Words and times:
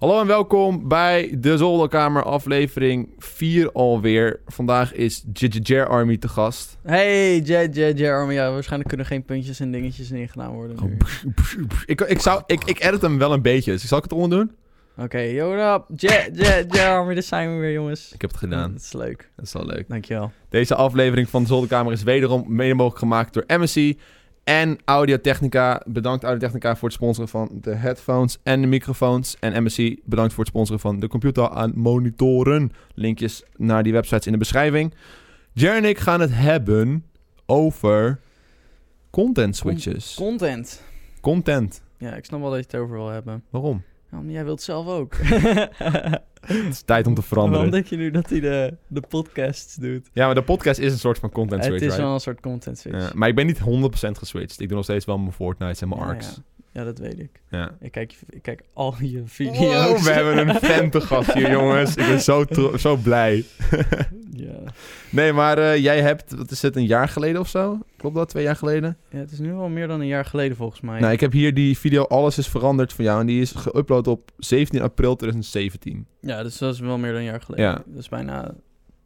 Hallo 0.00 0.20
en 0.20 0.26
welkom 0.26 0.88
bij 0.88 1.36
de 1.38 1.56
Zolderkamer 1.56 2.22
aflevering 2.22 3.08
4 3.18 3.72
alweer. 3.72 4.40
Vandaag 4.46 4.92
is 4.92 5.24
JJJ 5.32 5.80
Army 5.80 6.16
te 6.16 6.28
gast. 6.28 6.78
Hey, 6.82 7.38
Jet 7.38 8.02
Army. 8.02 8.32
Ja, 8.32 8.52
waarschijnlijk 8.52 8.88
kunnen 8.88 9.06
geen 9.06 9.24
puntjes 9.24 9.60
en 9.60 9.72
dingetjes 9.72 10.10
in 10.10 10.28
gedaan 10.28 10.52
worden 10.52 10.76
nu. 10.84 10.96
Ik, 11.86 12.00
ik, 12.00 12.20
zou, 12.20 12.42
ik, 12.46 12.64
ik 12.64 12.82
edit 12.82 13.02
hem 13.02 13.18
wel 13.18 13.32
een 13.32 13.42
beetje, 13.42 13.72
dus 13.72 13.84
zal 13.84 13.98
ik 13.98 14.04
het 14.04 14.12
onder 14.12 14.38
doen? 14.38 14.52
Oké, 14.96 15.18
yo, 15.18 15.54
what 15.54 15.80
up? 15.80 15.98
Jet, 16.00 16.30
Jet, 16.32 16.74
Jet 16.74 16.78
Army. 16.78 17.14
Daar 17.14 17.22
zijn 17.22 17.54
we 17.54 17.60
weer, 17.60 17.72
jongens. 17.72 18.12
Ik 18.12 18.20
heb 18.20 18.30
het 18.30 18.38
gedaan. 18.38 18.72
Dat 18.72 18.82
is 18.82 18.92
leuk. 18.92 19.30
Dat 19.36 19.44
is 19.44 19.52
wel 19.52 19.66
leuk. 19.66 19.88
Dankjewel. 19.88 20.32
Deze 20.48 20.74
aflevering 20.74 21.28
van 21.28 21.42
de 21.42 21.48
Zolderkamer 21.48 21.92
is 21.92 22.02
wederom 22.02 22.44
mede 22.46 22.74
mogelijk 22.74 22.98
gemaakt 22.98 23.34
door 23.34 23.44
MSC 23.46 23.94
en 24.44 24.78
Audio-Technica. 24.84 25.82
Bedankt 25.86 26.24
Audio-Technica 26.24 26.76
voor 26.76 26.88
het 26.88 26.96
sponsoren 26.96 27.28
van 27.28 27.48
de 27.52 27.74
headphones 27.74 28.38
en 28.42 28.60
de 28.60 28.66
microfoons. 28.66 29.36
En 29.40 29.62
MSC 29.62 29.96
bedankt 30.04 30.32
voor 30.32 30.44
het 30.44 30.52
sponsoren 30.52 30.80
van 30.80 31.00
de 31.00 31.08
computer 31.08 31.48
aan 31.48 31.72
monitoren. 31.74 32.72
Linkjes 32.94 33.42
naar 33.56 33.82
die 33.82 33.92
websites 33.92 34.26
in 34.26 34.32
de 34.32 34.38
beschrijving. 34.38 34.94
Jer 35.52 35.76
en 35.76 35.84
ik 35.84 35.98
gaan 35.98 36.20
het 36.20 36.34
hebben 36.34 37.04
over 37.46 38.20
content 39.10 39.56
switches. 39.56 40.14
Content. 40.14 40.82
Content. 41.20 41.82
Ja, 41.98 42.14
ik 42.14 42.24
snap 42.24 42.40
wel 42.40 42.50
dat 42.50 42.58
je 42.58 42.64
het 42.64 42.76
over 42.76 42.96
wil 42.96 43.08
hebben. 43.08 43.44
Waarom? 43.50 43.82
Ja, 44.10 44.20
maar 44.20 44.32
jij 44.32 44.44
wilt 44.44 44.62
zelf 44.62 44.86
ook. 44.86 45.14
Het 46.46 46.72
is 46.72 46.82
tijd 46.82 47.06
om 47.06 47.14
te 47.14 47.22
veranderen. 47.22 47.56
Waarom 47.60 47.74
denk 47.74 47.86
je 47.86 47.96
nu 47.96 48.10
dat 48.10 48.30
hij 48.30 48.40
de, 48.40 48.74
de 48.86 49.00
podcasts 49.08 49.74
doet? 49.74 50.10
Ja, 50.12 50.26
maar 50.26 50.34
de 50.34 50.42
podcast 50.42 50.80
is 50.80 50.92
een 50.92 50.98
soort 50.98 51.18
van 51.18 51.30
content 51.30 51.64
switch, 51.64 51.80
het 51.80 51.82
is 51.82 51.88
right? 51.88 52.04
wel 52.04 52.14
een 52.14 52.20
soort 52.20 52.40
content 52.40 52.78
switch. 52.78 52.98
Ja, 52.98 53.10
maar 53.14 53.28
ik 53.28 53.34
ben 53.34 53.46
niet 53.46 53.58
100% 53.58 53.62
geswitcht. 54.10 54.60
Ik 54.60 54.66
doe 54.66 54.76
nog 54.76 54.84
steeds 54.84 55.04
wel 55.04 55.18
mijn 55.18 55.32
Fortnite 55.32 55.80
en 55.82 55.88
mijn 55.88 56.00
Ja, 56.00 56.06
arcs. 56.06 56.26
Ja, 56.26 56.42
Ja, 56.72 56.84
dat 56.84 56.98
weet 56.98 57.18
ik. 57.18 57.40
Ja. 57.50 57.76
Ik 57.80 57.92
kijk, 57.92 58.16
ik 58.28 58.42
kijk 58.42 58.62
al 58.72 58.94
je 59.00 59.22
video's. 59.24 59.58
Wow, 59.58 59.98
we 59.98 60.10
hebben 60.10 60.48
een 60.48 60.54
fan 60.54 60.90
te 60.90 61.00
gast 61.00 61.32
hier, 61.32 61.50
jongens. 61.58 61.96
Ik 61.96 62.06
ben 62.06 62.20
zo, 62.20 62.44
tro- 62.44 62.76
zo 62.76 62.96
blij. 62.96 63.44
ja. 64.32 64.58
nee, 65.10 65.32
maar 65.32 65.58
eh, 65.58 65.76
jij 65.76 66.00
hebt, 66.00 66.34
wat 66.34 66.50
is 66.50 66.62
het, 66.62 66.76
een 66.76 66.86
jaar 66.86 67.08
geleden 67.08 67.40
of 67.40 67.48
zo? 67.48 67.78
Klopt 67.96 68.14
dat, 68.14 68.28
twee 68.28 68.42
jaar 68.44 68.56
geleden? 68.56 68.96
ja, 69.10 69.18
het 69.18 69.30
is 69.30 69.38
nu 69.38 69.52
al 69.52 69.68
meer 69.68 69.86
dan 69.86 70.00
een 70.00 70.06
jaar 70.06 70.24
geleden 70.24 70.56
volgens 70.56 70.80
mij. 70.80 71.00
Nou, 71.00 71.12
ik 71.12 71.20
heb 71.20 71.32
hier 71.32 71.54
die 71.54 71.78
video 71.78 72.02
Alles 72.04 72.38
is 72.38 72.48
veranderd 72.48 72.92
van 72.92 73.04
jou. 73.04 73.20
En 73.20 73.26
die 73.26 73.40
is 73.40 73.54
geüpload 73.56 74.06
op 74.08 74.30
17 74.38 74.80
april 74.82 75.16
2017. 75.16 76.06
Ja, 76.20 76.42
dus 76.42 76.58
dat 76.58 76.74
is 76.74 76.80
wel 76.80 76.98
meer 76.98 77.10
dan 77.10 77.20
een 77.20 77.26
jaar 77.26 77.40
geleden. 77.42 77.64
Ja. 77.64 77.82
Dat 77.86 77.98
is 77.98 78.08
bijna... 78.08 78.54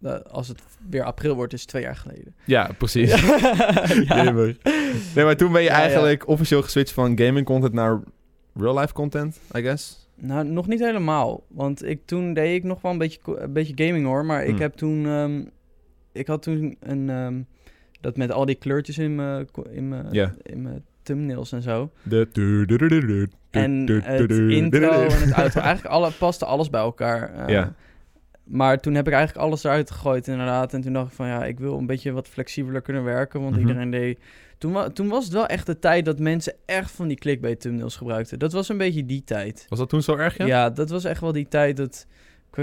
eh, 0.05 0.15
Als 0.31 0.49
het 0.49 0.63
weer 0.91 1.03
april 1.05 1.35
wordt, 1.35 1.53
is 1.53 1.61
het 1.61 1.69
twee 1.69 1.83
jaar 1.83 1.97
geleden. 1.97 2.35
Ja, 2.45 2.71
precies. 2.79 3.11
ja. 4.09 4.33
Nee, 5.15 5.25
maar 5.25 5.37
toen 5.37 5.53
ben 5.53 5.63
je 5.63 5.69
Ja, 5.69 5.75
ja. 5.77 5.83
eigenlijk 5.83 6.29
officieel 6.29 6.63
geswitcht 6.63 6.95
van 6.95 7.19
gaming 7.19 7.47
content 7.47 7.73
naar 7.73 8.01
real 8.55 8.79
life 8.79 8.93
content, 8.93 9.41
I 9.57 9.61
guess. 9.63 10.09
Nou, 10.17 10.45
nog 10.45 10.67
niet 10.67 10.81
helemaal. 10.81 11.45
Want 11.49 11.85
ik, 11.85 12.01
toen 12.05 12.35
deed 12.35 12.55
ik 12.57 12.65
nog 12.65 12.81
wel 12.81 12.93
een 12.93 12.99
beetje, 12.99 13.21
een 13.41 13.53
beetje 13.53 13.85
gaming 13.87 14.07
hoor. 14.07 14.25
Maar 14.25 14.43
ik 14.45 14.51
Hmm. 14.51 14.61
heb 14.61 14.75
toen... 14.75 15.07
ehm, 15.07 15.43
ik 16.13 16.27
had 16.27 16.43
toen 16.43 16.77
een... 16.81 17.11
ehm, 17.11 17.41
dat 18.01 18.17
met 18.17 18.33
al 18.33 18.45
die 18.45 18.55
kleurtjes 18.55 18.99
in 18.99 19.15
mijn 19.15 19.49
in 19.71 19.89
mijn 19.89 20.07
in 20.43 20.63
mijn 20.63 20.85
thumbnails 21.03 21.53
en 21.53 21.63
zo. 21.63 21.91
De 22.03 22.29
En 23.51 23.87
het 24.03 24.31
intro 24.31 24.91
en 24.91 25.21
het 25.21 25.33
outro. 25.33 25.61
Eigenlijk 25.61 25.95
alle, 25.95 26.11
paste 26.11 26.45
alles 26.45 26.71
bij 26.71 26.81
elkaar. 26.81 27.35
eh. 27.35 27.49
Ja. 27.49 27.75
Maar 28.45 28.81
toen 28.81 28.95
heb 28.95 29.07
ik 29.07 29.13
eigenlijk 29.13 29.47
alles 29.47 29.65
eruit 29.65 29.91
gegooid 29.91 30.29
inderdaad. 30.29 30.75
En 30.75 30.81
toen 30.81 30.93
dacht 30.93 31.07
ik 31.09 31.13
van 31.15 31.27
ja, 31.27 31.45
ik 31.45 31.59
wil 31.59 31.79
een 31.79 31.87
beetje 31.87 32.13
wat 32.13 32.29
flexibeler 32.29 32.81
kunnen 32.83 33.05
werken. 33.05 33.41
Want 33.41 33.53
Mhm. 33.53 33.61
iedereen 33.61 33.91
deed... 33.91 34.19
Toen, 34.59 34.73
wa- 34.73 34.89
toen 34.91 35.09
was 35.09 35.25
het 35.25 35.33
wel 35.33 35.47
echt 35.47 35.67
de 35.67 35.79
tijd 35.79 36.05
dat 36.05 36.19
mensen 36.19 36.55
echt 36.67 36.91
van 36.91 37.09
die 37.09 37.17
clickbait 37.17 37.61
thumbnails 37.61 37.97
gebruikten. 37.97 38.39
Dat 38.39 38.53
was 38.53 38.69
een 38.69 38.79
beetje 38.79 39.07
die 39.07 39.25
tijd. 39.25 39.67
Was 39.69 39.79
dat 39.79 39.89
toen 39.89 40.03
zo 40.03 40.17
erg, 40.17 40.37
ja? 40.39 40.47
Ja, 40.47 40.71
dat 40.71 40.91
was 40.91 41.05
echt 41.05 41.21
wel 41.21 41.33
die 41.33 41.49
tijd 41.49 41.77
dat... 41.77 42.07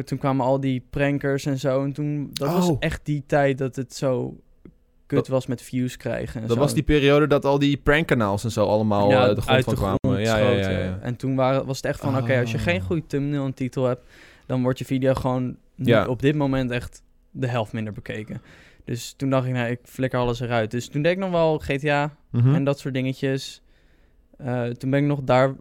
Toen 0.06 0.18
kwamen 0.18 0.46
al 0.46 0.60
die 0.60 0.86
prankers 0.90 1.46
en 1.46 1.60
zo. 1.60 1.84
En 1.84 1.94
toen... 1.94 2.30
Dat 2.34 2.52
was 2.54 2.70
Oh. 2.70 2.76
echt 2.80 3.06
die 3.06 3.24
tijd 3.28 3.58
dat 3.58 3.76
het 3.76 3.94
zo 3.94 4.38
kut 5.06 5.28
was 5.28 5.46
met 5.48 5.62
views 5.62 5.98
krijgen 5.98 6.42
en 6.42 6.48
Dat 6.48 6.56
zo. 6.56 6.62
was 6.64 6.74
die 6.74 6.84
periode 6.84 7.28
dat 7.28 7.46
al 7.46 7.60
die 7.60 7.78
prankkanaals 7.78 8.44
en 8.44 8.52
zo 8.52 8.66
allemaal 8.66 9.10
ja, 9.10 9.28
eh, 9.30 9.36
de 9.36 9.42
grond 9.42 9.50
uit 9.50 9.64
van 9.64 9.74
de 9.74 9.80
kwamen. 9.80 9.98
grond 10.02 10.20
ja, 10.20 10.38
ja, 10.38 10.70
ja. 10.70 11.00
En 11.02 11.16
toen 11.16 11.36
waren, 11.36 11.66
was 11.66 11.78
het 11.78 11.86
echt 11.86 12.00
van, 12.00 12.18
oké, 12.18 12.40
als 12.40 12.52
je 12.52 12.58
Ah. 12.58 12.64
geen 12.64 12.82
goede 12.82 13.06
thumbnail 13.08 13.46
en 13.46 13.54
titel 13.54 13.86
hebt, 13.86 14.02
dan 14.46 14.62
wordt 14.64 14.80
je 14.80 14.86
video 14.86 15.14
gewoon 15.14 15.58
Ja. 15.88 16.06
op 16.08 16.22
dit 16.22 16.36
moment 16.36 16.72
echt 16.72 17.04
de 17.32 17.48
helft 17.48 17.74
minder 17.74 17.94
bekeken. 17.94 18.42
Dus 18.86 19.14
toen 19.18 19.30
dacht 19.30 19.46
ik, 19.48 19.54
nou, 19.54 19.70
ik 19.70 19.80
flikker 19.84 20.20
alles 20.20 20.40
eruit. 20.40 20.72
Dus 20.72 20.88
toen 20.88 21.02
deed 21.02 21.12
ik 21.12 21.18
nog 21.18 21.32
wel 21.32 21.58
GTA 21.60 22.16
Mhm. 22.32 22.54
en 22.56 22.64
dat 22.64 22.80
soort 22.80 22.94
dingetjes. 22.94 23.62
Eh, 24.38 24.64
toen 24.66 24.90
ben 24.90 25.00
ik 25.00 25.06
nog 25.06 25.20
daar, 25.24 25.56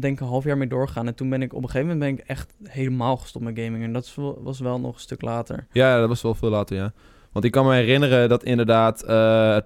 denk 0.00 0.14
ik, 0.14 0.20
een 0.20 0.26
half 0.26 0.44
jaar 0.44 0.58
mee 0.58 0.68
doorgegaan. 0.68 1.06
En 1.06 1.14
toen 1.14 1.28
ben 1.28 1.42
ik, 1.42 1.52
op 1.54 1.62
een 1.62 1.70
gegeven 1.70 1.88
moment 1.88 2.16
ben 2.16 2.24
ik 2.24 2.30
echt 2.30 2.54
helemaal 2.62 3.16
gestopt 3.16 3.44
met 3.44 3.58
gaming. 3.58 3.84
En 3.84 3.92
dat 3.92 4.14
was 4.38 4.60
wel 4.60 4.80
nog 4.80 4.94
een 4.94 5.00
stuk 5.00 5.22
later. 5.22 5.66
Ja, 5.72 5.98
dat 5.98 6.08
was 6.08 6.22
wel 6.22 6.34
veel 6.34 6.50
later, 6.50 6.76
ja. 6.76 6.92
Want 7.36 7.48
ik 7.48 7.54
kan 7.54 7.66
me 7.66 7.74
herinneren 7.74 8.28
dat 8.28 8.44
inderdaad 8.44 9.02
eh, 9.02 9.56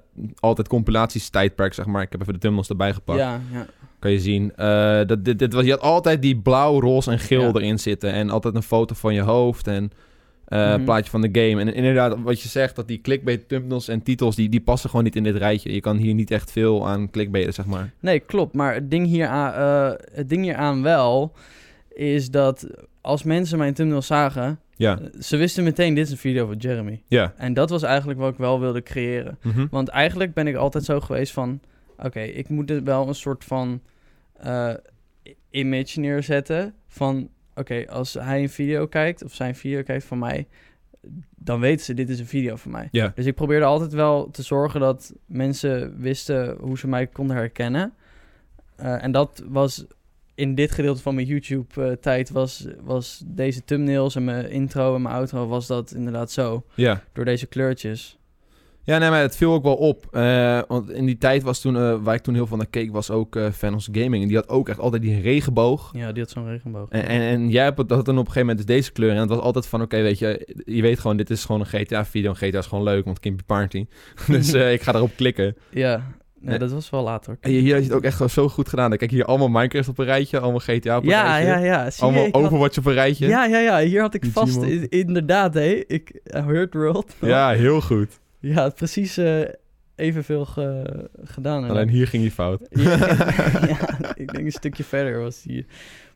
altijd 0.40 0.68
compilaties 0.68 1.28
tijdperk, 1.28 1.74
zeg 1.74 1.86
maar. 1.86 2.02
Ik 2.02 2.12
heb 2.12 2.20
even 2.20 2.32
de 2.32 2.38
thumbnails 2.38 2.68
erbij 2.68 2.92
gepakt. 2.94 3.18
Ja, 3.18 3.40
ja. 3.52 3.66
Kan 3.98 4.10
je 4.10 4.20
zien. 4.20 4.52
Eh, 4.56 5.00
dat, 5.06 5.24
dit, 5.24 5.38
dit 5.38 5.52
was, 5.52 5.64
je 5.64 5.70
had 5.70 5.80
altijd 5.80 6.22
die 6.22 6.36
blauw, 6.38 6.80
roze 6.80 7.10
en 7.10 7.18
geel 7.18 7.40
Ja. 7.42 7.52
erin 7.54 7.78
zitten. 7.78 8.12
En 8.12 8.30
altijd 8.30 8.54
een 8.54 8.62
foto 8.62 8.94
van 8.94 9.14
je 9.14 9.20
hoofd 9.20 9.66
en 9.66 9.90
een 10.46 10.84
plaatje 10.84 11.10
van 11.10 11.20
de 11.20 11.28
game. 11.32 11.60
En 11.60 11.74
inderdaad, 11.74 12.16
wat 12.22 12.40
je 12.42 12.48
zegt, 12.48 12.76
dat 12.76 12.88
die 12.88 13.00
clickbait 13.00 13.48
thumbnails 13.48 13.88
en 13.88 14.02
titels, 14.02 14.36
die, 14.36 14.48
die 14.48 14.60
passen 14.60 14.90
gewoon 14.90 15.04
niet 15.04 15.16
in 15.16 15.22
dit 15.22 15.36
rijtje. 15.36 15.72
Je 15.72 15.80
kan 15.80 15.96
hier 15.96 16.14
niet 16.14 16.30
echt 16.30 16.52
veel 16.52 16.88
aan 16.88 17.10
clickbaiten, 17.10 17.54
zeg 17.54 17.66
maar. 17.66 17.92
Nee, 18.00 18.18
klopt. 18.20 18.54
Maar 18.54 18.74
het 18.74 18.90
ding, 18.90 19.06
hieraan, 19.06 19.52
eh 19.52 19.98
het 20.14 20.28
ding 20.28 20.42
hieraan 20.42 20.82
wel 20.82 21.32
is 21.94 22.30
dat 22.30 22.66
als 23.00 23.22
mensen 23.22 23.58
mijn 23.58 23.74
thumbnail 23.74 24.02
zagen, 24.02 24.58
Ja, 24.80 24.98
eh, 24.98 25.20
ze 25.20 25.36
wisten 25.36 25.64
meteen 25.64 25.94
dit 25.94 26.04
is 26.04 26.10
een 26.10 26.18
video 26.18 26.46
van 26.46 26.56
Jeremy. 26.56 27.02
ja. 27.06 27.32
En 27.36 27.54
dat 27.54 27.70
was 27.70 27.82
eigenlijk 27.82 28.18
wat 28.18 28.32
ik 28.32 28.38
wel 28.38 28.60
wilde 28.60 28.82
creëren. 28.82 29.38
Mhm. 29.42 29.66
Want 29.70 29.88
eigenlijk 29.88 30.34
ben 30.34 30.46
ik 30.46 30.56
altijd 30.56 30.84
zo 30.84 31.00
geweest 31.00 31.32
van, 31.32 31.60
oké, 31.96 32.20
ik 32.20 32.48
moet 32.48 32.70
er 32.70 32.84
wel 32.84 33.08
een 33.08 33.14
soort 33.14 33.44
van 33.44 33.80
eh, 34.36 34.74
image 35.50 36.00
neerzetten 36.00 36.74
van, 36.88 37.28
oké, 37.54 37.84
als 37.88 38.14
hij 38.14 38.42
een 38.42 38.50
video 38.50 38.86
kijkt 38.86 39.24
of 39.24 39.34
zijn 39.34 39.54
video 39.54 39.82
kijkt 39.82 40.04
van 40.04 40.18
mij, 40.18 40.46
dan 41.36 41.60
weten 41.60 41.84
ze 41.84 41.94
dit 41.94 42.08
is 42.08 42.18
een 42.18 42.26
video 42.26 42.56
van 42.56 42.70
mij. 42.70 42.88
Ja. 42.90 43.12
Dus 43.14 43.26
ik 43.26 43.34
probeerde 43.34 43.64
altijd 43.64 43.92
wel 43.92 44.30
te 44.30 44.42
zorgen 44.42 44.80
dat 44.80 45.12
mensen 45.26 46.00
wisten 46.00 46.56
hoe 46.60 46.78
ze 46.78 46.88
mij 46.88 47.06
konden 47.06 47.36
herkennen. 47.36 47.92
Eh, 48.76 49.04
en 49.04 49.12
dat 49.12 49.42
was 49.48 49.84
in 50.40 50.54
dit 50.54 50.70
gedeelte 50.72 51.02
van 51.02 51.14
mijn 51.14 51.26
YouTube-tijd 51.26 52.30
was, 52.30 52.66
was 52.82 53.22
deze 53.26 53.64
thumbnails 53.64 54.14
en 54.16 54.24
mijn 54.24 54.50
intro 54.50 54.94
en 54.94 55.02
mijn 55.02 55.14
outro 55.14 55.46
was 55.46 55.66
dat 55.66 55.92
inderdaad 55.94 56.30
zo. 56.30 56.62
Ja. 56.74 57.02
Door 57.12 57.24
deze 57.24 57.46
kleurtjes. 57.46 58.18
Ja, 58.84 58.98
nee, 58.98 59.10
maar 59.10 59.20
het 59.20 59.36
viel 59.36 59.52
ook 59.52 59.62
wel 59.62 59.74
op. 59.74 60.06
Eh, 60.10 60.60
want 60.68 60.90
in 60.90 61.06
die 61.06 61.18
tijd 61.18 61.42
was 61.42 61.60
toen, 61.60 61.76
eh, 61.76 61.96
waar 62.02 62.14
ik 62.14 62.22
toen 62.22 62.34
heel 62.34 62.46
veel 62.46 62.56
naar 62.56 62.66
keek, 62.70 62.92
was 62.92 63.10
ook 63.10 63.36
eh 63.36 63.50
Vanos 63.50 63.88
Gaming. 63.92 64.22
En 64.22 64.28
die 64.28 64.36
had 64.36 64.48
ook 64.48 64.68
echt 64.68 64.78
altijd 64.78 65.02
die 65.02 65.20
regenboog. 65.20 65.90
Ja, 65.92 66.12
die 66.12 66.22
had 66.22 66.30
zo'n 66.32 66.46
regenboog. 66.48 66.88
En, 66.88 67.02
en, 67.06 67.20
en 67.20 67.48
jij 67.50 67.64
hebt 67.64 67.78
het- 67.78 67.88
dat 67.88 68.04
dan 68.04 68.14
op 68.18 68.26
een 68.26 68.32
gegeven 68.32 68.48
moment 68.48 68.66
dus 68.66 68.76
deze 68.76 68.92
kleur. 68.92 69.10
En 69.10 69.16
het 69.16 69.28
was 69.28 69.38
altijd 69.38 69.66
van, 69.66 69.82
oké, 69.82 70.02
weet 70.02 70.18
je, 70.18 70.60
je 70.64 70.82
weet 70.82 70.98
gewoon, 70.98 71.16
dit 71.16 71.30
is 71.30 71.44
gewoon 71.44 71.60
een 71.60 71.66
GTA-video. 71.66 72.30
En 72.30 72.36
GTA 72.36 72.58
is 72.58 72.66
gewoon 72.66 72.84
leuk, 72.84 73.04
want 73.04 73.20
Kimpy 73.20 73.42
Party. 73.46 73.86
dus 74.26 74.52
eh, 74.60 74.72
ik 74.72 74.82
ga 74.82 74.94
erop 74.94 75.10
klikken. 75.16 75.56
Ja, 75.70 76.06
nee, 76.40 76.58
dat 76.58 76.72
was 76.72 76.90
wel 76.90 77.02
later. 77.02 77.36
En 77.40 77.50
hier 77.50 77.72
had 77.74 77.82
je 77.82 77.88
het 77.88 77.96
ook 77.96 78.02
echt 78.04 78.30
zo 78.30 78.48
goed 78.48 78.68
gedaan. 78.68 78.96
Kijk, 78.96 79.10
hier 79.10 79.24
allemaal 79.24 79.48
Minecraft 79.48 79.88
op 79.88 79.98
een 79.98 80.04
rijtje, 80.04 80.38
allemaal 80.40 80.60
GTA 80.60 80.96
op 80.96 81.02
een 81.02 81.08
Ja, 81.08 81.22
rijtje. 81.22 81.48
ja, 81.50 81.58
ja. 81.58 81.84
Je, 81.84 81.92
allemaal 81.98 82.22
had- 82.24 82.34
Overwatch 82.34 82.78
op 82.78 82.86
een 82.86 82.92
rijtje. 82.92 83.26
Ja, 83.28 83.44
ja, 83.44 83.58
ja. 83.58 83.80
Hier 83.80 84.00
had 84.00 84.14
ik 84.14 84.24
vast... 84.24 84.62
Inderdaad, 84.88 85.54
hé. 85.54 85.82
Ik... 85.86 86.20
uh, 86.24 86.46
Hurt 86.46 86.74
World. 86.74 87.14
Ja, 87.20 87.50
heel 87.50 87.80
goed. 87.80 88.18
Ja, 88.40 88.68
precies 88.68 89.16
eh, 89.16 89.40
evenveel 89.96 90.44
ge- 90.44 91.08
gedaan. 91.24 91.64
Alleen 91.70 91.88
hier 91.88 92.06
ging 92.06 92.24
je 92.24 92.30
fout. 92.30 92.66
Ja, 92.70 92.96
ja, 93.72 94.14
ik 94.14 94.32
denk 94.32 94.44
een 94.44 94.52
stukje 94.52 94.84
verder 94.84 95.20
was 95.20 95.42
die. 95.42 95.66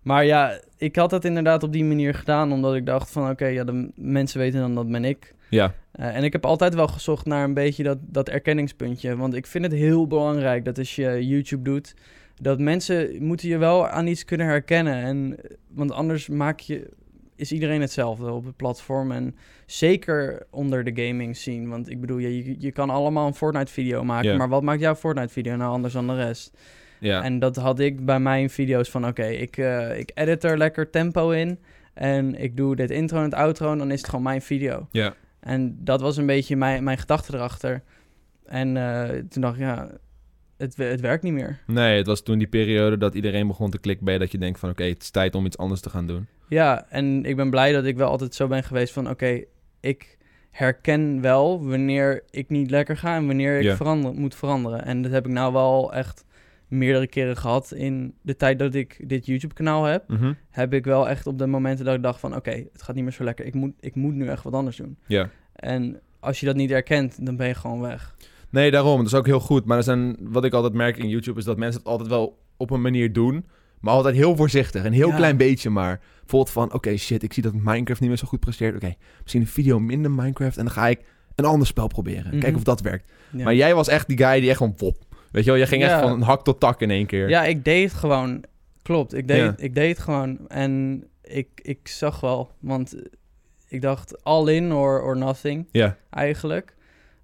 Maar 0.05 0.25
ja, 0.25 0.61
ik 0.77 0.97
had 0.97 1.11
dat 1.11 1.25
inderdaad 1.25 1.63
op 1.63 1.73
die 1.73 1.85
manier 1.85 2.15
gedaan, 2.15 2.53
omdat 2.53 2.75
ik 2.75 2.87
dacht 2.87 3.11
van, 3.11 3.31
oké, 3.31 3.47
ja, 3.47 3.65
de 3.65 3.91
mensen 3.95 4.39
weten 4.39 4.61
dan 4.61 4.75
dat 4.75 4.91
ben 4.91 5.05
ik. 5.05 5.35
Ja, 5.51 5.75
Eh, 5.93 6.17
en 6.17 6.25
ik 6.25 6.33
heb 6.33 6.45
altijd 6.47 6.75
wel 6.75 6.89
gezocht 6.89 7.27
naar 7.27 7.45
een 7.45 7.55
beetje 7.55 7.83
dat, 7.83 7.99
dat 8.01 8.29
erkenningspuntje. 8.29 9.17
Want 9.17 9.35
ik 9.35 9.47
vind 9.47 9.65
het 9.65 9.73
heel 9.73 10.07
belangrijk 10.07 10.65
dat 10.65 10.79
als 10.79 10.95
je 10.95 11.27
YouTube 11.27 11.63
doet, 11.63 11.95
dat 12.41 12.59
mensen 12.59 13.23
moeten 13.25 13.49
je 13.49 13.59
wel 13.59 13.89
aan 13.89 14.07
iets 14.07 14.25
kunnen 14.25 14.47
herkennen. 14.47 14.95
En, 14.95 15.37
want 15.69 15.93
anders 15.93 16.29
maak 16.29 16.61
je, 16.61 16.91
is 17.37 17.53
iedereen 17.53 17.81
hetzelfde 17.81 18.31
op 18.33 18.45
het 18.45 18.57
platform. 18.57 19.13
En 19.13 19.37
zeker 19.67 20.47
onder 20.51 20.85
de 20.85 21.05
gaming 21.07 21.37
scene. 21.37 21.69
Want 21.69 21.91
ik 21.91 22.01
bedoel, 22.01 22.19
je, 22.19 22.45
je, 22.45 22.57
je 22.59 22.73
kan 22.73 22.91
allemaal 22.91 23.27
een 23.27 23.35
Fortnite 23.35 23.73
video 23.73 24.05
maken. 24.05 24.29
Maar 24.37 24.49
wat 24.49 24.63
maakt 24.63 24.81
jouw 24.81 24.95
Fortnite 24.95 25.33
video 25.33 25.57
nou 25.57 25.73
anders 25.73 25.93
dan 25.93 26.07
de 26.07 26.17
rest? 26.17 26.57
Ja. 27.05 27.23
En 27.23 27.39
dat 27.39 27.57
had 27.57 27.79
ik 27.81 28.05
bij 28.05 28.21
mijn 28.21 28.51
video's 28.51 28.91
van, 28.91 29.07
oké, 29.07 29.27
ik, 29.27 29.57
eh, 29.57 29.99
ik 29.99 30.11
edit 30.15 30.45
er 30.45 30.59
lekker 30.59 30.91
tempo 30.91 31.31
in. 31.31 31.59
En 31.95 32.35
ik 32.43 32.57
doe 32.57 32.77
dit 32.77 32.91
intro 32.91 33.19
en 33.19 33.25
het 33.25 33.35
outro 33.35 33.73
en 33.73 33.79
dan 33.79 33.91
is 33.91 33.99
het 34.01 34.09
gewoon 34.09 34.25
mijn 34.25 34.43
video. 34.43 34.89
ja. 34.91 35.15
En 35.41 35.77
dat 35.81 36.01
was 36.01 36.17
een 36.17 36.27
beetje 36.27 36.57
mijn, 36.57 36.85
mijn 36.85 36.99
gedachte 36.99 37.35
erachter. 37.35 37.83
En 38.47 38.77
eh, 38.77 39.09
toen 39.29 39.43
dacht 39.43 39.55
ik, 39.55 39.61
ja, 39.61 39.91
het, 40.57 40.77
het 40.77 41.01
werkt 41.01 41.23
niet 41.23 41.33
meer. 41.33 41.59
Nee, 41.67 41.97
het 41.97 42.07
was 42.07 42.23
toen 42.23 42.39
die 42.39 42.47
periode 42.47 42.99
dat 42.99 43.15
iedereen 43.15 43.47
begon 43.47 43.71
te 43.71 43.79
klikken 43.79 44.19
dat 44.19 44.33
je 44.33 44.39
denkt 44.39 44.59
van... 44.59 44.71
oké, 44.71 44.85
het 44.85 45.03
is 45.03 45.11
tijd 45.11 45.35
om 45.35 45.47
iets 45.47 45.59
anders 45.59 45.81
te 45.81 45.91
gaan 45.91 46.07
doen. 46.07 46.27
Ja, 46.49 46.87
en 46.89 47.25
ik 47.25 47.37
ben 47.37 47.51
blij 47.51 47.73
dat 47.73 47.85
ik 47.85 47.97
wel 47.97 48.09
altijd 48.09 48.35
zo 48.35 48.47
ben 48.47 48.63
geweest 48.65 48.93
van... 48.93 49.11
oké, 49.11 49.45
ik 49.81 50.17
herken 50.51 51.21
wel 51.21 51.67
wanneer 51.67 52.23
ik 52.31 52.49
niet 52.49 52.71
lekker 52.71 52.97
ga... 52.97 53.17
en 53.17 53.27
wanneer 53.27 53.57
ik 53.59 53.65
Ja. 53.65 53.77
verander, 53.77 54.15
moet 54.15 54.35
veranderen. 54.35 54.85
En 54.85 55.03
dat 55.03 55.13
heb 55.13 55.27
ik 55.27 55.33
nou 55.33 55.53
wel 55.53 55.93
echt 55.95 56.24
meerdere 56.69 57.07
keren 57.07 57.37
gehad... 57.37 57.73
in 57.73 58.15
de 58.23 58.37
tijd 58.37 58.59
dat 58.59 58.75
ik 58.75 59.09
dit 59.09 59.27
YouTube-kanaal 59.27 59.85
heb... 59.85 60.09
Mhm. 60.09 60.33
heb 60.51 60.73
ik 60.73 60.85
wel 60.85 61.09
echt 61.09 61.27
op 61.27 61.39
de 61.39 61.47
momenten 61.47 61.85
dat 61.85 61.95
ik 61.95 62.03
dacht 62.03 62.21
van... 62.21 62.37
oké, 62.37 62.51
het 62.73 62.83
gaat 62.83 62.95
niet 62.95 63.05
meer 63.05 63.13
zo 63.13 63.25
lekker. 63.25 63.45
Ik 63.47 63.55
moet, 63.55 63.73
ik 63.81 63.95
moet 63.95 64.15
nu 64.15 64.29
echt 64.29 64.43
wat 64.45 64.53
anders 64.53 64.77
doen. 64.77 64.97
Ja. 65.07 65.31
En 65.55 66.01
als 66.21 66.41
je 66.41 66.47
dat 66.47 66.57
niet 66.57 66.71
herkent, 66.71 67.27
dan 67.27 67.37
ben 67.37 67.47
je 67.49 67.55
gewoon 67.55 67.81
weg. 67.81 68.17
Nee, 68.51 68.71
daarom. 68.71 68.97
Dat 68.97 69.07
is 69.07 69.15
ook 69.15 69.27
heel 69.27 69.41
goed. 69.41 69.65
Maar 69.65 69.77
er 69.77 69.83
zijn, 69.83 70.17
wat 70.21 70.45
ik 70.45 70.53
altijd 70.53 70.73
merk 70.73 70.97
in 70.97 71.09
YouTube 71.09 71.39
is 71.39 71.45
dat 71.45 71.57
mensen 71.59 71.81
het 71.81 71.91
altijd 71.91 72.09
wel 72.09 72.39
op 72.57 72.71
een 72.71 72.81
manier 72.83 73.13
doen. 73.13 73.45
Maar 73.81 73.95
altijd 73.95 74.15
heel 74.15 74.37
voorzichtig. 74.37 74.85
Een 74.85 74.93
heel 74.93 75.09
Ja. 75.09 75.17
klein 75.17 75.37
beetje 75.37 75.71
maar. 75.71 76.01
Bijvoorbeeld 76.21 76.51
van, 76.51 76.73
oké, 76.73 76.97
shit, 76.97 77.23
ik 77.23 77.33
zie 77.33 77.43
dat 77.43 77.53
Minecraft 77.55 78.01
niet 78.01 78.09
meer 78.09 78.19
zo 78.19 78.27
goed 78.27 78.41
presteert. 78.41 78.75
Oké, 78.77 78.95
misschien 79.23 79.41
een 79.41 79.47
video 79.47 79.79
minder 79.81 80.11
Minecraft. 80.11 80.57
En 80.57 80.65
dan 80.65 80.73
ga 80.73 80.89
ik 80.89 81.01
een 81.35 81.45
ander 81.45 81.67
spel 81.67 81.87
proberen. 81.87 82.27
Mhm. 82.31 82.39
Kijken 82.39 82.57
of 82.57 82.65
dat 82.65 82.81
werkt. 82.81 83.13
Ja. 83.33 83.45
Maar 83.45 83.55
jij 83.55 83.75
was 83.75 83.89
echt 83.89 84.09
die 84.09 84.17
guy 84.17 84.41
die 84.41 84.49
echt 84.49 84.59
gewoon 84.59 84.75
pop. 84.75 84.97
Weet 85.35 85.45
je 85.45 85.51
wel, 85.51 85.59
jij 85.59 85.69
ging 85.69 85.83
echt 85.83 86.01
van 86.01 86.21
hak 86.23 86.45
tot 86.45 86.61
tak 86.61 86.81
in 86.81 86.91
één 86.91 87.07
keer. 87.07 87.29
Ja, 87.29 87.45
ik 87.45 87.65
deed 87.65 87.83
het 87.91 87.99
gewoon. 88.01 88.45
Klopt, 88.83 89.15
ik 89.15 89.29
deed, 89.29 89.53
ik 89.57 89.75
deed 89.75 89.89
het 89.89 89.99
gewoon. 89.99 90.49
En 90.49 91.05
ik, 91.23 91.49
ik 91.63 91.89
zag 91.89 92.21
wel, 92.21 92.51
want 92.61 92.95
ik 93.69 93.83
dacht 93.83 94.25
all 94.25 94.49
in 94.55 94.73
or, 94.73 95.03
or 95.03 95.17
nothing 95.17 95.69
Ja. 95.71 95.97
eigenlijk. 96.11 96.75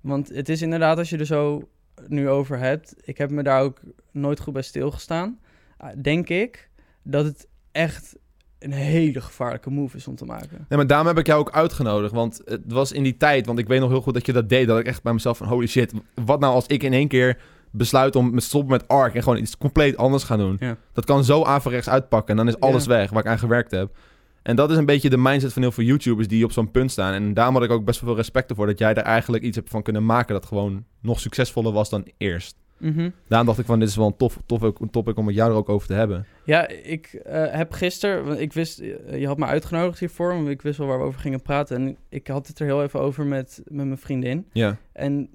Want 0.00 0.28
het 0.28 0.48
is 0.48 0.62
inderdaad, 0.62 0.98
als 0.98 1.10
je 1.10 1.18
er 1.18 1.26
zo 1.26 1.68
nu 2.06 2.28
over 2.28 2.58
hebt, 2.58 2.94
ik 3.04 3.18
heb 3.18 3.30
me 3.30 3.42
daar 3.42 3.62
ook 3.62 3.80
nooit 4.12 4.40
goed 4.40 4.52
bij 4.52 4.62
stilgestaan. 4.62 5.38
Ah, 5.76 5.90
Denk 6.02 6.28
ik 6.28 6.68
dat 7.02 7.24
het 7.24 7.46
echt 7.72 8.16
een 8.58 8.72
hele 8.72 9.20
gevaarlijke 9.20 9.70
move 9.70 9.96
is 9.96 10.06
om 10.08 10.16
te 10.16 10.24
maken. 10.24 10.66
Nee, 10.68 10.78
maar 10.78 10.86
daarom 10.86 11.06
heb 11.06 11.18
ik 11.18 11.26
jou 11.26 11.40
ook 11.40 11.50
uitgenodigd. 11.52 12.12
Want 12.12 12.40
het 12.44 12.72
was 12.72 12.92
in 12.92 13.02
die 13.02 13.16
tijd, 13.16 13.46
want 13.46 13.58
ik 13.58 13.66
weet 13.68 13.80
nog 13.80 13.90
heel 13.90 14.00
goed 14.02 14.14
dat 14.14 14.26
je 14.26 14.32
dat 14.32 14.48
deed. 14.48 14.66
Dat 14.66 14.78
ik 14.78 14.86
echt 14.86 15.02
bij 15.02 15.12
mezelf 15.12 15.36
van, 15.36 15.46
holy 15.46 15.66
shit, 15.66 15.92
wat 16.24 16.40
nou 16.40 16.54
als 16.54 16.66
ik 16.66 16.82
in 16.82 16.92
één 16.92 17.08
keer 17.08 17.38
besluit 17.70 18.16
om 18.16 18.34
te 18.34 18.40
stoppen 18.44 18.70
met 18.70 18.88
ARK 18.88 19.14
en 19.14 19.22
gewoon 19.22 19.38
iets 19.38 19.56
compleet 19.58 19.96
anders 19.96 20.24
gaan 20.24 20.38
doen. 20.38 20.56
Ja. 20.60 20.76
Dat 20.92 21.04
kan 21.04 21.24
zo 21.24 21.42
averechts 21.44 21.88
uitpakken 21.88 22.30
en 22.30 22.36
dan 22.36 22.54
is 22.54 22.60
alles 22.60 22.84
Ja. 22.84 22.90
weg 22.90 23.10
waar 23.10 23.22
ik 23.24 23.28
aan 23.30 23.38
gewerkt 23.38 23.70
heb. 23.70 23.96
En 24.42 24.56
dat 24.56 24.70
is 24.70 24.76
een 24.76 24.86
beetje 24.86 25.10
de 25.10 25.16
mindset 25.16 25.52
van 25.52 25.62
heel 25.62 25.72
veel 25.72 25.84
YouTubers 25.84 26.28
die 26.28 26.44
op 26.44 26.52
zo'n 26.52 26.70
punt 26.70 26.90
staan. 26.90 27.12
En 27.14 27.34
daarom 27.34 27.54
had 27.54 27.64
ik 27.64 27.70
ook 27.70 27.84
best 27.84 28.00
wel 28.00 28.08
veel 28.08 28.18
respect 28.18 28.50
ervoor 28.50 28.66
dat 28.66 28.78
jij 28.78 28.94
daar 28.94 29.04
eigenlijk 29.04 29.42
iets 29.42 29.56
hebt 29.56 29.70
van 29.70 29.82
kunnen 29.82 30.06
maken 30.06 30.34
dat 30.34 30.46
gewoon 30.46 30.84
nog 31.00 31.20
succesvoller 31.20 31.72
was 31.72 31.90
dan 31.90 32.06
eerst. 32.16 32.56
Mhm. 32.78 33.10
Daarom 33.28 33.46
dacht 33.46 33.58
ik 33.58 33.66
van, 33.66 33.78
dit 33.78 33.88
is 33.88 33.96
wel 33.96 34.06
een 34.06 34.16
tof, 34.16 34.38
tof, 34.46 34.62
een 34.62 34.90
topic 34.90 35.16
om 35.16 35.26
het 35.26 35.36
jou 35.36 35.50
er 35.50 35.56
ook 35.56 35.68
over 35.68 35.86
te 35.86 35.94
hebben. 35.94 36.26
Ja, 36.44 36.68
ik 36.68 37.06
eh, 37.06 37.44
heb 37.50 37.72
gisteren, 37.72 38.24
want 38.24 38.40
ik 38.40 38.52
wist, 38.52 38.78
eh, 38.78 39.20
je 39.20 39.26
had 39.26 39.38
me 39.38 39.44
uitgenodigd 39.44 39.98
hiervoor, 39.98 40.34
want 40.34 40.48
ik 40.48 40.62
wist 40.62 40.78
wel 40.78 40.86
waar 40.86 40.98
we 40.98 41.04
over 41.04 41.20
gingen 41.20 41.42
praten. 41.42 41.76
En 41.76 41.96
ik 42.08 42.26
had 42.26 42.46
het 42.46 42.58
er 42.58 42.66
heel 42.66 42.82
even 42.82 43.00
over 43.00 43.26
met, 43.26 43.62
met 43.64 43.86
mijn 43.86 43.98
vriendin. 43.98 44.46
Ja, 44.52 44.76
En 44.92 45.28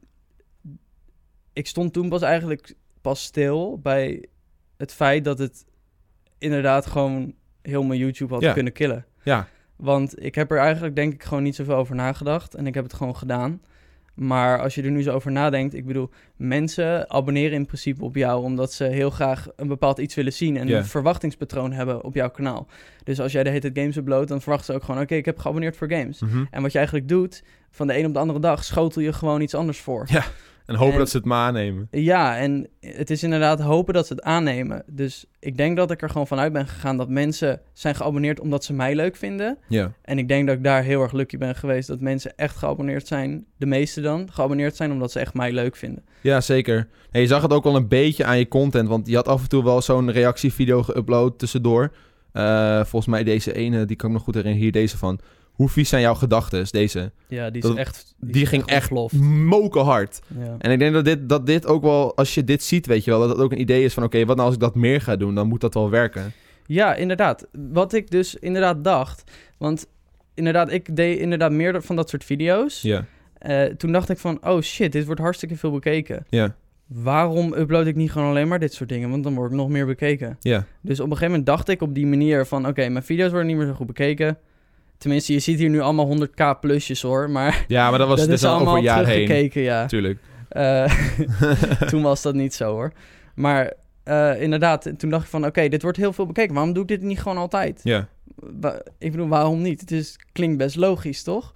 ik 1.56 1.68
stond 1.68 1.94
toen 1.94 2.10
pas 2.10 2.22
eigenlijk 2.22 2.74
pas 3.02 3.24
stil 3.24 3.80
bij 3.84 4.26
het 4.78 4.94
feit 4.94 5.24
dat 5.24 5.38
het 5.40 5.66
inderdaad 6.38 6.86
gewoon 6.86 7.34
heel 7.62 7.84
mijn 7.84 8.00
YouTube 8.00 8.34
had 8.34 8.44
Ja. 8.44 8.54
kunnen 8.54 8.74
killen. 8.74 9.06
ja, 9.24 9.48
Want 9.76 10.24
ik 10.24 10.36
heb 10.36 10.52
er 10.52 10.58
eigenlijk 10.58 10.96
denk 10.96 11.14
ik 11.14 11.24
gewoon 11.24 11.44
niet 11.44 11.56
zoveel 11.56 11.76
over 11.76 11.96
nagedacht 11.96 12.56
en 12.56 12.68
ik 12.68 12.74
heb 12.74 12.84
het 12.84 12.94
gewoon 12.94 13.16
gedaan. 13.16 13.62
Maar 14.14 14.62
als 14.62 14.76
je 14.76 14.82
er 14.84 14.92
nu 14.92 15.02
zo 15.04 15.14
over 15.14 15.32
nadenkt, 15.32 15.74
ik 15.74 15.86
bedoel, 15.86 16.10
mensen 16.36 17.10
abonneren 17.10 17.54
in 17.58 17.66
principe 17.66 18.04
op 18.04 18.16
jou 18.16 18.44
omdat 18.44 18.74
ze 18.74 18.84
heel 18.84 19.10
graag 19.10 19.48
een 19.56 19.68
bepaald 19.68 19.98
iets 19.98 20.16
willen 20.16 20.34
zien 20.34 20.58
en 20.58 20.68
Ja. 20.68 20.78
een 20.78 20.86
verwachtingspatroon 20.86 21.72
hebben 21.72 22.04
op 22.04 22.14
jouw 22.16 22.30
kanaal. 22.30 22.68
Dus 23.04 23.20
als 23.20 23.32
jij 23.32 23.44
de 23.44 23.50
hele 23.50 23.62
tijd 23.62 23.78
games 23.78 23.96
uploadt, 23.96 24.28
dan 24.28 24.42
verwachten 24.42 24.66
ze 24.74 24.80
ook 24.80 24.84
gewoon, 24.86 25.02
oké, 25.02 25.16
ik 25.16 25.26
heb 25.26 25.38
geabonneerd 25.40 25.78
voor 25.78 25.90
games. 25.92 26.20
Mhm. 26.22 26.46
En 26.52 26.62
wat 26.62 26.72
je 26.72 26.78
eigenlijk 26.78 27.08
doet, 27.08 27.44
van 27.72 27.88
de 27.88 27.98
een 27.98 28.06
op 28.06 28.14
de 28.14 28.20
andere 28.20 28.40
dag 28.40 28.64
schotel 28.64 29.02
je 29.02 29.14
gewoon 29.14 29.42
iets 29.42 29.54
anders 29.56 29.80
voor. 29.80 30.08
En 30.66 30.76
hopen 30.76 30.94
En- 30.94 31.00
dat 31.00 31.10
ze 31.10 31.18
het 31.18 31.26
maar 31.26 31.46
aannemen. 31.48 31.88
Ja, 31.92 32.38
en 32.38 32.68
het 32.80 33.10
is 33.10 33.24
inderdaad 33.24 33.60
hopen 33.60 33.94
dat 33.94 34.08
ze 34.08 34.14
het 34.14 34.24
aannemen. 34.24 34.84
Dus 34.88 35.26
ik 35.40 35.58
denk 35.58 35.78
dat 35.78 35.92
ik 35.92 36.02
er 36.02 36.10
gewoon 36.10 36.28
vanuit 36.28 36.54
ben 36.54 36.68
gegaan 36.68 36.98
dat 36.98 37.10
mensen 37.10 37.62
zijn 37.74 37.96
geabonneerd 37.96 38.40
omdat 38.40 38.64
ze 38.64 38.74
mij 38.74 38.96
leuk 38.96 39.16
vinden. 39.16 39.58
Ja. 39.68 39.92
En 40.02 40.18
ik 40.18 40.28
denk 40.28 40.48
dat 40.48 40.56
ik 40.58 40.64
daar 40.64 40.84
heel 40.84 41.02
erg 41.02 41.12
lucky 41.12 41.38
ben 41.38 41.56
geweest 41.56 41.88
dat 41.88 42.00
mensen 42.00 42.38
echt 42.38 42.56
geabonneerd 42.58 43.08
zijn, 43.08 43.46
de 43.58 43.66
meeste 43.66 44.02
dan, 44.02 44.28
geabonneerd 44.32 44.76
zijn 44.76 44.92
omdat 44.92 45.12
ze 45.12 45.20
echt 45.20 45.34
mij 45.34 45.52
leuk 45.52 45.76
vinden. 45.76 46.04
Ja, 46.22 46.42
zeker. 46.42 46.88
Je 47.12 47.28
zag 47.28 47.42
het 47.42 47.54
ook 47.54 47.64
wel 47.64 47.76
een 47.76 47.88
beetje 47.88 48.26
aan 48.26 48.38
je 48.38 48.48
content, 48.48 48.88
want 48.88 49.08
je 49.08 49.16
had 49.16 49.28
af 49.28 49.42
en 49.42 49.50
toe 49.50 49.64
wel 49.64 49.82
zo'n 49.82 50.12
reactievideo 50.12 50.84
geüpload 50.84 51.38
tussendoor. 51.38 51.92
Eh, 52.32 52.76
volgens 52.76 53.06
mij 53.12 53.24
deze 53.24 53.54
ene, 53.54 53.86
die 53.86 53.96
kan 53.96 54.10
ik 54.10 54.16
nog 54.16 54.24
goed 54.24 54.34
herinneren, 54.34 54.64
hier 54.64 54.72
deze 54.72 54.98
van. 54.98 55.20
Hoe 55.56 55.70
vies 55.70 55.90
zijn 55.90 56.02
jouw 56.02 56.14
gedachten? 56.16 56.66
Deze. 56.72 57.12
Ja, 57.28 57.50
die 57.50 57.62
is 57.62 57.68
Dat- 57.68 57.78
echt. 57.78 58.16
Die, 58.20 58.46
ging 58.46 58.66
echt 58.66 58.82
ontploft. 58.92 59.14
moken 59.24 59.84
hard. 59.84 60.20
Ja. 60.40 60.56
En 60.60 60.72
ik 60.72 60.80
denk 60.80 60.94
dat 60.94 61.06
dit, 61.06 61.30
dat 61.30 61.46
dit 61.46 61.66
ook 61.66 61.82
wel, 61.84 62.16
als 62.16 62.34
je 62.34 62.44
dit 62.44 62.64
ziet, 62.64 62.86
weet 62.86 63.04
je 63.04 63.12
wel, 63.12 63.20
dat 63.20 63.30
het 63.30 63.38
ook 63.38 63.52
een 63.52 63.60
idee 63.60 63.84
is 63.84 63.94
van, 63.94 64.04
oké, 64.04 64.26
wat 64.26 64.36
nou 64.36 64.48
als 64.48 64.56
ik 64.56 64.62
dat 64.62 64.76
meer 64.76 65.02
ga 65.02 65.16
doen, 65.16 65.36
dan 65.36 65.48
moet 65.48 65.62
dat 65.62 65.74
wel 65.74 65.90
werken. 65.90 66.34
Ja, 66.66 66.96
inderdaad. 66.96 67.48
Wat 67.72 67.94
ik 67.94 68.12
dus 68.12 68.36
inderdaad 68.36 68.84
dacht, 68.84 69.32
want 69.58 69.86
inderdaad, 70.34 70.72
ik 70.72 70.96
deed 70.96 71.20
inderdaad 71.20 71.52
meer 71.52 71.82
van 71.84 71.96
dat 71.96 72.10
soort 72.10 72.24
video's. 72.24 72.82
Ja, 72.82 73.06
Eh, 73.38 73.64
toen 73.64 73.92
dacht 73.92 74.10
ik 74.10 74.18
van, 74.18 74.46
oh 74.48 74.62
shit, 74.62 74.92
dit 74.92 75.06
wordt 75.06 75.22
hartstikke 75.22 75.56
veel 75.56 75.72
bekeken. 75.72 76.26
ja, 76.30 76.56
Waarom 76.88 77.54
upload 77.54 77.86
ik 77.88 77.96
niet 77.96 78.12
gewoon 78.12 78.30
alleen 78.30 78.48
maar 78.48 78.60
dit 78.60 78.74
soort 78.74 78.90
dingen? 78.90 79.10
Want 79.10 79.24
dan 79.24 79.36
word 79.36 79.52
ik 79.52 79.58
nog 79.58 79.70
meer 79.70 79.86
bekeken. 79.86 80.38
ja. 80.40 80.66
Dus 80.82 81.00
op 81.00 81.06
een 81.06 81.12
gegeven 81.12 81.30
moment 81.30 81.46
dacht 81.46 81.70
ik 81.70 81.82
op 81.82 81.96
die 81.96 82.08
manier 82.08 82.46
van... 82.46 82.68
oké, 82.68 82.90
mijn 82.90 83.04
video's 83.04 83.30
worden 83.30 83.48
niet 83.48 83.58
meer 83.58 83.66
zo 83.66 83.74
goed 83.74 83.88
bekeken. 83.88 84.38
Tenminste, 84.98 85.34
je 85.34 85.40
ziet 85.40 85.60
hier 85.60 85.70
nu 85.70 85.80
allemaal 85.80 86.18
100k 86.18 86.60
plusjes 86.60 87.02
hoor. 87.02 87.30
Maar 87.30 87.66
Ja, 87.68 87.90
maar 87.90 88.00
dat 88.00 88.08
was 88.08 88.20
dat 88.20 88.28
dit 88.28 88.36
is 88.36 88.42
is 88.44 88.48
al 88.50 88.56
over 88.56 88.68
allemaal 88.68 88.84
een 88.84 89.04
jaar 89.06 89.06
heen. 89.06 89.50
ja. 89.54 89.82
Natuurlijk. 89.82 90.20
Eh, 90.50 90.94
toen 91.90 92.02
was 92.02 92.22
dat 92.22 92.34
niet 92.34 92.54
zo 92.54 92.72
hoor. 92.72 92.92
Maar 93.36 93.74
eh, 94.04 94.42
inderdaad, 94.42 94.92
toen 94.98 95.10
dacht 95.10 95.24
ik 95.24 95.30
van... 95.30 95.46
oké, 95.46 95.68
dit 95.68 95.82
wordt 95.82 95.98
heel 95.98 96.14
veel 96.14 96.26
bekeken. 96.26 96.54
Waarom 96.54 96.74
doe 96.74 96.82
ik 96.82 96.90
dit 96.90 97.02
niet 97.02 97.20
gewoon 97.20 97.38
altijd? 97.38 97.80
Ja, 97.84 98.08
ik 99.00 99.12
bedoel, 99.12 99.28
waarom 99.28 99.62
niet? 99.62 99.80
Het 99.80 99.92
is, 99.92 100.20
klinkt 100.32 100.58
best 100.58 100.76
logisch, 100.76 101.24
toch? 101.24 101.54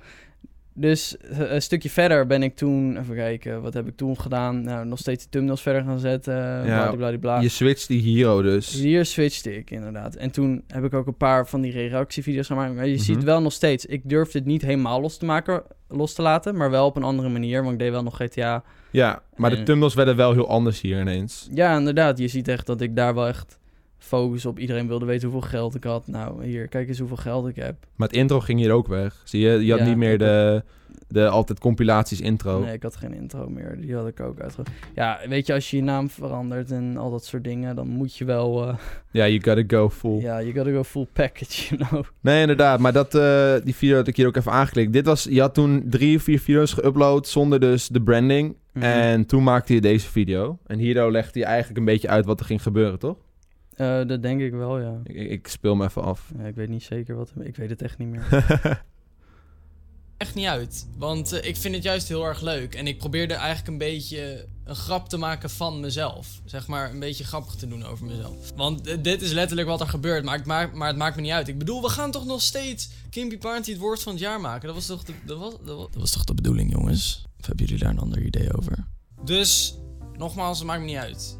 Dus 0.79 1.17
eh, 1.17 1.51
een 1.51 1.61
stukje 1.61 1.89
verder 1.89 2.27
ben 2.27 2.43
ik 2.43 2.55
toen... 2.55 2.97
Even 2.97 3.15
kijken, 3.15 3.61
wat 3.61 3.73
heb 3.73 3.87
ik 3.87 3.95
toen 3.95 4.19
gedaan? 4.19 4.61
Nou, 4.61 4.85
nog 4.85 4.99
steeds 4.99 5.23
de 5.23 5.29
thumbnails 5.29 5.61
verder 5.61 5.83
gaan 5.83 5.99
zetten. 5.99 6.33
Ja, 6.65 7.17
bla 7.19 7.39
je 7.39 7.49
switcht 7.49 7.87
die 7.87 8.01
hero 8.01 8.41
dus. 8.41 8.73
Hier 8.73 9.05
switchte 9.05 9.57
ik 9.57 9.71
inderdaad. 9.71 10.15
En 10.15 10.31
toen 10.31 10.63
heb 10.67 10.83
ik 10.83 10.93
ook 10.93 11.07
een 11.07 11.17
paar 11.17 11.47
van 11.47 11.61
die 11.61 11.71
reactievideo's 11.71 12.47
gemaakt. 12.47 12.75
Maar 12.75 12.87
je 12.87 12.93
Mhm. 12.93 13.03
ziet 13.03 13.23
wel 13.23 13.41
nog 13.41 13.53
steeds... 13.53 13.85
Ik 13.85 14.01
durfde 14.09 14.37
het 14.37 14.47
niet 14.47 14.61
helemaal 14.61 15.01
los 15.01 15.17
te 15.17 15.25
maken, 15.25 15.63
los 15.87 16.13
te 16.13 16.21
laten. 16.21 16.55
Maar 16.57 16.69
wel 16.71 16.85
op 16.85 16.95
een 16.95 17.03
andere 17.03 17.29
manier. 17.29 17.61
Want 17.61 17.73
ik 17.73 17.79
deed 17.79 17.91
wel 17.91 18.03
nog 18.03 18.15
GTA. 18.17 18.63
Ja, 18.91 19.21
maar 19.35 19.49
de 19.49 19.63
thumbnails 19.63 19.93
werden 19.93 20.15
wel 20.15 20.33
heel 20.33 20.47
anders 20.49 20.81
hier 20.81 20.99
ineens. 21.01 21.47
Ja, 21.53 21.77
inderdaad. 21.77 22.17
Je 22.17 22.27
ziet 22.27 22.47
echt 22.47 22.65
dat 22.65 22.81
ik 22.81 22.95
daar 22.95 23.13
wel 23.13 23.27
echt 23.27 23.58
focus 23.99 24.45
op. 24.45 24.59
Iedereen 24.59 24.87
wilde 24.87 25.05
weten 25.05 25.29
hoeveel 25.29 25.49
geld 25.49 25.75
ik 25.75 25.83
had. 25.83 26.07
Nou, 26.07 26.45
hier, 26.45 26.67
kijk 26.67 26.87
eens 26.87 26.99
hoeveel 26.99 27.17
geld 27.17 27.47
ik 27.47 27.55
heb. 27.55 27.75
Maar 27.95 28.07
het 28.07 28.17
intro 28.17 28.39
ging 28.39 28.59
hier 28.59 28.71
ook 28.71 28.87
weg. 28.87 29.21
Zie 29.23 29.39
je, 29.41 29.65
je 29.65 29.71
had 29.71 29.79
Ja, 29.79 29.85
niet 29.85 29.97
meer 29.97 30.17
de, 30.17 30.63
de 31.07 31.27
altijd 31.27 31.59
compilaties 31.59 32.21
intro. 32.21 32.59
Nee, 32.59 32.73
ik 32.73 32.83
had 32.83 32.95
geen 32.95 33.13
intro 33.13 33.49
meer. 33.49 33.77
Die 33.81 33.95
had 33.95 34.07
ik 34.07 34.19
ook 34.19 34.39
uitge... 34.39 34.61
Ja, 34.95 35.19
weet 35.27 35.45
je, 35.47 35.53
als 35.53 35.69
je 35.71 35.77
je 35.77 35.83
naam 35.83 36.09
verandert 36.09 36.71
en 36.71 36.97
al 36.97 37.11
dat 37.11 37.25
soort 37.25 37.43
dingen... 37.43 37.75
dan 37.75 37.87
moet 37.87 38.15
je 38.17 38.25
wel... 38.25 38.67
eh, 38.67 38.75
Ja, 39.11 39.27
you 39.27 39.41
gotta 39.43 39.77
go 39.77 39.89
full. 39.89 40.19
ja, 40.21 40.41
you 40.41 40.53
gotta 40.53 40.71
go 40.71 40.83
full 40.83 41.07
package, 41.13 41.75
you 41.75 41.89
know. 41.89 42.03
Nee, 42.21 42.41
inderdaad. 42.41 42.79
Maar 42.79 42.93
dat, 42.93 43.15
eh, 43.15 43.53
die 43.63 43.75
video 43.75 43.95
had 43.95 44.07
ik 44.07 44.15
hier 44.15 44.27
ook 44.27 44.35
even 44.35 44.51
aangeklikt. 44.51 44.93
Dit 44.93 45.05
was, 45.05 45.23
je 45.23 45.39
had 45.41 45.53
toen 45.53 45.83
drie 45.89 46.15
of 46.17 46.23
vier 46.23 46.39
video's 46.39 46.75
geüpload 46.81 47.27
zonder 47.27 47.59
dus 47.59 47.87
de 47.87 48.01
branding. 48.01 48.55
Mhm. 48.73 48.83
En 48.85 49.25
toen 49.25 49.43
maakte 49.43 49.73
je 49.73 49.81
deze 49.81 50.07
video. 50.09 50.57
En 50.65 50.79
hierdoor 50.79 51.11
legde 51.11 51.39
je 51.39 51.45
eigenlijk 51.45 51.79
een 51.79 51.85
beetje 51.85 52.07
uit 52.07 52.25
wat 52.25 52.39
er 52.39 52.45
ging 52.45 52.61
gebeuren, 52.61 52.99
toch? 52.99 53.17
Eh, 53.79 54.07
dat 54.07 54.21
denk 54.21 54.41
ik 54.41 54.51
wel, 54.51 54.79
ja. 54.79 54.99
Ik, 55.03 55.29
ik 55.29 55.47
speel 55.47 55.75
me 55.75 55.85
even 55.85 56.03
af. 56.03 56.31
ja. 56.37 56.43
Ik 56.43 56.55
weet 56.55 56.69
niet 56.69 56.83
zeker 56.83 57.15
wat... 57.15 57.31
Ik 57.39 57.55
weet 57.55 57.69
het 57.69 57.81
echt 57.81 57.97
niet 57.97 58.07
meer. 58.07 58.27
echt 60.17 60.35
niet 60.35 60.45
uit. 60.45 60.87
Want 60.97 61.31
eh, 61.31 61.47
ik 61.47 61.57
vind 61.57 61.75
het 61.75 61.83
juist 61.83 62.07
heel 62.07 62.25
erg 62.25 62.41
leuk. 62.41 62.75
En 62.75 62.87
ik 62.87 62.97
probeerde 62.97 63.33
eigenlijk 63.33 63.67
een 63.67 63.77
beetje 63.77 64.45
een 64.63 64.75
grap 64.75 65.09
te 65.09 65.17
maken 65.17 65.49
van 65.49 65.79
mezelf. 65.79 66.41
Zeg 66.45 66.67
maar 66.67 66.91
een 66.91 66.99
beetje 66.99 67.23
grappig 67.23 67.55
te 67.55 67.67
doen 67.67 67.85
over 67.85 68.05
mezelf. 68.05 68.51
Want 68.55 68.87
eh, 68.87 68.97
dit 69.01 69.21
is 69.21 69.31
letterlijk 69.31 69.67
wat 69.67 69.81
er 69.81 69.87
gebeurt. 69.87 70.23
Maar, 70.23 70.39
ik 70.39 70.45
maak, 70.45 70.73
maar 70.73 70.87
het 70.87 70.97
maakt 70.97 71.15
me 71.15 71.21
niet 71.21 71.31
uit. 71.31 71.47
Ik 71.47 71.57
bedoel, 71.57 71.81
we 71.81 71.89
gaan 71.89 72.11
toch 72.11 72.25
nog 72.25 72.41
steeds 72.41 72.89
Kimpy 73.09 73.37
Party 73.37 73.71
het 73.71 73.79
woord 73.79 74.03
van 74.03 74.11
het 74.11 74.21
jaar 74.21 74.41
maken. 74.41 74.67
Dat 74.67 74.75
was 74.75 74.85
toch 74.85 75.03
de, 75.03 75.13
dat 75.25 75.37
was, 75.37 75.53
dat 75.65 75.77
was, 75.77 75.91
dat 75.91 76.01
was 76.01 76.11
toch 76.11 76.23
de 76.23 76.33
bedoeling, 76.33 76.71
jongens? 76.71 77.23
Of 77.39 77.45
hebben 77.45 77.65
jullie 77.65 77.83
daar 77.83 77.91
een 77.91 77.99
ander 77.99 78.21
idee 78.21 78.57
over? 78.57 78.87
Dus, 79.23 79.77
nogmaals, 80.17 80.57
het 80.57 80.67
maakt 80.67 80.79
me 80.79 80.85
niet 80.85 80.95
uit. 80.95 81.39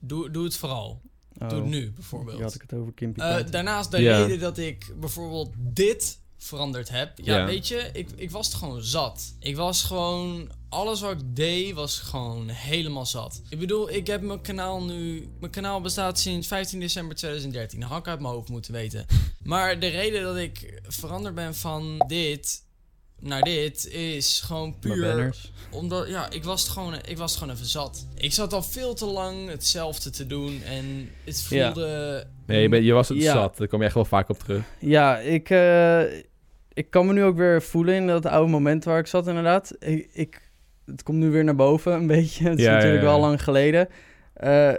Doe, 0.00 0.30
doe 0.30 0.44
het 0.44 0.56
vooral. 0.56 1.03
Doe 1.48 1.60
Oh, 1.60 1.66
nu, 1.66 1.90
bijvoorbeeld. 1.90 2.34
Hier 2.36 2.44
had 2.44 2.54
ik 2.54 2.62
het 2.62 2.72
over 2.74 2.92
Kimpy 2.92 3.20
Eh, 3.20 3.50
daarnaast 3.50 3.90
de 3.90 3.96
reden 3.96 4.38
dat 4.38 4.58
ik 4.58 4.94
bijvoorbeeld 5.00 5.50
dit 5.56 6.18
veranderd 6.36 6.88
heb. 6.88 7.12
Ja, 7.22 7.44
weet 7.44 7.68
je, 7.68 7.90
ik, 7.92 8.08
ik 8.16 8.30
was 8.30 8.46
het 8.46 8.56
gewoon 8.56 8.82
zat. 8.82 9.34
Ik 9.38 9.56
was 9.56 9.82
gewoon 9.82 10.50
alles 10.68 11.00
wat 11.00 11.12
ik 11.12 11.36
deed 11.36 11.74
was 11.74 11.98
gewoon 11.98 12.48
helemaal 12.48 13.06
zat. 13.06 13.42
Ik 13.48 13.58
bedoel, 13.58 13.90
ik 13.90 14.06
heb 14.06 14.22
mijn 14.22 14.40
kanaal 14.40 14.84
nu... 14.84 15.28
Mijn 15.40 15.52
kanaal 15.52 15.80
bestaat 15.80 16.18
sinds 16.18 16.46
15 16.46 16.80
december 16.80 17.16
2013. 17.16 17.80
Dat 17.80 17.88
had 17.88 17.98
ik 17.98 18.08
uit 18.08 18.20
mijn 18.20 18.32
hoofd 18.34 18.48
moeten 18.48 18.72
weten. 18.72 19.06
Maar 19.42 19.80
de 19.80 19.86
reden 19.86 20.22
dat 20.22 20.36
ik 20.36 20.80
veranderd 20.86 21.34
ben 21.34 21.54
van 21.54 22.04
dit 22.06 22.62
naar 23.20 23.42
dit 23.42 23.86
is 23.86 24.40
gewoon 24.40 24.78
puur 24.78 25.34
omdat 25.70 26.08
ja, 26.08 26.30
ik 26.30 26.44
was 26.44 26.62
het 26.62 26.70
gewoon 26.70 26.94
ik 27.04 27.16
was 27.18 27.30
het 27.30 27.40
gewoon 27.40 27.54
even 27.54 27.66
zat. 27.66 28.06
Ik 28.16 28.32
zat 28.32 28.52
al 28.52 28.62
veel 28.62 28.94
te 28.94 29.04
lang 29.06 29.48
hetzelfde 29.48 30.10
te 30.10 30.26
doen 30.26 30.62
en 30.62 31.10
het 31.24 31.46
Ja. 31.48 31.64
voelde 31.72 32.24
Nee, 32.46 32.68
je, 32.68 32.84
je 32.84 32.92
was 32.92 33.08
het 33.08 33.18
Ja. 33.18 33.32
zat. 33.32 33.56
Daar 33.56 33.68
kom 33.68 33.78
je 33.80 33.84
echt 33.84 33.94
wel 33.94 34.04
vaak 34.04 34.28
op 34.28 34.38
terug. 34.38 34.62
Ja, 34.78 35.18
ik, 35.18 35.50
eh, 35.50 36.02
ik 36.72 36.90
kan 36.90 37.06
me 37.06 37.12
nu 37.12 37.24
ook 37.24 37.36
weer 37.36 37.62
voelen 37.62 37.94
in 37.94 38.06
dat 38.06 38.26
oude 38.26 38.50
moment 38.50 38.84
waar 38.84 38.98
ik 38.98 39.06
zat, 39.06 39.26
inderdaad. 39.26 39.72
Ik, 39.78 40.08
ik, 40.12 40.50
het 40.86 41.02
komt 41.02 41.18
nu 41.18 41.30
weer 41.30 41.44
naar 41.44 41.54
boven, 41.56 41.92
een 41.92 42.06
beetje. 42.06 42.44
Het 42.48 42.58
is 42.58 42.64
Ja, 42.64 42.72
natuurlijk 42.72 43.02
ja. 43.02 43.08
wel 43.08 43.20
lang 43.20 43.42
geleden. 43.42 43.88
Eh, 44.34 44.72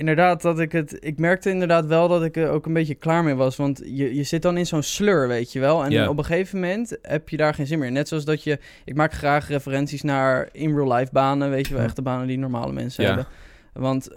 inderdaad, 0.00 0.42
dat 0.42 0.58
ik 0.58 0.72
het... 0.72 0.96
Ik 1.00 1.18
merkte 1.18 1.50
inderdaad 1.50 1.86
wel 1.86 2.08
dat 2.08 2.24
ik 2.24 2.36
er 2.36 2.48
ook 2.48 2.66
een 2.66 2.72
beetje 2.72 2.94
klaar 2.94 3.24
mee 3.24 3.34
was. 3.34 3.56
Want 3.56 3.82
je, 3.84 4.14
je 4.14 4.22
zit 4.22 4.42
dan 4.42 4.56
in 4.56 4.66
zo'n 4.66 4.82
slur, 4.82 5.28
weet 5.28 5.52
je 5.52 5.60
wel. 5.60 5.84
En 5.84 6.08
op 6.08 6.18
een 6.18 6.24
gegeven 6.24 6.60
moment 6.60 6.98
heb 7.02 7.28
je 7.28 7.36
daar 7.36 7.54
geen 7.54 7.66
zin 7.66 7.78
meer 7.78 7.88
in. 7.88 7.92
Net 7.92 8.08
zoals 8.08 8.24
dat 8.24 8.42
je... 8.42 8.58
Ik 8.84 8.94
maak 8.94 9.12
graag 9.12 9.48
referenties 9.48 10.02
naar 10.02 10.48
in-real-life 10.52 11.12
banen, 11.12 11.50
weet 11.50 11.68
je 11.68 11.74
wel. 11.74 11.82
Echte 11.82 12.02
banen 12.02 12.26
die 12.26 12.38
normale 12.38 12.72
mensen 12.72 13.04
hebben. 13.04 13.26
Want 13.72 14.10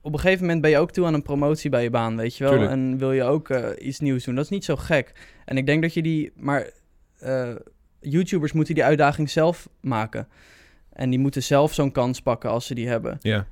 op 0.00 0.12
een 0.12 0.20
gegeven 0.20 0.40
moment 0.40 0.60
ben 0.60 0.70
je 0.70 0.78
ook 0.78 0.90
toe 0.90 1.06
aan 1.06 1.14
een 1.14 1.22
promotie 1.22 1.70
bij 1.70 1.82
je 1.82 1.90
baan, 1.90 2.16
weet 2.16 2.36
je 2.36 2.44
wel. 2.44 2.52
Tuurlijk. 2.52 2.72
En 2.72 2.98
wil 2.98 3.12
je 3.12 3.22
ook 3.22 3.48
eh, 3.48 3.86
iets 3.86 4.00
nieuws 4.00 4.24
doen. 4.24 4.34
Dat 4.34 4.44
is 4.44 4.50
niet 4.50 4.64
zo 4.64 4.76
gek. 4.76 5.12
En 5.44 5.56
ik 5.56 5.66
denk 5.66 5.82
dat 5.82 5.94
je 5.94 6.02
die... 6.02 6.32
Maar 6.36 6.70
eh, 7.18 7.54
YouTubers 8.00 8.52
moeten 8.52 8.74
die 8.74 8.84
uitdaging 8.84 9.30
zelf 9.30 9.68
maken. 9.80 10.28
En 10.92 11.10
die 11.10 11.18
moeten 11.18 11.42
zelf 11.42 11.74
zo'n 11.74 11.92
kans 11.92 12.20
pakken 12.20 12.50
als 12.50 12.66
ze 12.66 12.74
die 12.74 12.88
hebben. 12.88 13.18
Ja. 13.20 13.46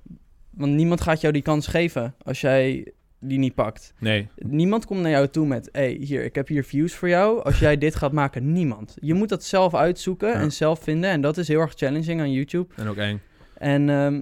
Want 0.60 0.72
niemand 0.72 1.00
gaat 1.00 1.20
jou 1.20 1.32
die 1.32 1.42
kans 1.42 1.66
geven 1.66 2.14
als 2.22 2.40
jij 2.40 2.92
die 3.18 3.38
niet 3.38 3.54
pakt. 3.54 3.92
Nee. 3.98 4.28
Niemand 4.36 4.86
komt 4.86 5.00
naar 5.00 5.10
jou 5.10 5.28
toe 5.28 5.46
met... 5.46 5.68
hey, 5.72 5.96
hier, 6.00 6.24
ik 6.24 6.34
heb 6.34 6.48
hier 6.48 6.64
views 6.64 6.94
voor 6.94 7.08
jou. 7.08 7.42
Als 7.42 7.58
jij 7.58 7.78
dit 7.78 7.94
gaat 7.94 8.12
maken, 8.12 8.52
niemand. 8.52 8.96
Je 9.00 9.14
moet 9.14 9.28
dat 9.28 9.44
zelf 9.44 9.74
uitzoeken 9.74 10.28
Ja. 10.28 10.34
en 10.34 10.52
zelf 10.52 10.80
vinden. 10.82 11.10
En 11.10 11.20
dat 11.20 11.36
is 11.38 11.48
heel 11.48 11.60
erg 11.60 11.72
challenging 11.76 12.20
aan 12.20 12.32
YouTube. 12.32 12.74
En 12.76 12.88
ook 12.88 12.96
eng. 12.96 13.20
En 13.54 13.88
ehm, 13.90 14.20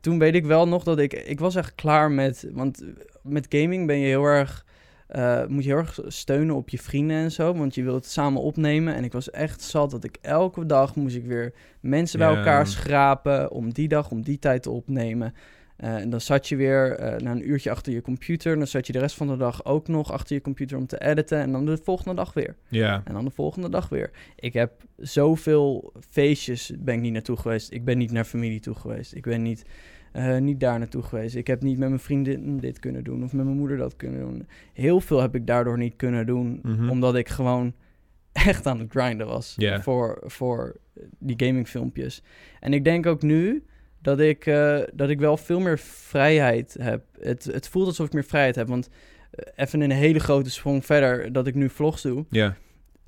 toen 0.00 0.18
weet 0.18 0.34
ik 0.34 0.44
wel 0.44 0.68
nog 0.68 0.84
dat 0.84 0.98
ik... 0.98 1.12
Ik 1.12 1.40
was 1.40 1.54
echt 1.54 1.74
klaar 1.74 2.10
met... 2.10 2.46
Want 2.52 2.84
met 3.22 3.46
gaming 3.48 3.86
ben 3.86 3.98
je 3.98 4.06
heel 4.06 4.24
erg... 4.24 4.64
eh, 5.06 5.46
moet 5.46 5.62
je 5.64 5.68
heel 5.68 5.78
erg 5.78 5.98
steunen 6.06 6.54
op 6.56 6.68
je 6.68 6.78
vrienden 6.78 7.16
en 7.16 7.32
zo. 7.32 7.54
Want 7.54 7.74
je 7.74 7.82
wilt 7.82 8.04
het 8.04 8.12
samen 8.12 8.42
opnemen. 8.42 8.94
En 8.94 9.04
ik 9.04 9.12
was 9.12 9.30
echt 9.30 9.62
zat 9.62 9.90
dat 9.90 10.04
ik 10.04 10.16
elke 10.20 10.66
dag 10.66 10.94
moest 10.94 11.16
ik 11.16 11.24
weer 11.24 11.52
mensen 11.80 12.18
bij 12.18 12.28
elkaar 12.36 12.66
schrapen. 12.66 13.50
Om 13.50 13.72
die 13.72 13.88
dag, 13.88 14.10
om 14.10 14.22
die 14.22 14.38
tijd 14.38 14.62
te 14.62 14.70
opnemen. 14.70 15.34
Eh, 15.80 15.94
en 15.96 16.10
dan 16.10 16.20
zat 16.20 16.48
je 16.48 16.56
weer 16.56 16.92
eh, 16.92 17.20
na 17.20 17.30
een 17.30 17.48
uurtje 17.50 17.70
achter 17.70 17.92
je 17.92 18.00
computer. 18.00 18.56
Dan 18.56 18.66
zat 18.66 18.86
je 18.86 18.92
de 18.92 18.98
rest 18.98 19.16
van 19.16 19.26
de 19.26 19.36
dag 19.36 19.64
ook 19.64 19.88
nog 19.88 20.12
achter 20.12 20.34
je 20.34 20.40
computer 20.42 20.76
om 20.78 20.86
te 20.86 21.00
editen. 21.00 21.38
En 21.38 21.52
dan 21.52 21.64
de 21.66 21.78
volgende 21.82 22.14
dag 22.14 22.32
weer. 22.32 22.56
Ja. 22.68 23.02
En 23.04 23.14
dan 23.14 23.24
de 23.24 23.30
volgende 23.30 23.68
dag 23.68 23.88
weer. 23.88 24.10
Ik 24.36 24.52
heb 24.52 24.72
zoveel 24.96 25.92
feestjes 26.10 26.72
ben 26.78 26.94
ik 26.94 27.00
niet 27.00 27.12
naartoe 27.12 27.36
geweest. 27.36 27.72
Ik 27.72 27.84
ben 27.84 27.98
niet 27.98 28.12
naar 28.12 28.24
familie 28.24 28.60
toe 28.60 28.74
geweest. 28.74 29.14
Ik 29.14 29.22
ben 29.22 29.42
niet, 29.42 29.64
eh, 30.12 30.36
niet 30.38 30.60
daar 30.60 30.78
naartoe 30.78 31.02
geweest. 31.02 31.34
Ik 31.34 31.46
heb 31.46 31.62
niet 31.62 31.78
met 31.78 31.88
mijn 31.88 32.00
vriendin 32.00 32.58
dit 32.58 32.78
kunnen 32.78 33.04
doen 33.04 33.24
of 33.24 33.32
met 33.32 33.44
mijn 33.44 33.56
moeder 33.56 33.76
dat 33.76 33.96
kunnen 33.96 34.20
doen. 34.20 34.46
Heel 34.72 35.00
veel 35.00 35.20
heb 35.20 35.34
ik 35.34 35.46
daardoor 35.46 35.78
niet 35.78 35.96
kunnen 35.96 36.26
doen, 36.26 36.58
Mhm. 36.62 36.88
omdat 36.90 37.14
ik 37.16 37.28
gewoon 37.28 37.72
echt 38.32 38.66
aan 38.66 38.78
het 38.78 38.90
grinden 38.90 39.26
was 39.26 39.56
voor, 39.80 40.22
voor 40.26 40.76
die 41.18 41.46
gamingfilmpjes. 41.46 42.22
En 42.60 42.72
ik 42.72 42.84
denk 42.84 43.06
ook 43.06 43.22
nu 43.22 43.64
dat 44.02 44.20
ik, 44.20 44.46
eh, 44.46 44.78
dat 44.94 45.08
ik 45.08 45.18
wel 45.18 45.36
veel 45.36 45.60
meer 45.60 45.78
vrijheid 45.78 46.76
heb. 46.80 47.04
Het, 47.20 47.44
het 47.44 47.68
voelt 47.68 47.86
alsof 47.86 48.06
ik 48.06 48.12
meer 48.12 48.24
vrijheid 48.24 48.54
heb, 48.56 48.68
want 48.68 48.88
eh, 49.30 49.52
even 49.56 49.80
een 49.80 49.90
hele 49.90 50.18
grote 50.20 50.50
sprong 50.50 50.84
verder 50.84 51.32
dat 51.32 51.46
ik 51.46 51.54
nu 51.54 51.68
vlogs 51.68 52.02
doe 52.02 52.24
Ja. 52.30 52.56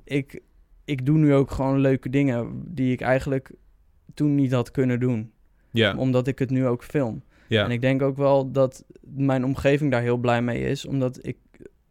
ik, 0.03 0.39
ik 0.85 1.05
doe 1.05 1.17
nu 1.17 1.33
ook 1.33 1.51
gewoon 1.51 1.79
leuke 1.79 2.09
dingen 2.09 2.63
die 2.65 2.91
ik 2.91 3.01
eigenlijk 3.01 3.51
toen 4.13 4.35
niet 4.35 4.51
had 4.51 4.71
kunnen 4.71 4.99
doen. 4.99 5.31
Ja. 5.71 5.95
Omdat 5.97 6.27
ik 6.27 6.39
het 6.39 6.49
nu 6.49 6.67
ook 6.67 6.83
film. 6.83 7.23
Ja. 7.47 7.65
En 7.65 7.71
ik 7.71 7.81
denk 7.81 8.01
ook 8.01 8.17
wel 8.17 8.51
dat 8.51 8.85
mijn 9.01 9.45
omgeving 9.45 9.91
daar 9.91 10.01
heel 10.01 10.17
blij 10.17 10.41
mee 10.41 10.61
is. 10.61 10.85
Omdat 10.85 11.25
ik 11.25 11.37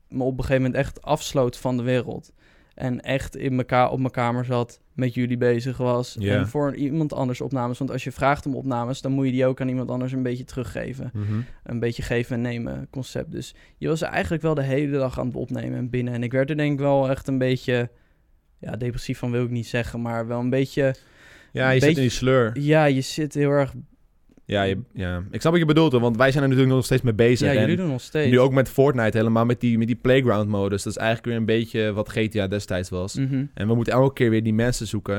me 0.08 0.22
op 0.22 0.38
een 0.38 0.44
gegeven 0.44 0.62
moment 0.62 0.74
echt 0.80 1.02
afsloot 1.02 1.56
van 1.56 1.76
de 1.76 1.82
wereld. 1.82 2.32
En 2.74 3.00
echt 3.00 3.36
in 3.36 3.54
mekaar, 3.54 3.90
op 3.90 3.98
mijn 3.98 4.10
kamer 4.10 4.44
zat, 4.44 4.80
met 4.92 5.14
jullie 5.14 5.36
bezig 5.36 5.76
was. 5.76 6.16
En 6.16 6.48
voor 6.48 6.74
iemand 6.74 7.12
anders 7.12 7.40
opnames. 7.40 7.78
Want 7.78 7.90
als 7.90 8.04
je 8.04 8.12
vraagt 8.12 8.46
om 8.46 8.54
opnames, 8.54 9.00
dan 9.00 9.12
moet 9.12 9.26
je 9.26 9.32
die 9.32 9.46
ook 9.46 9.60
aan 9.60 9.68
iemand 9.68 9.90
anders 9.90 10.12
een 10.12 10.22
beetje 10.22 10.44
teruggeven. 10.44 11.10
Mhm. 11.12 11.40
Een 11.62 11.78
beetje 11.78 12.02
geven 12.02 12.36
en 12.36 12.42
nemen 12.42 12.86
concept. 12.90 13.32
Dus 13.32 13.54
je 13.76 13.88
was 13.88 14.02
eigenlijk 14.02 14.42
wel 14.42 14.54
de 14.54 14.62
hele 14.62 14.98
dag 14.98 15.18
aan 15.18 15.26
het 15.26 15.36
opnemen 15.36 15.78
en 15.78 15.90
binnen. 15.90 16.14
En 16.14 16.22
ik 16.22 16.32
werd 16.32 16.50
er 16.50 16.56
denk 16.56 16.72
ik 16.72 16.78
wel 16.78 17.10
echt 17.10 17.28
een 17.28 17.38
beetje... 17.38 17.90
Ja, 18.58 18.76
depressief 18.76 19.18
van 19.18 19.30
wil 19.30 19.44
ik 19.44 19.50
niet 19.50 19.66
zeggen, 19.66 20.02
maar 20.02 20.26
wel 20.26 20.40
een 20.40 20.50
beetje... 20.50 20.94
Ja, 21.52 21.70
je 21.70 21.80
zit 21.80 21.96
in 21.96 22.02
die 22.02 22.10
sleur. 22.10 22.58
Ja, 22.58 22.84
je 22.84 23.00
zit 23.00 23.34
heel 23.34 23.50
erg... 23.50 23.74
Ja, 24.44 24.62
je, 24.62 24.78
ja. 24.92 25.22
Ik 25.30 25.40
snap 25.40 25.52
wat 25.52 25.60
je 25.60 25.66
bedoelt, 25.66 25.92
hoor, 25.92 26.00
want 26.00 26.16
wij 26.16 26.30
zijn 26.30 26.42
er 26.42 26.48
natuurlijk 26.48 26.76
nog 26.76 26.84
steeds 26.84 27.02
mee 27.02 27.14
bezig. 27.14 27.46
Ja, 27.48 27.54
en 27.54 27.60
jullie 27.60 27.76
doen 27.76 27.88
nog 27.88 28.00
steeds. 28.00 28.30
nu 28.30 28.40
ook 28.40 28.52
met 28.52 28.68
Fortnite 28.68 29.16
helemaal, 29.16 29.44
met 29.44 29.60
die, 29.60 29.78
met 29.78 29.86
die 29.86 29.96
playground-modus. 29.96 30.82
Dat 30.82 30.92
is 30.92 30.98
eigenlijk 30.98 31.28
weer 31.28 31.36
een 31.36 31.44
beetje 31.60 31.92
wat 31.92 32.08
GTA 32.08 32.46
destijds 32.46 32.88
was. 32.88 33.14
Mhm. 33.14 33.44
En 33.54 33.66
we 33.68 33.74
moeten 33.74 33.92
elke 33.92 34.12
keer 34.14 34.30
weer 34.30 34.42
die 34.42 34.54
mensen 34.54 34.86
zoeken. 34.86 35.16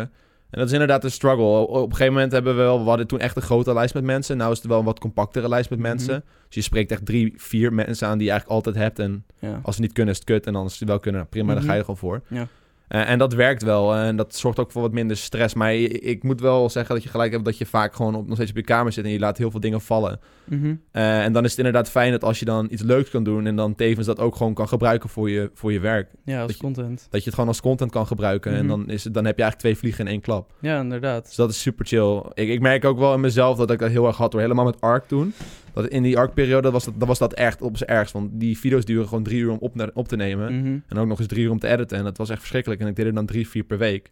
En 0.49 0.59
dat 0.59 0.67
is 0.67 0.73
inderdaad 0.73 1.03
een 1.03 1.11
struggle. 1.11 1.43
Op 1.67 1.83
een 1.89 1.91
gegeven 1.91 2.13
moment 2.13 2.31
hebben 2.31 2.55
we 2.55 2.61
wel... 2.61 2.83
We 2.83 2.87
hadden 2.89 3.07
toen 3.07 3.19
echt 3.19 3.35
een 3.35 3.41
grote 3.41 3.73
lijst 3.73 3.93
met 3.93 4.03
mensen. 4.03 4.37
Nou 4.37 4.51
is 4.51 4.57
het 4.57 4.67
wel 4.67 4.79
een 4.79 4.85
wat 4.85 4.99
compactere 4.99 5.49
lijst 5.49 5.69
met 5.69 5.79
Mhm. 5.79 5.87
mensen. 5.87 6.23
Dus 6.47 6.55
je 6.55 6.61
spreekt 6.61 6.91
echt 6.91 7.05
drie, 7.05 7.33
vier 7.37 7.73
mensen 7.73 8.07
aan 8.07 8.17
die 8.17 8.25
je 8.27 8.31
eigenlijk 8.31 8.65
altijd 8.65 8.83
hebt. 8.83 8.99
En 8.99 9.25
Ja. 9.39 9.59
als 9.63 9.75
ze 9.75 9.81
niet 9.81 9.91
kunnen 9.93 10.13
is 10.13 10.19
het 10.19 10.27
kut. 10.29 10.45
En 10.45 10.55
als 10.55 10.77
ze 10.77 10.85
wel 10.85 10.99
kunnen, 10.99 11.27
prima, 11.27 11.53
dan 11.53 11.63
ga 11.63 11.71
je 11.71 11.77
er 11.77 11.85
gewoon 11.85 11.97
voor. 11.99 12.21
Ja. 12.27 12.47
Eh, 12.87 13.09
en 13.09 13.17
dat 13.19 13.33
werkt 13.33 13.63
wel. 13.63 13.95
En 13.95 14.15
dat 14.15 14.35
zorgt 14.35 14.59
ook 14.59 14.71
voor 14.71 14.81
wat 14.81 14.91
minder 14.91 15.17
stress. 15.17 15.53
Maar 15.53 15.73
ik, 15.75 15.91
ik 15.91 16.23
moet 16.23 16.41
wel 16.41 16.69
zeggen 16.69 16.95
dat 16.95 17.03
je 17.03 17.09
gelijk 17.09 17.31
hebt 17.31 17.45
dat 17.45 17.57
je 17.57 17.65
vaak 17.65 17.95
gewoon 17.95 18.15
op, 18.15 18.25
nog 18.25 18.35
steeds 18.35 18.49
op 18.51 18.57
je 18.57 18.63
kamer 18.63 18.91
zit. 18.91 19.05
En 19.05 19.11
je 19.11 19.19
laat 19.19 19.37
heel 19.37 19.51
veel 19.51 19.59
dingen 19.59 19.81
vallen. 19.81 20.19
Mhm. 20.43 20.75
Eh, 20.91 21.23
en 21.23 21.33
dan 21.33 21.43
is 21.43 21.49
het 21.49 21.57
inderdaad 21.59 21.89
fijn 21.89 22.11
dat 22.11 22.23
als 22.23 22.39
je 22.39 22.45
dan 22.45 22.67
iets 22.71 22.81
leuks 22.81 23.09
kan 23.09 23.23
doen. 23.23 23.45
En 23.45 23.55
dan 23.55 23.75
tevens 23.75 24.05
dat 24.07 24.19
ook 24.19 24.35
gewoon 24.35 24.53
kan 24.53 24.67
gebruiken 24.67 25.09
voor 25.09 25.29
je, 25.29 25.51
voor 25.53 25.71
je 25.71 25.79
werk. 25.79 26.09
Ja, 26.25 26.37
als 26.37 26.47
Dat 26.47 26.55
je- 26.57 26.63
content. 26.63 27.07
Dat 27.09 27.19
je 27.19 27.25
het 27.25 27.33
gewoon 27.33 27.49
als 27.49 27.61
content 27.61 27.91
kan 27.91 28.07
gebruiken. 28.07 28.51
En 28.51 28.65
Mhm. 28.65 28.67
dan, 28.67 28.89
is 28.89 29.03
het, 29.03 29.13
dan 29.13 29.25
heb 29.25 29.35
je 29.37 29.41
eigenlijk 29.43 29.59
twee 29.73 29.77
vliegen 29.77 30.05
in 30.05 30.11
één 30.11 30.21
klap. 30.21 30.51
Ja, 30.59 30.79
inderdaad. 30.79 31.25
Dus 31.25 31.35
dat 31.35 31.49
is 31.49 31.61
super 31.61 31.85
chill. 31.85 32.21
Ik, 32.33 32.49
ik 32.49 32.59
merk 32.59 32.85
ook 32.85 32.99
wel 32.99 33.13
in 33.13 33.19
mezelf 33.19 33.57
dat 33.57 33.71
ik 33.71 33.79
dat 33.79 33.89
heel 33.89 34.07
erg 34.07 34.17
had 34.17 34.31
door 34.31 34.41
helemaal 34.41 34.65
met 34.65 34.81
ARC 34.81 35.07
toen. 35.07 35.33
Dat 35.73 35.87
in 35.87 36.03
die 36.03 36.17
ARC-periode 36.17 36.71
was 36.71 36.85
dat, 36.85 37.07
was 37.07 37.19
dat 37.19 37.33
echt 37.33 37.61
op 37.61 37.77
zijn 37.77 37.89
ergst. 37.89 38.13
Want 38.13 38.29
die 38.33 38.57
video's 38.57 38.85
duren 38.85 39.07
gewoon 39.07 39.23
drie 39.23 39.39
uur 39.39 39.51
om 39.51 39.57
op, 39.59 39.91
op 39.93 40.07
te 40.07 40.15
nemen. 40.15 40.59
Mhm. 40.59 40.77
En 40.87 40.97
ook 40.97 41.07
nog 41.07 41.19
eens 41.19 41.27
drie 41.27 41.43
uur 41.43 41.51
om 41.51 41.59
te 41.59 41.67
editen. 41.67 41.97
En 41.97 42.03
dat 42.03 42.17
was 42.17 42.29
echt 42.29 42.39
verschrikkelijk. 42.39 42.81
En 42.81 42.87
ik 42.87 42.95
deed 42.95 43.05
er 43.05 43.13
dan 43.13 43.25
drie, 43.25 43.47
vier 43.47 43.63
per 43.63 43.77
week. 43.77 44.11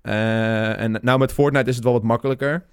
Eh, 0.00 0.80
en 0.80 0.98
nou 1.02 1.18
met 1.18 1.32
Fortnite 1.32 1.68
is 1.68 1.74
het 1.74 1.84
wel 1.84 1.92
wat 1.92 2.02
makkelijker. 2.02 2.64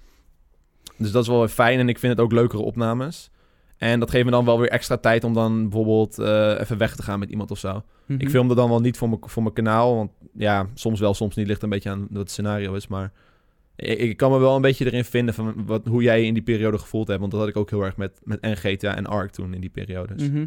Dus 0.96 1.10
dat 1.10 1.22
is 1.22 1.28
wel 1.28 1.38
weer 1.38 1.48
fijn. 1.48 1.78
En 1.78 1.88
ik 1.88 1.98
vind 1.98 2.12
het 2.12 2.22
ook 2.22 2.32
leukere 2.32 2.62
opnames. 2.62 3.30
En 3.76 4.00
dat 4.00 4.10
geeft 4.10 4.24
me 4.24 4.30
dan 4.30 4.44
wel 4.44 4.58
weer 4.58 4.68
extra 4.68 4.96
tijd 4.96 5.24
om 5.24 5.34
dan 5.34 5.62
bijvoorbeeld 5.62 6.18
eh, 6.18 6.60
even 6.60 6.78
weg 6.78 6.96
te 6.96 7.02
gaan 7.02 7.18
met 7.18 7.30
iemand 7.30 7.50
of 7.50 7.58
zo. 7.58 7.82
Mhm. 8.06 8.20
Ik 8.20 8.30
filmde 8.30 8.54
dan 8.54 8.68
wel 8.68 8.80
niet 8.80 8.96
voor 8.96 9.08
mijn, 9.08 9.20
voor 9.24 9.42
mijn 9.42 9.54
kanaal. 9.54 9.96
Want 9.96 10.10
ja, 10.34 10.66
soms 10.74 11.00
wel, 11.00 11.14
soms 11.14 11.36
niet. 11.36 11.46
Ligt 11.46 11.62
een 11.62 11.68
beetje 11.68 11.90
aan 11.90 12.06
wat 12.10 12.20
het 12.20 12.30
scenario 12.30 12.74
is. 12.74 12.86
Maar 12.86 13.12
ik, 13.76 14.16
kan 14.16 14.30
me 14.30 14.38
wel 14.38 14.56
een 14.56 14.62
beetje 14.62 14.86
erin 14.86 15.04
vinden 15.04 15.34
van 15.34 15.66
wat, 15.66 15.86
hoe 15.86 16.02
jij 16.02 16.20
je 16.20 16.26
in 16.26 16.34
die 16.34 16.42
periode 16.42 16.78
gevoeld 16.78 17.08
hebt. 17.08 17.20
Want 17.20 17.32
dat 17.32 17.40
had 17.40 17.48
ik 17.48 17.56
ook 17.56 17.70
heel 17.70 17.82
erg 17.82 17.96
met, 17.96 18.20
met 18.24 18.40
en 18.40 18.56
GTA 18.56 18.96
en 18.96 19.06
ARK 19.06 19.30
toen 19.30 19.54
in 19.54 19.60
die 19.60 19.70
periode. 19.70 20.14
Dus. 20.14 20.28
Mhm. 20.28 20.44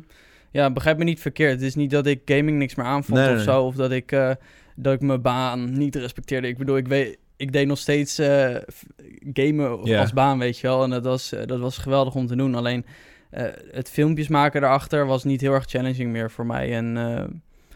Ja, 0.51 0.71
begrijp 0.71 0.97
me 0.97 1.03
niet 1.03 1.19
verkeerd. 1.19 1.51
Het 1.51 1.61
is 1.61 1.75
niet 1.75 1.91
dat 1.91 2.05
ik 2.05 2.21
gaming 2.25 2.57
niks 2.57 2.75
meer 2.75 2.85
aanvond 2.85 3.17
Nee, 3.17 3.29
of 3.29 3.35
nee, 3.35 3.43
zo. 3.43 3.63
Of 3.63 3.75
dat 3.75 3.91
ik, 3.91 4.11
eh, 4.11 4.31
dat 4.75 4.93
ik 4.93 5.01
mijn 5.01 5.21
baan 5.21 5.77
niet 5.77 5.95
respecteerde. 5.95 6.47
Ik 6.47 6.57
bedoel, 6.57 6.77
ik, 6.77 6.87
weet, 6.87 7.17
ik 7.35 7.51
deed 7.51 7.67
nog 7.67 7.77
steeds 7.77 8.19
eh, 8.19 8.55
gamen 9.33 9.97
als 9.99 10.13
baan, 10.13 10.39
weet 10.39 10.59
je 10.59 10.67
wel. 10.67 10.83
En 10.83 10.89
dat 10.89 11.03
was, 11.03 11.31
eh, 11.31 11.45
dat 11.45 11.59
was 11.59 11.77
geweldig 11.77 12.15
om 12.15 12.27
te 12.27 12.35
doen. 12.35 12.55
Alleen 12.55 12.85
het 13.71 13.89
filmpjes 13.89 14.27
maken 14.27 14.61
daarachter 14.61 15.05
was 15.05 15.23
niet 15.23 15.41
heel 15.41 15.53
erg 15.53 15.65
challenging 15.65 16.11
meer 16.11 16.31
voor 16.31 16.45
mij. 16.45 16.75
En 16.75 16.97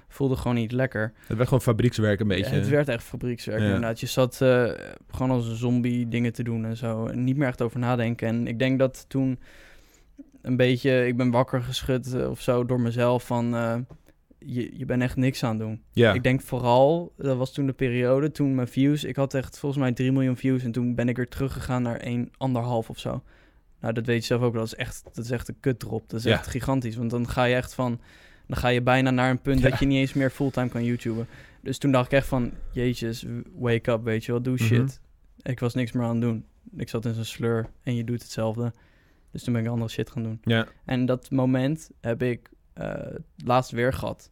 voelde 0.10 0.36
gewoon 0.36 0.56
niet 0.58 0.72
lekker. 0.72 1.14
Het 1.28 1.38
werd 1.38 1.44
gewoon 1.44 1.62
fabriekswerk 1.64 2.20
een 2.20 2.28
beetje. 2.28 2.56
Het 2.56 2.70
werd 2.70 2.88
echt 2.90 3.04
fabriekswerk 3.04 3.60
Ja. 3.60 3.66
inderdaad. 3.66 4.00
Je 4.00 4.06
zat 4.06 4.42
eh, 4.42 4.72
gewoon 5.12 5.32
als 5.32 5.48
een 5.48 5.56
zombie 5.56 6.08
dingen 6.08 6.34
te 6.34 6.44
doen 6.44 6.66
en 6.66 6.78
zo. 6.78 7.06
En 7.08 7.24
niet 7.24 7.38
meer 7.38 7.48
echt 7.48 7.62
over 7.62 7.80
nadenken. 7.80 8.28
En 8.28 8.48
ik 8.48 8.60
denk 8.60 8.80
dat 8.80 9.06
toen 9.08 9.40
een 10.42 10.56
beetje... 10.58 11.08
Ik 11.08 11.18
ben 11.18 11.32
wakker 11.32 11.62
geschud 11.62 12.14
eh, 12.14 12.30
of 12.30 12.42
zo 12.42 12.66
door 12.66 12.80
mezelf 12.82 13.26
van... 13.26 13.56
eh, 13.56 13.76
je, 14.40 14.78
je 14.78 14.86
bent 14.86 15.02
echt 15.02 15.16
niks 15.16 15.44
aan 15.44 15.50
het 15.50 15.60
doen. 15.60 15.82
ja. 15.92 16.14
Ik 16.14 16.24
denk 16.24 16.42
vooral, 16.42 17.14
dat 17.18 17.38
was 17.38 17.54
toen 17.54 17.66
de 17.66 17.74
periode, 17.74 18.32
toen 18.32 18.56
mijn 18.56 18.68
views... 18.68 19.04
Ik 19.04 19.16
had 19.16 19.34
echt 19.34 19.60
volgens 19.60 19.82
mij 19.82 19.92
3 19.92 20.12
miljoen 20.12 20.38
views 20.38 20.64
en 20.64 20.72
toen 20.72 20.96
ben 20.96 21.10
ik 21.10 21.16
weer 21.18 21.28
teruggegaan 21.28 21.82
naar 21.82 21.98
1, 22.00 22.30
anderhalf 22.38 22.90
of 22.90 23.00
zo. 23.00 23.24
Nou, 23.82 23.94
dat 23.94 24.06
weet 24.06 24.20
je 24.20 24.26
zelf 24.26 24.42
ook 24.42 24.54
wel. 24.54 24.62
Dat 24.62 24.72
is 24.74 24.78
echt, 24.80 25.04
dat 25.14 25.24
is 25.26 25.32
echt 25.32 25.48
een 25.48 25.60
kutdrop. 25.60 26.10
Dat 26.10 26.20
is 26.20 26.26
Ja. 26.26 26.32
echt 26.32 26.48
gigantisch. 26.48 26.96
Want 26.96 27.10
dan 27.12 27.28
ga 27.30 27.44
je 27.44 27.56
echt 27.56 27.74
van... 27.74 28.00
Dan 28.50 28.58
ga 28.58 28.68
je 28.68 28.82
bijna 28.82 29.10
naar 29.12 29.30
een 29.30 29.42
punt 29.42 29.60
Ja. 29.60 29.70
dat 29.70 29.80
je 29.80 29.86
niet 29.86 29.98
eens 29.98 30.14
meer 30.14 30.30
fulltime 30.30 30.70
kan 30.70 30.84
YouTuben. 30.84 31.28
Dus 31.62 31.78
toen 31.78 31.92
dacht 31.92 32.06
ik 32.06 32.12
echt 32.12 32.28
van... 32.28 32.52
Jezus, 32.72 33.26
wake 33.56 33.92
up, 33.92 34.04
weet 34.04 34.26
je 34.26 34.32
wel. 34.32 34.42
Doe 34.42 34.54
Mhm. 34.54 34.64
shit. 34.64 35.02
Ik 35.42 35.60
was 35.60 35.74
niks 35.74 35.92
meer 35.92 36.04
aan 36.04 36.12
het 36.12 36.22
doen. 36.22 36.46
Ik 36.78 36.90
zat 36.90 37.06
in 37.06 37.14
zo'n 37.14 37.24
sleur 37.24 37.70
en 37.84 37.96
je 37.96 38.04
doet 38.04 38.22
hetzelfde. 38.22 38.74
Dus 39.32 39.44
toen 39.44 39.54
ben 39.54 39.64
ik 39.64 39.70
andere 39.70 39.90
shit 39.92 40.10
gaan 40.12 40.24
doen. 40.24 40.40
Ja. 40.44 40.68
En 40.86 41.06
dat 41.06 41.32
moment 41.32 41.92
heb 42.02 42.22
ik 42.24 42.50
eh, 42.74 42.94
laatst 43.38 43.72
weer 43.72 43.94
gehad. 43.94 44.32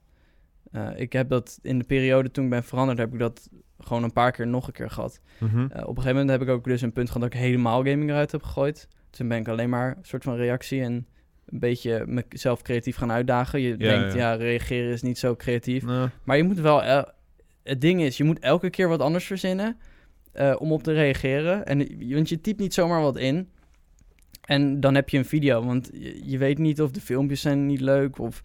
Eh, 0.71 0.89
ik 0.95 1.13
heb 1.13 1.29
dat 1.29 1.59
in 1.61 1.79
de 1.79 1.85
periode 1.85 2.31
toen 2.31 2.43
ik 2.43 2.49
ben 2.49 2.63
veranderd, 2.63 2.97
heb 2.97 3.13
ik 3.13 3.19
dat 3.19 3.49
gewoon 3.79 4.03
een 4.03 4.13
paar 4.13 4.31
keer 4.31 4.47
nog 4.47 4.67
een 4.67 4.73
keer 4.73 4.89
gehad. 4.89 5.21
Mhm. 5.39 5.57
Eh, 5.59 5.63
op 5.63 5.71
een 5.73 5.85
gegeven 5.87 6.11
moment 6.11 6.29
heb 6.29 6.41
ik 6.41 6.49
ook 6.49 6.63
dus 6.63 6.81
een 6.81 6.91
punt 6.93 7.07
gehad 7.07 7.21
dat 7.21 7.33
ik 7.33 7.39
helemaal 7.39 7.77
gaming 7.77 8.09
eruit 8.09 8.31
heb 8.31 8.43
gegooid. 8.43 8.87
Toen 9.09 9.27
ben 9.27 9.37
ik 9.39 9.47
alleen 9.47 9.69
maar 9.69 9.97
een 9.97 10.05
soort 10.05 10.23
van 10.23 10.35
reactie 10.35 10.81
en 10.81 11.07
een 11.47 11.59
beetje 11.59 12.03
mezelf 12.07 12.61
creatief 12.61 12.95
gaan 12.95 13.11
uitdagen. 13.11 13.61
Je 13.61 13.77
denkt, 13.77 14.13
ja. 14.13 14.19
ja, 14.19 14.33
reageren 14.33 14.91
is 14.91 15.01
niet 15.01 15.17
zo 15.17 15.35
creatief. 15.35 15.83
Maar 16.23 16.37
je 16.37 16.43
moet 16.43 16.59
wel... 16.59 16.83
el- 16.83 17.15
het 17.63 17.81
ding 17.81 18.01
is, 18.01 18.17
je 18.17 18.23
moet 18.23 18.39
elke 18.39 18.69
keer 18.69 18.87
wat 18.87 18.99
anders 18.99 19.25
verzinnen 19.25 19.77
eh, 20.31 20.55
om 20.59 20.71
op 20.71 20.83
te 20.83 20.93
reageren. 20.93 21.65
En, 21.65 21.77
want 22.13 22.29
je 22.29 22.41
typt 22.41 22.59
niet 22.59 22.73
zomaar 22.73 23.01
wat 23.01 23.17
in. 23.17 23.49
En 24.47 24.79
dan 24.79 24.95
heb 24.95 25.09
je 25.09 25.17
een 25.17 25.25
video, 25.25 25.63
want 25.65 25.89
je, 25.93 26.29
je 26.29 26.37
weet 26.37 26.57
niet 26.57 26.81
of 26.81 26.91
de 26.91 27.01
filmpjes 27.01 27.41
zijn 27.41 27.65
niet 27.65 27.79
leuk 27.81 28.19
of 28.19 28.41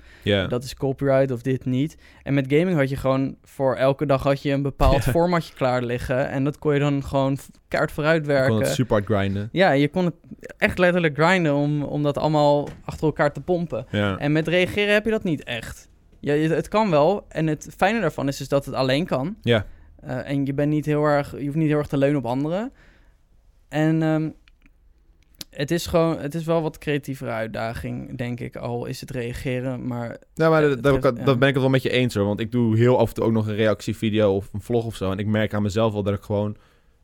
dat 0.47 0.65
is 0.65 0.75
copyright 0.75 1.31
of 1.31 1.43
dit 1.43 1.65
niet. 1.65 1.97
En 2.23 2.35
met 2.35 2.47
gaming 2.49 2.77
had 2.79 2.89
je 2.89 2.97
gewoon 2.97 3.37
voor 3.43 3.75
elke 3.77 4.07
dag 4.07 4.23
had 4.23 4.43
je 4.43 4.51
een 4.53 4.63
bepaald 4.63 5.03
formatje 5.15 5.55
klaar 5.55 5.83
liggen. 5.83 6.29
En 6.29 6.45
dat 6.45 6.59
kon 6.59 6.75
je 6.75 6.81
dan 6.81 7.05
gewoon 7.05 7.39
kaart 7.69 7.93
vooruit 7.93 8.17
Ik 8.21 8.25
kon 8.25 8.33
werken. 8.35 8.57
het 8.59 8.69
super 8.69 8.93
hard 8.93 9.05
grinden. 9.19 9.49
Ja, 9.53 9.71
je 9.71 9.89
kon 9.89 10.05
het 10.05 10.15
echt 10.59 10.79
letterlijk 10.79 11.15
grinden 11.19 11.55
om, 11.55 11.83
om 11.83 12.03
dat 12.03 12.19
allemaal 12.19 12.69
achter 12.85 13.07
elkaar 13.07 13.33
te 13.33 13.41
pompen. 13.41 13.87
En 14.19 14.33
met 14.33 14.49
reageren 14.49 14.93
heb 14.95 15.05
je 15.05 15.11
dat 15.11 15.25
niet 15.25 15.45
echt. 15.45 15.89
Ja, 16.21 16.33
je- 16.33 16.49
het 16.49 16.69
kan 16.69 16.91
wel. 16.91 17.25
En 17.29 17.47
het 17.47 17.69
fijne 17.77 18.01
daarvan 18.01 18.29
is 18.29 18.37
dus 18.37 18.49
dat 18.49 18.65
het 18.65 18.75
alleen 18.75 19.07
kan. 19.07 19.37
Ja. 19.43 19.67
Eh, 20.01 20.29
en 20.31 20.47
je 20.47 20.55
bent 20.55 20.71
niet 20.71 20.87
heel 20.87 21.05
erg, 21.05 21.39
je 21.39 21.45
hoeft 21.45 21.57
niet 21.57 21.69
heel 21.69 21.79
erg 21.79 21.87
te 21.87 21.97
leunen 21.97 22.19
op 22.19 22.27
anderen. 22.27 22.73
En 23.69 24.03
ehm, 24.03 24.31
het 25.57 25.71
is 25.71 25.87
gewoon, 25.87 26.19
het 26.19 26.35
is 26.35 26.45
wel 26.45 26.63
wat 26.63 26.79
creatievere 26.79 27.31
uitdaging, 27.31 28.17
denk 28.17 28.41
ik. 28.41 28.57
Al 28.57 28.87
is 28.87 29.01
het 29.01 29.11
reageren, 29.11 29.87
maar 29.87 30.19
Nou, 30.35 30.51
maar 30.51 30.63
Ja, 30.63 30.77
dat, 30.77 31.17
ja. 31.17 31.37
ben 31.37 31.49
ik 31.49 31.55
het 31.55 31.63
wel 31.63 31.69
met 31.69 31.83
je 31.83 31.91
eens 31.91 32.15
hoor. 32.15 32.25
Want 32.25 32.41
ik 32.41 32.53
doe 32.53 32.77
heel 32.77 32.99
af 32.99 33.09
en 33.09 33.15
toe 33.15 33.25
ook 33.25 33.33
nog 33.33 33.47
een 33.47 33.55
reactievideo 33.55 34.35
of 34.35 34.49
een 34.53 34.61
vlog 34.61 34.85
of 34.85 34.97
zo. 34.97 35.11
En 35.11 35.19
ik 35.19 35.27
merk 35.27 35.55
aan 35.55 35.63
mezelf 35.63 35.93
wel 35.93 36.03
dat 36.03 36.15
ik 36.15 36.23
gewoon 36.23 36.57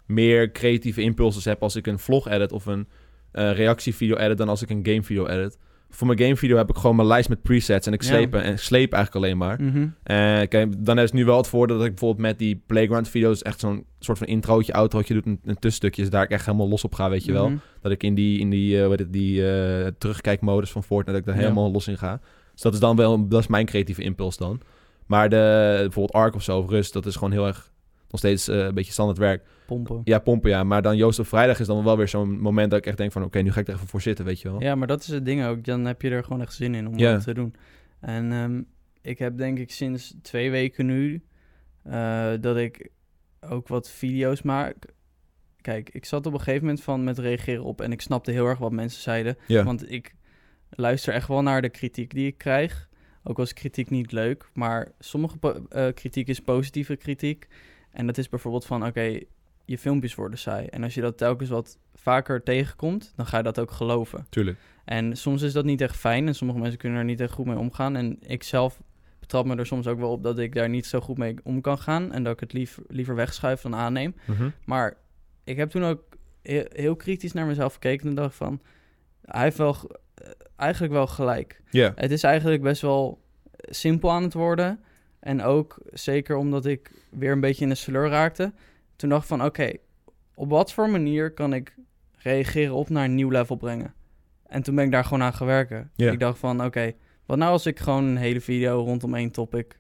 meer 0.07 0.53
creatieve 0.53 1.01
impulsen 1.01 1.51
heb 1.51 1.63
als 1.63 1.77
ik 1.77 1.87
een 1.87 1.99
vlog 1.99 2.29
edit 2.29 2.53
of 2.53 2.67
een 2.67 2.89
eh, 3.33 3.53
reactievideo 3.53 4.17
edit 4.17 4.39
dan 4.39 4.49
als 4.49 4.63
ik 4.63 4.71
een 4.71 4.87
gamevideo 4.87 5.27
edit. 5.27 5.59
Voor 5.91 6.07
mijn 6.07 6.19
gamevideo 6.19 6.57
heb 6.57 6.69
ik 6.69 6.77
gewoon 6.77 6.97
mijn 6.97 7.09
lijst 7.09 7.29
met 7.29 7.43
presets 7.43 7.87
en 7.87 7.93
ik 7.93 8.03
Ja. 8.03 8.09
sleep, 8.09 8.35
en 8.35 8.53
ik 8.53 8.59
sleep 8.59 8.93
eigenlijk 8.93 9.25
alleen 9.25 9.39
maar. 9.39 9.59
Eh, 10.03 10.49
kijk, 10.49 10.85
dan 10.85 10.99
is 10.99 11.13
nu 11.13 11.25
wel 11.25 11.37
het 11.37 11.49
voordeel 11.49 11.77
dat 11.77 11.85
ik 11.87 11.91
bijvoorbeeld 11.91 12.27
met 12.27 12.39
die 12.39 12.63
playground 12.67 13.09
video's 13.09 13.43
echt 13.43 13.61
zo'n 13.61 13.85
soort 13.99 14.19
van 14.19 14.27
introotje, 14.27 14.73
outrootje 14.73 15.15
doet, 15.15 15.27
een, 15.27 15.41
een 15.45 15.55
tussenstukje, 15.55 16.03
dus 16.03 16.11
daar 16.11 16.23
ik 16.23 16.31
echt 16.31 16.47
helemaal 16.47 16.69
los 16.69 16.85
op 16.85 16.95
ga, 16.95 17.11
weet 17.11 17.25
je 17.25 17.33
wel. 17.33 17.49
Mhm. 17.49 17.59
Dat 17.81 17.93
ik 17.93 18.03
in 18.03 18.15
die, 18.15 18.39
in 18.41 18.51
die, 18.51 18.83
eh, 18.83 18.89
heet 18.89 18.99
het, 18.99 19.13
die 19.13 19.51
eh, 19.51 19.87
terugkijkmodus 19.99 20.71
van 20.71 20.85
Fortnite, 20.85 21.11
dat 21.11 21.21
ik 21.21 21.27
daar 21.27 21.35
Ja. 21.37 21.41
helemaal 21.49 21.71
los 21.73 21.89
in 21.89 21.99
ga. 21.99 22.21
Dus 22.53 22.63
dat 22.63 22.73
is 22.75 22.81
dan 22.81 22.97
wel, 22.97 23.29
dat 23.29 23.41
is 23.41 23.47
mijn 23.47 23.67
creatieve 23.67 24.03
impuls 24.03 24.37
dan. 24.37 24.61
Maar 25.07 25.29
de, 25.29 25.77
bijvoorbeeld 25.81 26.13
Ark 26.23 26.35
of 26.35 26.43
zo, 26.43 26.59
of 26.59 26.69
Rust, 26.71 26.93
dat 26.93 27.07
is 27.07 27.15
gewoon 27.15 27.33
heel 27.33 27.47
erg, 27.47 27.71
nog 28.11 28.19
steeds 28.21 28.49
eh, 28.49 28.57
een 28.59 28.75
beetje 28.75 28.93
standaard 28.93 29.19
werk. 29.19 29.43
Pompen. 29.69 30.01
Ja, 30.05 30.19
pompen 30.19 30.51
ja, 30.51 30.65
maar 30.65 30.83
dan 30.83 30.97
Joost 30.97 31.19
op 31.19 31.27
vrijdag 31.27 31.61
is 31.61 31.67
dan 31.67 31.85
wel 31.85 31.97
weer 31.97 32.09
zo'n 32.09 32.41
moment 32.41 32.71
dat 32.71 32.79
ik 32.79 32.87
echt 32.87 32.97
denk 32.97 33.13
van, 33.13 33.25
oké, 33.25 33.39
nu 33.41 33.53
ga 33.53 33.61
ik 33.61 33.69
er 33.69 33.75
even 33.75 33.87
voor 33.87 34.01
zitten, 34.01 34.25
weet 34.25 34.41
je 34.41 34.51
wel. 34.51 34.61
Ja, 34.63 34.75
maar 34.75 34.87
dat 34.87 35.01
is 35.01 35.09
het 35.09 35.25
ding 35.25 35.45
ook. 35.45 35.65
Dan 35.65 35.85
heb 35.85 36.03
je 36.03 36.11
er 36.11 36.25
gewoon 36.25 36.41
echt 36.41 36.53
zin 36.55 36.75
in 36.75 36.87
om 36.89 36.99
Ja. 36.99 37.13
dat 37.13 37.23
te 37.25 37.35
doen. 37.35 37.55
En 38.01 38.33
ehm, 38.33 38.63
ik 39.03 39.19
heb 39.19 39.37
denk 39.37 39.59
ik 39.59 39.71
sinds 39.71 40.15
twee 40.23 40.51
weken 40.51 40.87
nu 40.87 41.23
eh, 41.83 42.31
dat 42.41 42.57
ik 42.57 42.91
ook 43.41 43.69
wat 43.69 43.91
video's 43.91 44.43
maak. 44.43 44.75
Kijk, 45.61 45.91
ik 45.91 46.05
zat 46.05 46.27
op 46.27 46.33
een 46.33 46.39
gegeven 46.39 46.61
moment 46.67 46.83
van 46.83 47.05
met 47.05 47.19
reageren 47.19 47.65
op 47.65 47.81
en 47.81 47.93
ik 47.93 48.01
snapte 48.01 48.31
heel 48.31 48.47
erg 48.47 48.59
wat 48.59 48.73
mensen 48.73 49.03
zeiden. 49.03 49.37
Ja. 49.47 49.65
Want 49.65 49.91
ik 49.93 50.15
luister 50.71 51.15
echt 51.15 51.29
wel 51.29 51.43
naar 51.43 51.63
de 51.63 51.69
kritiek 51.69 52.15
die 52.15 52.27
ik 52.27 52.39
krijg. 52.39 52.89
Ook 53.23 53.37
was 53.37 53.53
kritiek 53.53 53.91
niet 53.91 54.13
leuk, 54.13 54.51
maar 54.53 54.93
sommige 54.99 55.39
eh, 55.69 55.87
kritiek 55.95 56.29
is 56.29 56.41
positieve 56.41 56.97
kritiek. 56.97 57.47
En 57.91 58.07
dat 58.07 58.19
is 58.19 58.29
bijvoorbeeld 58.29 58.67
van, 58.67 58.87
oké, 58.87 59.21
je 59.69 59.79
filmpjes 59.79 60.15
worden 60.15 60.39
saai. 60.39 60.67
En 60.67 60.83
als 60.83 60.95
je 60.95 61.01
dat 61.01 61.19
telkens 61.19 61.49
wat 61.49 61.79
vaker 61.95 62.43
tegenkomt, 62.43 63.13
dan 63.17 63.27
ga 63.27 63.37
je 63.37 63.43
dat 63.43 63.59
ook 63.59 63.71
geloven. 63.71 64.27
Tuurlijk. 64.29 64.59
En 64.85 65.17
soms 65.17 65.43
is 65.43 65.53
dat 65.53 65.65
niet 65.65 65.81
echt 65.81 65.97
fijn 65.97 66.27
en 66.27 66.35
sommige 66.35 66.59
mensen 66.59 66.79
kunnen 66.79 66.99
er 66.99 67.05
niet 67.05 67.21
echt 67.21 67.33
goed 67.33 67.47
mee 67.47 67.59
omgaan. 67.59 67.97
En 67.97 68.17
ik 68.21 68.43
zelf 68.43 68.81
betrap 69.21 69.47
me 69.47 69.57
er 69.57 69.67
soms 69.67 69.87
ook 69.87 69.99
wel 69.99 70.11
op 70.11 70.23
dat 70.23 70.39
ik 70.39 70.55
daar 70.55 70.69
niet 70.69 70.87
zo 70.87 71.01
goed 71.01 71.19
mee 71.19 71.35
om 71.43 71.61
kan 71.61 71.79
gaan. 71.79 72.13
En 72.13 72.23
dat 72.23 72.33
ik 72.33 72.41
het 72.41 72.53
lief, 72.53 72.79
liever 72.87 73.15
wegschuif 73.15 73.61
dan 73.61 73.75
aanneem. 73.75 74.15
Mhm. 74.25 74.51
Maar 74.65 74.97
ik 75.45 75.57
heb 75.57 75.71
toen 75.71 75.85
ook 75.85 76.03
heel, 76.43 76.67
heel 76.69 76.97
kritisch 76.97 77.33
naar 77.33 77.47
mezelf 77.47 77.73
gekeken 77.73 78.09
en 78.09 78.15
dacht 78.15 78.35
van... 78.35 78.61
Hij 79.25 79.43
heeft 79.43 79.59
wel, 79.59 79.77
eigenlijk 80.57 80.93
wel 80.93 81.07
gelijk. 81.07 81.63
Ja. 81.71 81.93
Het 81.95 82.11
is 82.11 82.23
eigenlijk 82.23 82.63
best 82.63 82.83
wel 82.83 83.23
simpel 83.57 84.11
aan 84.11 84.23
het 84.23 84.35
worden. 84.35 84.81
En 85.21 85.43
ook 85.43 85.79
zeker 85.93 86.37
omdat 86.37 86.67
ik 86.67 86.91
weer 87.11 87.33
een 87.33 87.41
beetje 87.41 87.63
in 87.63 87.69
de 87.69 87.75
sleur 87.75 88.09
raakte. 88.09 88.53
Toen 88.99 89.09
dacht 89.09 89.23
ik 89.23 89.29
van 89.29 89.45
oké, 89.45 89.73
op 90.35 90.51
wat 90.51 90.73
voor 90.73 90.91
manier 90.91 91.33
kan 91.33 91.53
ik 91.53 91.75
reageren 92.17 92.75
op 92.75 92.89
naar 92.89 93.05
een 93.05 93.15
nieuw 93.15 93.31
level 93.31 93.57
brengen? 93.57 93.95
En 94.47 94.63
toen 94.63 94.75
ben 94.75 94.85
ik 94.85 94.91
daar 94.91 95.05
gewoon 95.05 95.23
aan 95.23 95.33
gaan 95.33 95.47
werken. 95.47 95.91
Ik 95.97 96.19
dacht 96.19 96.39
van 96.39 96.65
oké, 96.65 96.93
wat 97.27 97.39
nou 97.39 97.53
als 97.53 97.67
ik 97.67 97.79
gewoon 97.79 98.05
een 98.05 98.17
hele 98.17 98.41
video 98.41 98.81
rondom 98.81 99.15
één 99.15 99.31
topic 99.31 99.79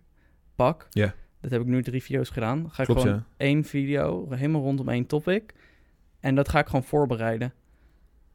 pak? 0.54 0.86
Ja. 0.90 1.14
Dat 1.40 1.50
heb 1.50 1.60
ik 1.60 1.66
nu 1.66 1.82
drie 1.82 2.02
video's 2.02 2.30
gedaan. 2.30 2.62
Dan 2.62 2.70
ga 2.70 2.82
ik 2.82 2.88
gewoon 2.88 3.08
ja. 3.08 3.26
één 3.36 3.64
video 3.64 4.30
helemaal 4.30 4.62
rondom 4.62 4.88
één 4.88 5.06
topic. 5.06 5.54
En 6.20 6.34
dat 6.34 6.48
ga 6.48 6.58
ik 6.58 6.66
gewoon 6.66 6.84
voorbereiden. 6.84 7.52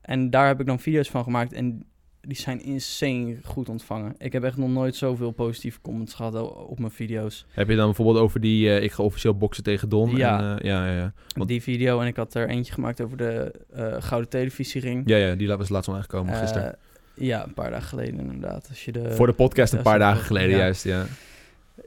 En 0.02 0.30
daar 0.30 0.48
heb 0.48 0.60
ik 0.60 0.66
dan 0.66 0.80
video's 0.80 1.10
van 1.10 1.24
gemaakt. 1.24 1.54
En 1.54 1.86
die 2.28 2.38
zijn 2.38 2.62
insane 2.64 3.36
goed 3.44 3.70
ontvangen. 3.70 4.16
Ik 4.18 4.34
heb 4.34 4.44
echt 4.44 4.58
nog 4.58 4.70
nooit 4.70 4.96
zoveel 4.96 5.32
positieve 5.32 5.82
comments 5.82 6.14
gehad 6.14 6.36
op 6.68 6.80
mijn 6.80 6.92
video's. 6.92 7.46
Heb 7.52 7.70
je 7.70 7.76
dan 7.76 7.86
bijvoorbeeld 7.86 8.18
over 8.18 8.40
die, 8.42 8.70
eh, 8.70 8.84
ik 8.84 8.92
ga 8.92 9.04
officieel 9.04 9.38
boksen 9.38 9.64
tegen 9.64 9.90
Don? 9.90 10.16
Ja. 10.16 10.40
En, 10.40 10.58
eh, 10.60 10.66
ja, 10.66 10.86
ja, 10.86 10.94
ja. 10.94 11.14
Want- 11.36 11.48
Die 11.50 11.62
video 11.62 12.00
en 12.00 12.08
ik 12.08 12.16
had 12.16 12.34
er 12.34 12.50
eentje 12.50 12.74
gemaakt 12.74 13.02
over 13.02 13.18
de 13.18 13.52
eh, 13.74 13.96
Gouden 14.00 14.30
Televisiering. 14.30 15.04
Ja, 15.06 15.18
ja, 15.18 15.36
die 15.36 15.48
was 15.48 15.70
laatst 15.70 15.90
al 15.90 15.96
aangekomen, 15.96 16.36
gisteren. 16.36 16.76
Ja, 17.16 17.44
een 17.46 17.54
paar 17.54 17.70
dagen 17.72 17.88
geleden 17.88 18.20
inderdaad. 18.20 18.66
Als 18.70 18.86
je 18.86 18.92
de, 18.92 19.12
Voor 19.12 19.28
de 19.28 19.34
podcast 19.34 19.74
een 19.74 19.82
paar 19.82 20.00
dagen 20.00 20.24
geleden, 20.24 20.50
ja. 20.50 20.58
juist, 20.58 20.84
ja. 20.84 21.06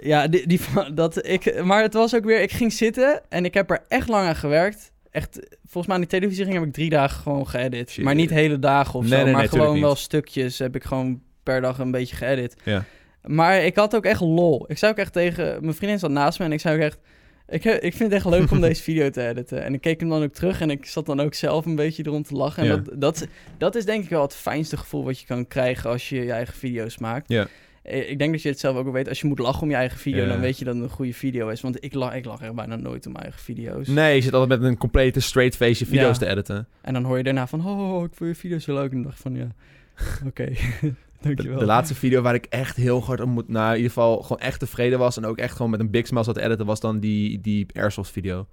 Ja, 0.01 0.29
die, 0.29 0.46
die, 0.46 0.61
van- 0.61 0.94
dat 1.03 1.27
ik, 1.27 1.62
maar 1.64 1.83
het 1.83 1.94
was 1.94 2.14
ook 2.16 2.25
weer, 2.25 2.40
ik 2.40 2.51
ging 2.53 2.72
zitten 2.72 3.22
en 3.29 3.44
ik 3.44 3.55
heb 3.55 3.70
er 3.70 3.85
echt 3.88 4.09
lang 4.09 4.27
aan 4.29 4.37
gewerkt. 4.37 4.92
Echt, 5.16 5.38
volgens 5.62 5.87
mij 5.87 5.94
aan 5.94 6.00
die 6.00 6.11
televisiering 6.11 6.55
heb 6.55 6.64
ik 6.64 6.72
drie 6.72 6.90
dagen 6.90 7.20
gewoon 7.22 7.48
geëdit. 7.48 7.90
Shit. 7.90 8.05
Maar 8.05 8.14
niet 8.14 8.31
hele 8.31 8.59
dagen 8.59 8.94
of 8.94 9.00
Nee, 9.09 9.18
zo, 9.18 9.24
nee, 9.24 9.33
maar 9.33 9.40
nee, 9.40 9.50
gewoon 9.50 9.81
wel 9.81 9.94
stukjes 9.94 10.59
heb 10.59 10.74
ik 10.74 10.85
gewoon 10.85 11.20
per 11.42 11.61
dag 11.61 11.79
een 11.79 11.90
beetje 11.90 12.16
geëdit. 12.16 12.57
Ja. 12.64 12.85
Maar 13.22 13.64
ik 13.64 13.76
had 13.76 13.96
ook 13.96 14.05
echt 14.05 14.20
lol. 14.20 14.64
Ik 14.68 14.79
zei 14.79 14.92
ook 14.92 14.98
echt 14.98 15.12
tegen, 15.12 15.59
mijn 15.61 15.74
vriendin 15.74 15.98
zat 15.98 16.11
naast 16.11 16.38
me 16.38 16.44
en 16.44 16.52
ik 16.52 16.61
zei 16.61 16.76
ook 16.76 16.83
echt, 16.83 16.98
ik, 17.48 17.64
ik 17.64 17.94
vind 17.94 17.98
het 17.98 18.12
echt 18.12 18.24
leuk 18.24 18.50
om 18.50 18.61
deze 18.68 18.83
video 18.83 19.11
te 19.11 19.29
editen. 19.29 19.64
En 19.64 19.74
ik 19.74 19.81
keek 19.81 20.00
hem 20.00 20.09
dan 20.09 20.22
ook 20.22 20.33
terug 20.33 20.61
en 20.61 20.70
ik 20.70 20.87
zat 20.87 21.07
dan 21.07 21.20
ook 21.20 21.35
zelf 21.35 21.66
een 21.66 21.76
beetje 21.76 22.02
erom 22.07 22.22
te 22.22 22.35
lachen. 22.35 22.62
En 22.62 22.68
Ja. 22.68 22.76
dat, 22.76 23.00
dat, 23.00 23.26
dat 23.59 23.74
is 23.74 23.85
denk 23.85 24.05
ik 24.05 24.11
wel 24.11 24.22
het 24.22 24.35
fijnste 24.35 24.76
gevoel 24.76 25.05
wat 25.05 25.20
je 25.20 25.26
kan 25.26 25.48
krijgen 25.48 25.90
als 25.90 26.09
je 26.09 26.24
je 26.24 26.33
eigen 26.33 26.55
video's 26.55 26.98
maakt. 26.98 27.29
Ja. 27.29 27.46
Eh, 27.87 28.11
Ik 28.11 28.18
denk 28.18 28.33
dat 28.33 28.42
je 28.42 28.49
het 28.49 28.59
zelf 28.61 28.77
ook 28.77 28.85
wel 28.85 28.92
weet. 28.92 29.09
Als 29.09 29.20
je 29.20 29.27
moet 29.27 29.38
lachen 29.38 29.62
om 29.62 29.70
je 29.70 29.75
eigen 29.77 29.99
video, 29.99 30.22
Ja. 30.22 30.29
dan 30.29 30.40
weet 30.40 30.59
je 30.59 30.64
dat 30.64 30.75
het 30.75 30.83
een 30.85 30.90
goede 30.90 31.12
video 31.12 31.49
is. 31.49 31.61
Want 31.61 31.85
ik 31.85 31.94
lach, 31.94 32.14
ik 32.14 32.25
lach 32.25 32.40
echt 32.40 32.55
bijna 32.55 32.77
nooit 32.77 33.07
om 33.07 33.12
mijn 33.12 33.25
eigen 33.25 33.42
video's. 33.42 33.88
Nee, 33.88 34.14
je 34.14 34.20
zit 34.20 34.33
altijd 34.33 34.61
met 34.61 34.70
een 34.70 34.77
complete 34.77 35.20
straight 35.20 35.57
face 35.57 35.85
je 35.85 35.90
video's 35.90 36.18
Ja. 36.18 36.25
te 36.25 36.27
editen. 36.27 36.68
En 36.81 36.92
dan 36.92 37.05
hoor 37.05 37.16
je 37.16 37.22
daarna 37.22 37.46
van, 37.46 37.66
oh, 37.66 38.05
ik 38.05 38.11
vind 38.14 38.31
je 38.31 38.40
video 38.40 38.59
zo 38.59 38.75
leuk. 38.75 38.90
En 38.90 38.94
dan 38.94 39.03
dacht 39.03 39.16
ik 39.16 39.22
van, 39.22 39.35
ja, 39.35 39.49
oké, 40.29 40.44
De, 40.81 40.92
dankjewel. 41.20 41.59
de 41.59 41.64
laatste 41.64 41.94
video 41.94 42.22
waar 42.22 42.35
ik 42.35 42.44
echt 42.49 42.77
heel 42.77 43.03
hard 43.05 43.20
om 43.20 43.31
moet... 43.31 43.49
Nou, 43.49 43.68
in 43.70 43.75
ieder 43.77 43.90
geval 43.92 44.22
gewoon 44.22 44.38
echt 44.38 44.59
tevreden 44.61 44.99
was... 44.99 45.16
en 45.16 45.25
ook 45.25 45.38
echt 45.38 45.57
gewoon 45.57 45.70
met 45.70 45.81
een 45.81 45.90
big 45.90 46.07
smile 46.07 46.25
zat 46.25 46.35
te 46.35 46.42
editen... 46.42 46.66
was 46.66 46.81
dan 46.81 47.01
die, 47.01 47.40
die 47.40 47.66
Airsoft 47.75 48.11
video. 48.11 48.46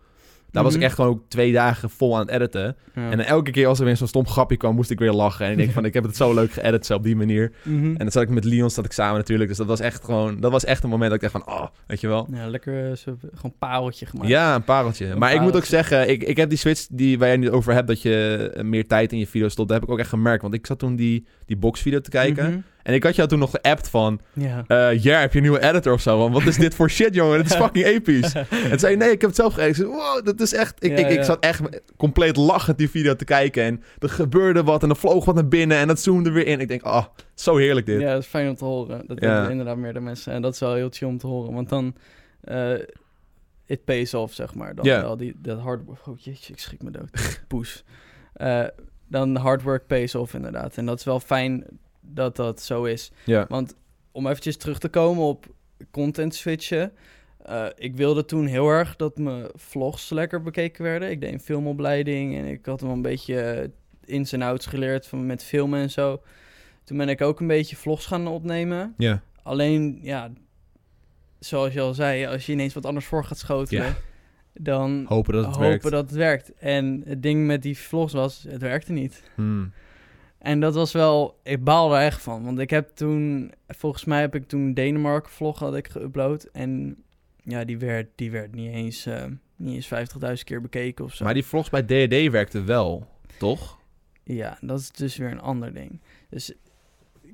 Daar 0.53 0.63
was 0.63 0.71
ik 0.73 0.79
Mhm. 0.79 0.87
echt 0.87 0.95
gewoon 0.95 1.11
ook 1.11 1.21
twee 1.27 1.51
dagen 1.51 1.89
vol 1.89 2.13
aan 2.15 2.21
het 2.21 2.29
editen. 2.29 2.75
Ja. 2.95 3.11
En 3.11 3.19
elke 3.25 3.51
keer 3.51 3.67
als 3.67 3.79
er 3.79 3.85
weer 3.85 3.97
zo'n 3.97 4.07
stom 4.07 4.27
grapje 4.27 4.57
kwam... 4.57 4.75
moest 4.75 4.89
ik 4.91 4.99
weer 4.99 5.11
lachen. 5.11 5.45
En 5.45 5.51
ik 5.51 5.57
denk 5.57 5.71
van, 5.77 5.85
ik 5.85 5.93
heb 5.93 6.03
het 6.03 6.15
zo 6.15 6.33
leuk 6.33 6.51
geëdit 6.51 6.85
zo 6.85 6.95
op 6.95 7.03
die 7.03 7.15
manier. 7.15 7.51
Mhm. 7.63 7.85
En 7.85 7.95
dan 7.97 8.11
zat 8.11 8.23
ik 8.23 8.29
met 8.29 8.43
Leon 8.43 8.69
zat 8.69 8.85
ik 8.85 8.91
samen 8.91 9.17
natuurlijk. 9.17 9.49
Dus 9.49 9.57
dat 9.57 9.67
was 9.67 9.79
echt 9.79 10.03
gewoon... 10.03 10.39
Dat 10.39 10.51
was 10.51 10.65
echt 10.65 10.83
een 10.83 10.89
moment 10.89 11.11
dat 11.11 11.23
ik 11.23 11.31
dacht 11.31 11.45
van... 11.45 11.55
Oh, 11.55 11.67
weet 11.87 12.01
je 12.01 12.07
wel. 12.07 12.27
Ja, 12.31 12.47
lekker 12.47 12.89
eh, 12.89 12.95
zo, 12.95 13.17
gewoon 13.33 13.53
pareltje 13.59 14.05
gemaakt. 14.05 14.29
Ja, 14.29 14.55
een 14.55 14.63
pareltje. 14.63 15.05
Een 15.05 15.17
maar 15.17 15.33
ik 15.33 15.41
moet 15.41 15.55
ook 15.55 15.65
zeggen, 15.65 16.09
ik, 16.09 16.23
ik 16.23 16.37
heb 16.37 16.49
die 16.49 16.57
switch 16.57 16.87
die, 16.91 17.19
waar 17.19 17.27
jij 17.27 17.37
het 17.37 17.49
over 17.49 17.73
hebt, 17.73 17.87
dat 17.87 18.01
je 18.01 18.51
eh, 18.55 18.63
meer 18.63 18.87
tijd 18.87 19.11
in 19.11 19.19
je 19.19 19.27
video 19.27 19.47
stopt, 19.47 19.67
dat 19.69 19.77
heb 19.79 19.87
ik 19.87 19.93
ook 19.93 19.99
echt 19.99 20.09
gemerkt. 20.09 20.41
Want 20.41 20.53
ik 20.53 20.65
zat 20.65 20.79
toen 20.79 20.95
die, 20.95 21.25
die 21.45 21.57
boxvideo 21.57 21.99
te 21.99 22.09
kijken. 22.09 22.49
Mhm. 22.49 22.59
En 22.83 22.93
ik 22.93 23.03
had 23.03 23.15
jou 23.15 23.27
toen 23.29 23.39
nog 23.39 23.51
geappt 23.51 23.89
van, 23.89 24.19
Ja. 24.33 24.63
ja, 24.91 25.19
heb 25.19 25.31
je 25.31 25.37
een 25.37 25.43
nieuwe 25.43 25.61
editor 25.61 25.93
of 25.93 26.01
zo? 26.01 26.17
Want 26.17 26.33
wat 26.33 26.45
is 26.45 26.57
dit 26.57 26.75
voor 26.75 26.89
shit, 26.89 27.13
jongen? 27.15 27.37
Het 27.37 27.45
is 27.49 27.55
fucking 27.63 27.85
episch. 27.85 28.33
En 28.33 28.47
toen 28.69 28.79
zei 28.79 28.91
je, 28.91 28.97
nee, 28.97 29.11
ik 29.11 29.21
heb 29.21 29.29
het 29.29 29.35
zelf 29.39 29.53
zei, 29.53 29.83
wow, 29.85 30.25
dat 30.25 30.39
is 30.41 30.53
echt... 30.53 30.83
Ik, 30.83 30.97
Ja, 30.97 31.07
ik, 31.07 31.09
ik 31.17 31.23
zat 31.23 31.43
echt 31.43 31.61
compleet 31.97 32.35
lachend 32.37 32.77
die 32.77 32.89
video 32.89 33.15
te 33.15 33.25
kijken. 33.25 33.63
En 33.63 33.83
er 33.99 34.09
gebeurde 34.09 34.63
wat 34.63 34.83
en 34.83 34.89
er 34.89 34.95
vloog 34.95 35.25
wat 35.25 35.35
naar 35.35 35.47
binnen 35.47 35.77
en 35.77 35.87
dat 35.87 35.99
zoomde 35.99 36.31
weer 36.31 36.47
in. 36.47 36.59
Ik 36.59 36.67
denk, 36.67 36.81
ah, 36.81 37.05
zo 37.35 37.57
heerlijk 37.57 37.85
dit. 37.85 38.01
Ja, 38.01 38.13
dat 38.13 38.21
is 38.21 38.27
fijn 38.27 38.49
om 38.49 38.55
te 38.55 38.65
horen. 38.65 39.03
Dat 39.07 39.19
Ja. 39.21 39.49
inderdaad 39.49 39.77
meerdere 39.77 40.05
mensen. 40.05 40.33
En 40.33 40.41
dat 40.41 40.53
is 40.53 40.59
wel 40.59 40.73
heel 40.73 40.89
chill 40.91 41.07
om 41.07 41.17
te 41.17 41.27
horen. 41.27 41.53
Want 41.53 41.69
dan... 41.69 41.95
eh, 42.41 42.73
it 43.65 43.83
pays 43.85 44.13
off, 44.13 44.33
zeg 44.33 44.55
maar. 44.55 44.75
Dan 44.75 44.85
Ja. 44.85 45.01
wel 45.01 45.17
die, 45.17 45.35
dat 45.37 45.59
hard 45.59 45.81
Oh 46.05 46.19
jeetje, 46.19 46.53
ik 46.53 46.59
schrik 46.59 46.81
me 46.83 46.91
dood. 46.91 47.09
Poes. 47.47 47.83
Eh, 48.33 48.63
dan 49.07 49.35
hard 49.35 49.61
work 49.61 49.87
pays 49.87 50.15
off, 50.15 50.33
inderdaad. 50.33 50.77
En 50.77 50.85
dat 50.85 50.99
is 50.99 51.05
wel 51.05 51.19
fijn 51.19 51.65
dat 52.05 52.35
dat 52.35 52.61
zo 52.61 52.83
is. 52.83 53.11
Ja. 53.25 53.45
Want 53.49 53.75
om 54.11 54.27
eventjes 54.27 54.57
terug 54.57 54.79
te 54.79 54.89
komen 54.89 55.23
op 55.23 55.45
content 55.91 56.35
switchen. 56.35 56.91
eh, 57.45 57.65
ik 57.75 57.95
wilde 57.95 58.25
toen 58.25 58.45
heel 58.45 58.67
erg 58.69 58.95
dat 58.95 59.17
mijn 59.17 59.47
vlogs 59.55 60.09
lekker 60.09 60.41
bekeken 60.41 60.83
werden. 60.83 61.09
Ik 61.09 61.21
deed 61.21 61.31
een 61.33 61.39
filmopleiding 61.39 62.37
en 62.37 62.45
ik 62.45 62.65
had 62.65 62.81
wel 62.81 62.91
een 62.91 63.01
beetje 63.01 63.71
ins 64.05 64.31
en 64.31 64.41
outs 64.41 64.65
geleerd 64.65 65.07
van, 65.07 65.25
met 65.25 65.43
filmen 65.43 65.81
en 65.81 65.89
zo. 65.91 66.21
Toen 66.83 66.97
ben 66.97 67.09
ik 67.09 67.21
ook 67.21 67.39
een 67.39 67.47
beetje 67.47 67.75
vlogs 67.75 68.05
gaan 68.05 68.27
opnemen. 68.27 68.93
Ja. 68.97 69.21
Alleen, 69.43 69.99
ja, 70.01 70.31
zoals 71.39 71.73
je 71.73 71.81
al 71.81 71.93
zei, 71.93 72.25
als 72.25 72.45
je 72.45 72.51
ineens 72.51 72.73
wat 72.73 72.85
anders 72.85 73.05
voor 73.05 73.25
gaat 73.25 73.37
schotelen, 73.37 73.85
Ja. 73.85 73.95
dan 74.53 75.05
Hopen 75.07 75.33
dat 75.33 75.45
het 75.45 75.53
hopen 75.55 75.67
werkt. 75.69 75.83
dat 75.91 75.93
het 76.09 76.11
werkt. 76.11 76.53
En 76.53 77.03
het 77.05 77.21
ding 77.23 77.45
met 77.45 77.61
die 77.61 77.77
vlogs 77.77 78.13
was, 78.13 78.45
het 78.49 78.61
werkte 78.61 78.91
niet. 78.91 79.23
Hmm. 79.35 79.71
En 80.43 80.59
dat 80.59 80.73
was 80.73 80.91
wel, 80.91 81.39
ik 81.43 81.63
baal 81.63 81.95
er 81.95 82.01
echt 82.01 82.21
van. 82.21 82.43
Want 82.43 82.59
ik 82.59 82.69
heb 82.69 82.89
toen, 82.95 83.51
volgens 83.67 84.05
mij 84.05 84.21
heb 84.21 84.35
ik 84.35 84.47
toen 84.47 84.73
Denemarken 84.73 85.31
vlog 85.31 85.59
had 85.59 85.75
ik 85.75 85.89
geüpload. 85.89 86.51
En 86.51 87.03
ja, 87.43 87.63
die 87.63 87.77
werd, 87.77 88.07
die 88.15 88.31
werd 88.31 88.55
niet 88.55 88.71
eens, 88.73 89.05
eh, 89.05 89.23
niet 89.55 89.75
eens 89.75 89.87
50.000 89.87 90.43
keer 90.43 90.61
bekeken 90.61 91.05
of 91.05 91.13
zo. 91.13 91.23
Maar 91.23 91.33
die 91.33 91.45
vlogs 91.45 91.69
bij 91.69 91.83
D&D 91.83 92.31
werkten 92.31 92.65
wel, 92.65 93.07
toch? 93.37 93.79
Ja, 94.23 94.57
dat 94.61 94.79
is 94.79 94.91
dus 94.91 95.17
weer 95.17 95.31
een 95.31 95.41
ander 95.41 95.73
ding. 95.73 96.01
Dus 96.29 96.53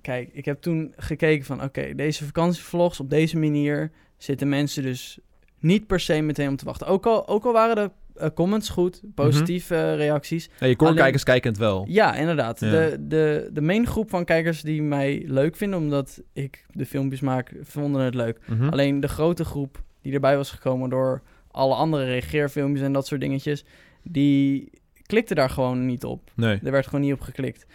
kijk, 0.01 0.29
ik 0.31 0.45
heb 0.45 0.61
toen 0.61 0.93
gekeken 0.97 1.45
van... 1.45 1.63
oké, 1.63 1.95
deze 1.95 2.25
vakantievlogs 2.25 2.99
op 2.99 3.09
deze 3.09 3.37
manier... 3.37 3.91
zitten 4.17 4.49
mensen 4.49 4.83
dus 4.83 5.19
niet 5.59 5.87
per 5.87 5.99
se 5.99 6.21
meteen 6.21 6.49
om 6.49 6.55
te 6.55 6.65
wachten. 6.65 6.87
Ook 6.87 7.05
al, 7.05 7.27
ook 7.27 7.45
al 7.45 7.53
waren 7.53 7.75
de 7.75 7.91
comments 8.33 8.69
goed, 8.69 9.01
positieve 9.15 9.75
eh, 9.75 9.95
reacties. 9.95 10.49
Ja, 10.59 10.67
je 10.67 10.75
kijken 11.23 11.49
het 11.49 11.59
wel. 11.59 11.85
Ja, 11.87 12.15
inderdaad. 12.15 12.59
Ja. 12.59 12.71
De, 12.71 12.97
de, 13.07 13.49
de 13.53 13.61
main 13.61 13.87
groep 13.87 14.09
van 14.09 14.25
kijkers 14.25 14.61
die 14.61 14.81
mij 14.81 15.23
leuk 15.25 15.55
vinden... 15.55 15.79
omdat 15.79 16.21
ik 16.33 16.65
de 16.71 16.85
filmpjes 16.85 17.21
maak, 17.21 17.53
vonden 17.61 18.01
het 18.01 18.15
leuk. 18.15 18.39
Mhm. 18.45 18.69
Alleen 18.69 18.99
de 18.99 19.07
grote 19.07 19.45
groep 19.45 19.83
die 20.01 20.13
erbij 20.13 20.35
was 20.35 20.51
gekomen 20.51 20.89
door 20.89 21.21
alle 21.51 21.75
andere 21.75 22.05
reageerfilmpjes 22.05 22.85
en 22.85 22.93
dat 22.93 23.07
soort 23.07 23.21
dingetjes, 23.21 23.65
die 24.03 24.71
klikte 25.05 25.35
daar 25.35 25.49
gewoon 25.49 25.85
niet 25.85 26.03
op. 26.03 26.31
Nee. 26.35 26.59
Er 26.63 26.71
werd 26.71 26.85
gewoon 26.85 27.01
niet 27.01 27.13
op 27.13 27.21
geklikt. 27.21 27.65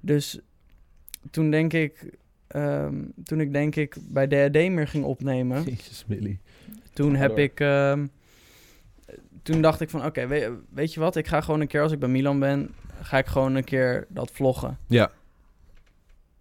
Dus 0.00 0.40
toen 1.30 1.50
denk 1.50 1.72
ik, 1.72 2.10
ehm, 2.46 2.94
toen 3.24 3.40
ik 3.40 3.52
denk 3.52 3.76
ik 3.76 3.96
bij 4.08 4.28
DAD 4.28 4.52
meer 4.52 4.88
ging 4.88 5.04
opnemen, 5.04 5.64
Jezus, 5.70 6.04
Millie. 6.06 6.40
toen 6.92 7.14
heb 7.14 7.38
ik, 7.38 7.60
ehm, 7.60 8.06
toen 9.42 9.62
dacht 9.62 9.80
ik 9.80 9.90
van, 9.90 10.04
oké, 10.04 10.26
weet, 10.26 10.50
weet 10.70 10.94
je 10.94 11.00
wat, 11.00 11.16
ik 11.16 11.26
ga 11.26 11.40
gewoon 11.40 11.60
een 11.60 11.66
keer 11.66 11.82
als 11.82 11.92
ik 11.92 11.98
bij 11.98 12.08
Milan 12.08 12.38
ben, 12.38 12.74
ga 13.02 13.18
ik 13.18 13.26
gewoon 13.26 13.54
een 13.54 13.64
keer 13.64 14.06
dat 14.08 14.30
vloggen. 14.30 14.78
Ja. 14.86 15.10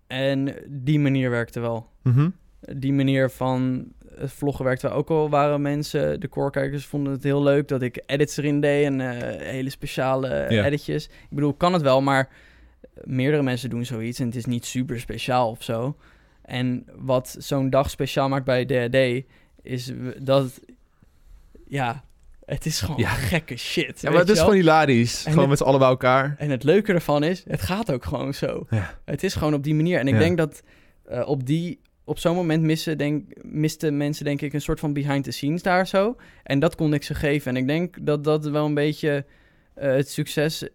En 0.07 0.55
die 0.67 0.99
manier 0.99 1.29
werkte 1.29 1.59
wel. 1.59 1.89
Mhm. 2.03 2.29
die 2.77 2.93
manier 2.93 3.29
van 3.29 3.87
het 4.15 4.31
vloggen 4.31 4.65
werkte 4.65 4.87
wel. 4.87 4.95
Ook 4.97 5.09
al 5.09 5.29
waren 5.29 5.61
mensen, 5.61 6.19
de 6.19 6.29
core-kijkers, 6.29 6.85
vonden 6.85 7.13
het 7.13 7.23
heel 7.23 7.43
leuk 7.43 7.67
dat 7.67 7.81
ik 7.81 8.03
edits 8.05 8.37
erin 8.37 8.61
deed 8.61 8.85
en 8.85 9.01
eh, 9.01 9.41
hele 9.51 9.69
speciale 9.69 10.45
Ja. 10.49 10.65
editjes. 10.65 11.05
Ik 11.05 11.29
bedoel, 11.29 11.53
kan 11.53 11.73
het 11.73 11.81
wel, 11.81 12.01
maar 12.01 12.29
meerdere 13.03 13.43
mensen 13.43 13.69
doen 13.69 13.85
zoiets 13.85 14.19
en 14.19 14.25
het 14.25 14.35
is 14.35 14.45
niet 14.45 14.65
super 14.65 14.99
speciaal 14.99 15.49
of 15.49 15.63
zo. 15.63 15.97
En 16.41 16.85
wat 16.95 17.35
zo'n 17.39 17.69
dag 17.69 17.89
speciaal 17.89 18.29
maakt 18.29 18.45
bij 18.45 18.65
DAD 18.65 19.23
is 19.61 19.91
dat, 20.19 20.59
ja, 21.67 22.03
het 22.45 22.65
is 22.65 22.81
gewoon 22.81 22.97
Ja. 22.99 23.09
gekke 23.09 23.57
shit. 23.57 24.01
Ja, 24.01 24.09
maar 24.09 24.19
het 24.19 24.29
is 24.29 24.35
wel? 24.35 24.43
gewoon 24.43 24.59
hilarisch. 24.59 25.15
En 25.17 25.21
gewoon 25.31 25.39
het- 25.39 25.49
met 25.49 25.57
z'n 25.57 25.63
allen 25.63 25.79
bij 25.79 25.89
elkaar. 25.89 26.35
En 26.37 26.49
het 26.49 26.63
leuke 26.63 26.93
ervan 26.93 27.23
is, 27.23 27.43
het 27.47 27.61
gaat 27.61 27.91
ook 27.91 28.05
gewoon 28.05 28.33
zo. 28.33 28.65
Ja. 28.69 28.97
Het 29.05 29.23
is 29.23 29.33
gewoon 29.33 29.53
op 29.53 29.63
die 29.63 29.75
manier. 29.75 29.99
En 29.99 30.07
ik 30.07 30.17
denk 30.17 30.37
dat 30.37 30.63
eh, 31.05 31.27
op, 31.27 31.45
die, 31.45 31.79
op 32.03 32.19
zo'n 32.19 32.35
moment 32.35 32.63
missen, 32.63 32.97
denk, 32.97 33.23
misten 33.41 33.97
mensen 33.97 34.25
denk 34.25 34.41
ik 34.41 34.53
een 34.53 34.61
soort 34.61 34.79
van 34.79 34.93
behind 34.93 35.23
the 35.23 35.31
scenes 35.31 35.61
daar 35.61 35.87
zo. 35.87 36.15
En 36.43 36.59
dat 36.59 36.75
kon 36.75 36.93
ik 36.93 37.03
ze 37.03 37.15
geven. 37.15 37.51
En 37.55 37.61
ik 37.61 37.67
denk 37.67 38.05
dat 38.05 38.23
dat 38.23 38.45
wel 38.45 38.65
een 38.65 38.73
beetje 38.73 39.25
eh, 39.75 39.91
het, 39.91 40.09
succes, 40.09 40.67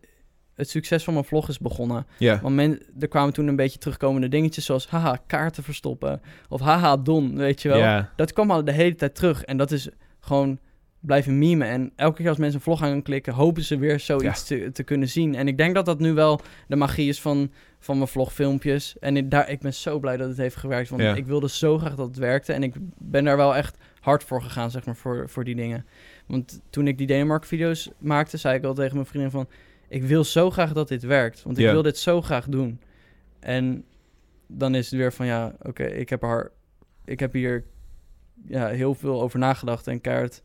het 0.54 0.70
succes 0.70 1.04
van 1.04 1.12
mijn 1.12 1.24
vlog 1.24 1.48
is 1.48 1.58
begonnen. 1.58 2.06
Ja. 2.18 2.40
Want 2.42 2.54
men, 2.54 2.82
er 2.98 3.08
kwamen 3.08 3.32
toen 3.32 3.46
een 3.46 3.56
beetje 3.56 3.78
terugkomende 3.78 4.28
dingetjes 4.28 4.64
zoals 4.64 4.86
haha, 4.88 5.18
kaarten 5.26 5.62
verstoppen. 5.62 6.20
Of 6.48 6.60
haha, 6.60 6.96
Don, 6.96 7.36
weet 7.36 7.62
je 7.62 7.68
wel. 7.68 7.78
Ja. 7.78 8.12
Dat 8.16 8.32
kwam 8.32 8.50
al 8.50 8.64
de 8.64 8.72
hele 8.72 8.94
tijd 8.94 9.14
terug. 9.14 9.44
En 9.44 9.56
dat 9.56 9.70
is 9.70 9.88
gewoon 10.20 10.58
blijven 11.06 11.38
memen. 11.38 11.68
En 11.68 11.92
elke 11.96 12.16
keer 12.16 12.28
als 12.28 12.38
mensen 12.38 12.56
een 12.56 12.64
vlog 12.64 12.82
aan 12.82 13.02
klikken, 13.02 13.32
hopen 13.32 13.62
ze 13.62 13.78
weer 13.78 14.00
zoiets 14.00 14.44
te, 14.44 14.70
te 14.72 14.82
kunnen 14.82 15.08
zien. 15.08 15.34
En 15.34 15.48
ik 15.48 15.56
denk 15.56 15.74
dat 15.74 15.86
dat 15.86 15.98
nu 15.98 16.12
wel 16.12 16.40
de 16.68 16.76
magie 16.76 17.08
is 17.08 17.20
van, 17.20 17.50
van 17.78 17.96
mijn 17.96 18.08
vlogfilmpjes. 18.08 18.98
En 18.98 19.16
ik, 19.16 19.30
daar, 19.30 19.50
ik 19.50 19.60
ben 19.60 19.74
zo 19.74 19.98
blij 19.98 20.16
dat 20.16 20.28
het 20.28 20.36
heeft 20.36 20.56
gewerkt. 20.56 20.88
Want 20.88 21.02
Ja. 21.02 21.14
ik 21.14 21.26
wilde 21.26 21.48
zo 21.48 21.78
graag 21.78 21.94
dat 21.94 22.06
het 22.08 22.16
werkte. 22.16 22.52
En 22.52 22.62
ik 22.62 22.74
ben 22.98 23.24
daar 23.24 23.36
wel 23.36 23.56
echt 23.56 23.76
hard 24.00 24.24
voor 24.24 24.42
gegaan, 24.42 24.70
zeg 24.70 24.84
maar, 24.86 24.96
voor, 24.96 25.28
voor 25.28 25.44
die 25.44 25.54
dingen. 25.54 25.86
Want 26.26 26.60
toen 26.70 26.86
ik 26.86 26.98
die 26.98 27.06
Denemarken-video's 27.06 27.90
maakte, 27.98 28.36
zei 28.36 28.56
ik 28.58 28.64
al 28.64 28.74
tegen 28.74 28.94
mijn 28.94 29.06
vriendin 29.06 29.30
van... 29.30 29.48
Ik 29.88 30.02
wil 30.02 30.24
zo 30.24 30.50
graag 30.50 30.72
dat 30.72 30.88
dit 30.88 31.02
werkt. 31.02 31.42
Want 31.42 31.58
ik 31.58 31.64
Ja. 31.64 31.72
wil 31.72 31.82
dit 31.82 31.98
zo 31.98 32.22
graag 32.22 32.46
doen. 32.48 32.80
En 33.40 33.84
dan 34.48 34.74
is 34.74 34.90
het 34.90 34.98
weer 35.00 35.12
van, 35.12 35.26
ja, 35.26 35.54
oké, 35.62 35.84
ik 35.84 36.08
heb 36.08 36.22
er... 36.22 36.52
Ik 37.04 37.20
heb 37.20 37.32
hier 37.32 37.64
ja, 38.46 38.68
heel 38.68 38.94
veel 38.94 39.22
over 39.22 39.38
nagedacht 39.38 39.86
en 39.86 40.00
keihard 40.00 40.42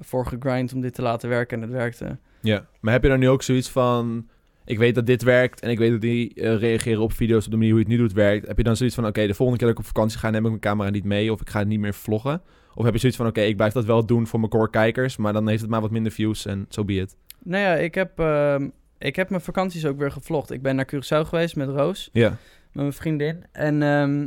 voor 0.00 0.26
gegrind 0.26 0.72
om 0.72 0.80
dit 0.80 0.94
te 0.94 1.02
laten 1.02 1.28
werken 1.28 1.56
en 1.56 1.62
het 1.62 1.72
werkte. 1.72 2.18
Ja. 2.42 2.66
Maar 2.80 2.92
heb 2.92 3.02
je 3.02 3.08
dan 3.08 3.18
nu 3.18 3.28
ook 3.28 3.42
zoiets 3.42 3.70
van... 3.70 4.28
Ik 4.64 4.78
weet 4.78 4.94
dat 4.94 5.06
dit 5.06 5.22
werkt 5.22 5.60
en 5.60 5.70
ik 5.70 5.78
weet 5.78 5.90
dat 5.90 6.00
die 6.00 6.34
eh, 6.34 6.56
reageren 6.58 7.02
op 7.02 7.12
video's 7.12 7.44
op 7.44 7.50
de 7.50 7.56
manier 7.56 7.72
hoe 7.72 7.80
je 7.80 7.86
het 7.88 7.94
nu 7.96 8.00
doet 8.02 8.12
werkt. 8.12 8.46
Heb 8.46 8.56
je 8.56 8.62
dan 8.62 8.76
zoiets 8.76 8.94
van, 8.94 9.06
oké, 9.06 9.26
de 9.26 9.34
volgende 9.34 9.58
keer 9.58 9.68
dat 9.68 9.78
ik 9.78 9.82
op 9.84 9.94
vakantie 9.94 10.18
ga, 10.18 10.30
neem 10.30 10.42
ik 10.42 10.48
mijn 10.48 10.60
camera 10.60 10.90
niet 10.90 11.04
mee 11.04 11.32
of 11.32 11.40
ik 11.40 11.50
ga 11.50 11.58
het 11.58 11.68
niet 11.68 11.80
meer 11.80 11.94
vloggen? 11.94 12.42
Of 12.74 12.84
heb 12.84 12.92
je 12.92 12.98
zoiets 12.98 13.18
van, 13.18 13.26
oké, 13.26 13.40
ik 13.40 13.56
blijf 13.56 13.72
dat 13.72 13.84
wel 13.84 14.06
doen 14.06 14.26
voor 14.26 14.38
mijn 14.38 14.50
core 14.50 14.70
kijkers, 14.70 15.16
maar 15.16 15.32
dan 15.32 15.48
heeft 15.48 15.60
het 15.60 15.70
maar 15.70 15.80
wat 15.80 15.90
minder 15.90 16.12
views 16.12 16.46
en 16.46 16.66
zo 16.68 16.84
be 16.84 16.92
it. 16.94 17.16
Nou 17.42 17.62
ja, 17.62 17.74
ik 17.74 17.94
heb, 17.94 18.18
ehm, 18.18 18.68
ik 18.98 19.16
heb 19.16 19.30
mijn 19.30 19.42
vakanties 19.42 19.86
ook 19.86 19.98
weer 19.98 20.10
gevlogd. 20.10 20.50
Ik 20.50 20.62
ben 20.62 20.76
naar 20.76 20.88
Curaçao 20.94 21.26
geweest 21.28 21.56
met 21.56 21.68
Roos, 21.68 22.08
Ja. 22.12 22.28
met 22.28 22.38
mijn 22.72 22.92
vriendin. 22.92 23.44
En 23.52 23.82
ehm, 23.82 24.26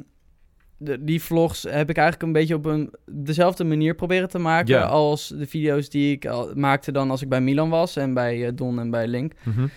de, 0.84 1.04
die 1.04 1.22
vlogs 1.22 1.64
heb 1.64 1.90
ik 1.90 1.98
eigenlijk 1.98 2.22
een 2.28 2.32
beetje 2.32 2.56
op 2.56 2.66
een, 2.66 2.94
dezelfde 3.06 3.64
manier 3.64 3.96
proberen 3.96 4.30
te 4.30 4.40
maken... 4.40 4.90
Als 4.90 5.28
de 5.28 5.48
video's 5.48 5.90
die 5.90 6.12
ik 6.12 6.26
al, 6.26 6.52
maakte 6.56 6.92
dan 6.92 7.12
als 7.12 7.22
ik 7.22 7.30
bij 7.30 7.42
Milan 7.42 7.70
was... 7.70 7.96
en 7.96 8.14
bij 8.14 8.46
eh, 8.46 8.52
Don 8.56 8.80
en 8.80 8.90
bij 8.90 9.08
Link. 9.08 9.34
Mhm. 9.44 9.68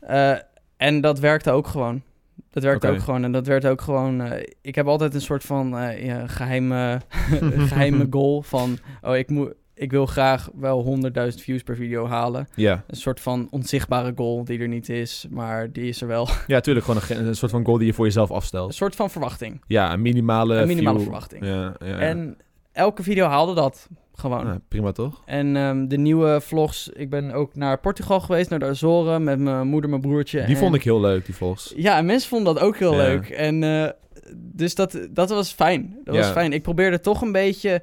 Eh, 0.00 0.36
en 0.76 1.00
dat 1.00 1.18
werkte 1.18 1.50
ook 1.50 1.66
gewoon. 1.66 2.02
Dat 2.50 2.62
werkte 2.62 2.88
ook 2.88 3.00
gewoon. 3.00 3.24
En 3.24 3.32
dat 3.32 3.46
werd 3.46 3.66
ook 3.66 3.80
gewoon. 3.80 4.20
eh, 4.20 4.42
ik 4.60 4.74
heb 4.74 4.86
altijd 4.86 5.14
een 5.14 5.20
soort 5.20 5.44
van 5.44 5.78
eh, 5.78 6.04
ja, 6.04 6.26
geheime, 6.26 7.00
geheime 7.68 8.06
goal 8.16 8.42
van. 8.42 8.78
Oh, 9.02 9.16
ik, 9.16 9.30
moet, 9.30 9.54
ik 9.80 9.90
wil 9.90 10.06
graag 10.06 10.48
wel 10.54 10.98
100.000 11.30 11.34
views 11.42 11.62
per 11.62 11.76
video 11.76 12.06
halen. 12.06 12.48
Ja. 12.54 12.84
Een 12.86 12.96
soort 12.96 13.20
van 13.20 13.48
onzichtbare 13.50 14.12
goal 14.16 14.44
die 14.44 14.58
er 14.58 14.68
niet 14.68 14.88
is, 14.88 15.26
maar 15.30 15.72
die 15.72 15.88
is 15.88 16.00
er 16.00 16.06
wel. 16.08 16.28
ja, 16.46 16.60
tuurlijk. 16.60 16.86
Gewoon 16.86 17.02
een, 17.08 17.26
een 17.26 17.34
soort 17.36 17.50
van 17.50 17.64
goal 17.64 17.78
die 17.78 17.86
je 17.86 17.92
voor 17.92 18.04
jezelf 18.04 18.28
Een 18.30 18.36
afstelt. 18.36 18.74
soort 18.74 18.96
van 18.96 19.10
verwachting. 19.10 19.60
Ja, 19.66 19.92
een 19.92 20.02
minimale 20.02 20.54
Een 20.54 20.66
minimale 20.66 20.96
view. 20.98 21.06
verwachting. 21.08 21.44
Ja, 21.44 21.52
ja, 21.78 21.86
ja. 21.86 21.98
En 21.98 22.36
elke 22.72 23.02
video 23.02 23.26
haalde 23.26 23.54
dat 23.54 23.88
gewoon. 24.14 24.46
Ja, 24.46 24.60
prima 24.68 24.92
toch? 24.92 25.22
En 25.26 25.56
ehm, 25.56 25.86
de 25.86 25.98
nieuwe 25.98 26.40
vlogs. 26.40 26.88
Ik 26.88 27.10
ben 27.10 27.32
ook 27.32 27.54
naar 27.54 27.80
Portugal 27.80 28.20
geweest, 28.20 28.50
naar 28.50 28.58
de 28.58 28.64
Azoren 28.66 29.24
met 29.24 29.38
mijn 29.38 29.66
moeder, 29.66 29.90
mijn 29.90 30.02
broertje. 30.02 30.38
Die 30.44 30.54
en- 30.54 30.60
vond 30.60 30.74
ik 30.74 30.82
heel 30.84 31.00
leuk, 31.00 31.24
die 31.26 31.34
vlogs. 31.34 31.72
Ja, 31.76 31.96
en 31.96 32.06
mensen 32.06 32.28
vonden 32.28 32.54
dat 32.54 32.62
ook 32.62 32.76
heel 32.76 32.96
leuk. 32.96 33.28
En 33.28 33.62
eh, 33.62 33.88
dus 34.36 34.74
dat, 34.74 34.98
dat 35.10 35.30
was 35.30 35.52
fijn. 35.52 35.96
Dat 36.04 36.16
was 36.16 36.26
fijn. 36.30 36.52
Ik 36.52 36.62
probeerde 36.62 37.00
toch 37.00 37.22
een 37.22 37.32
beetje 37.32 37.82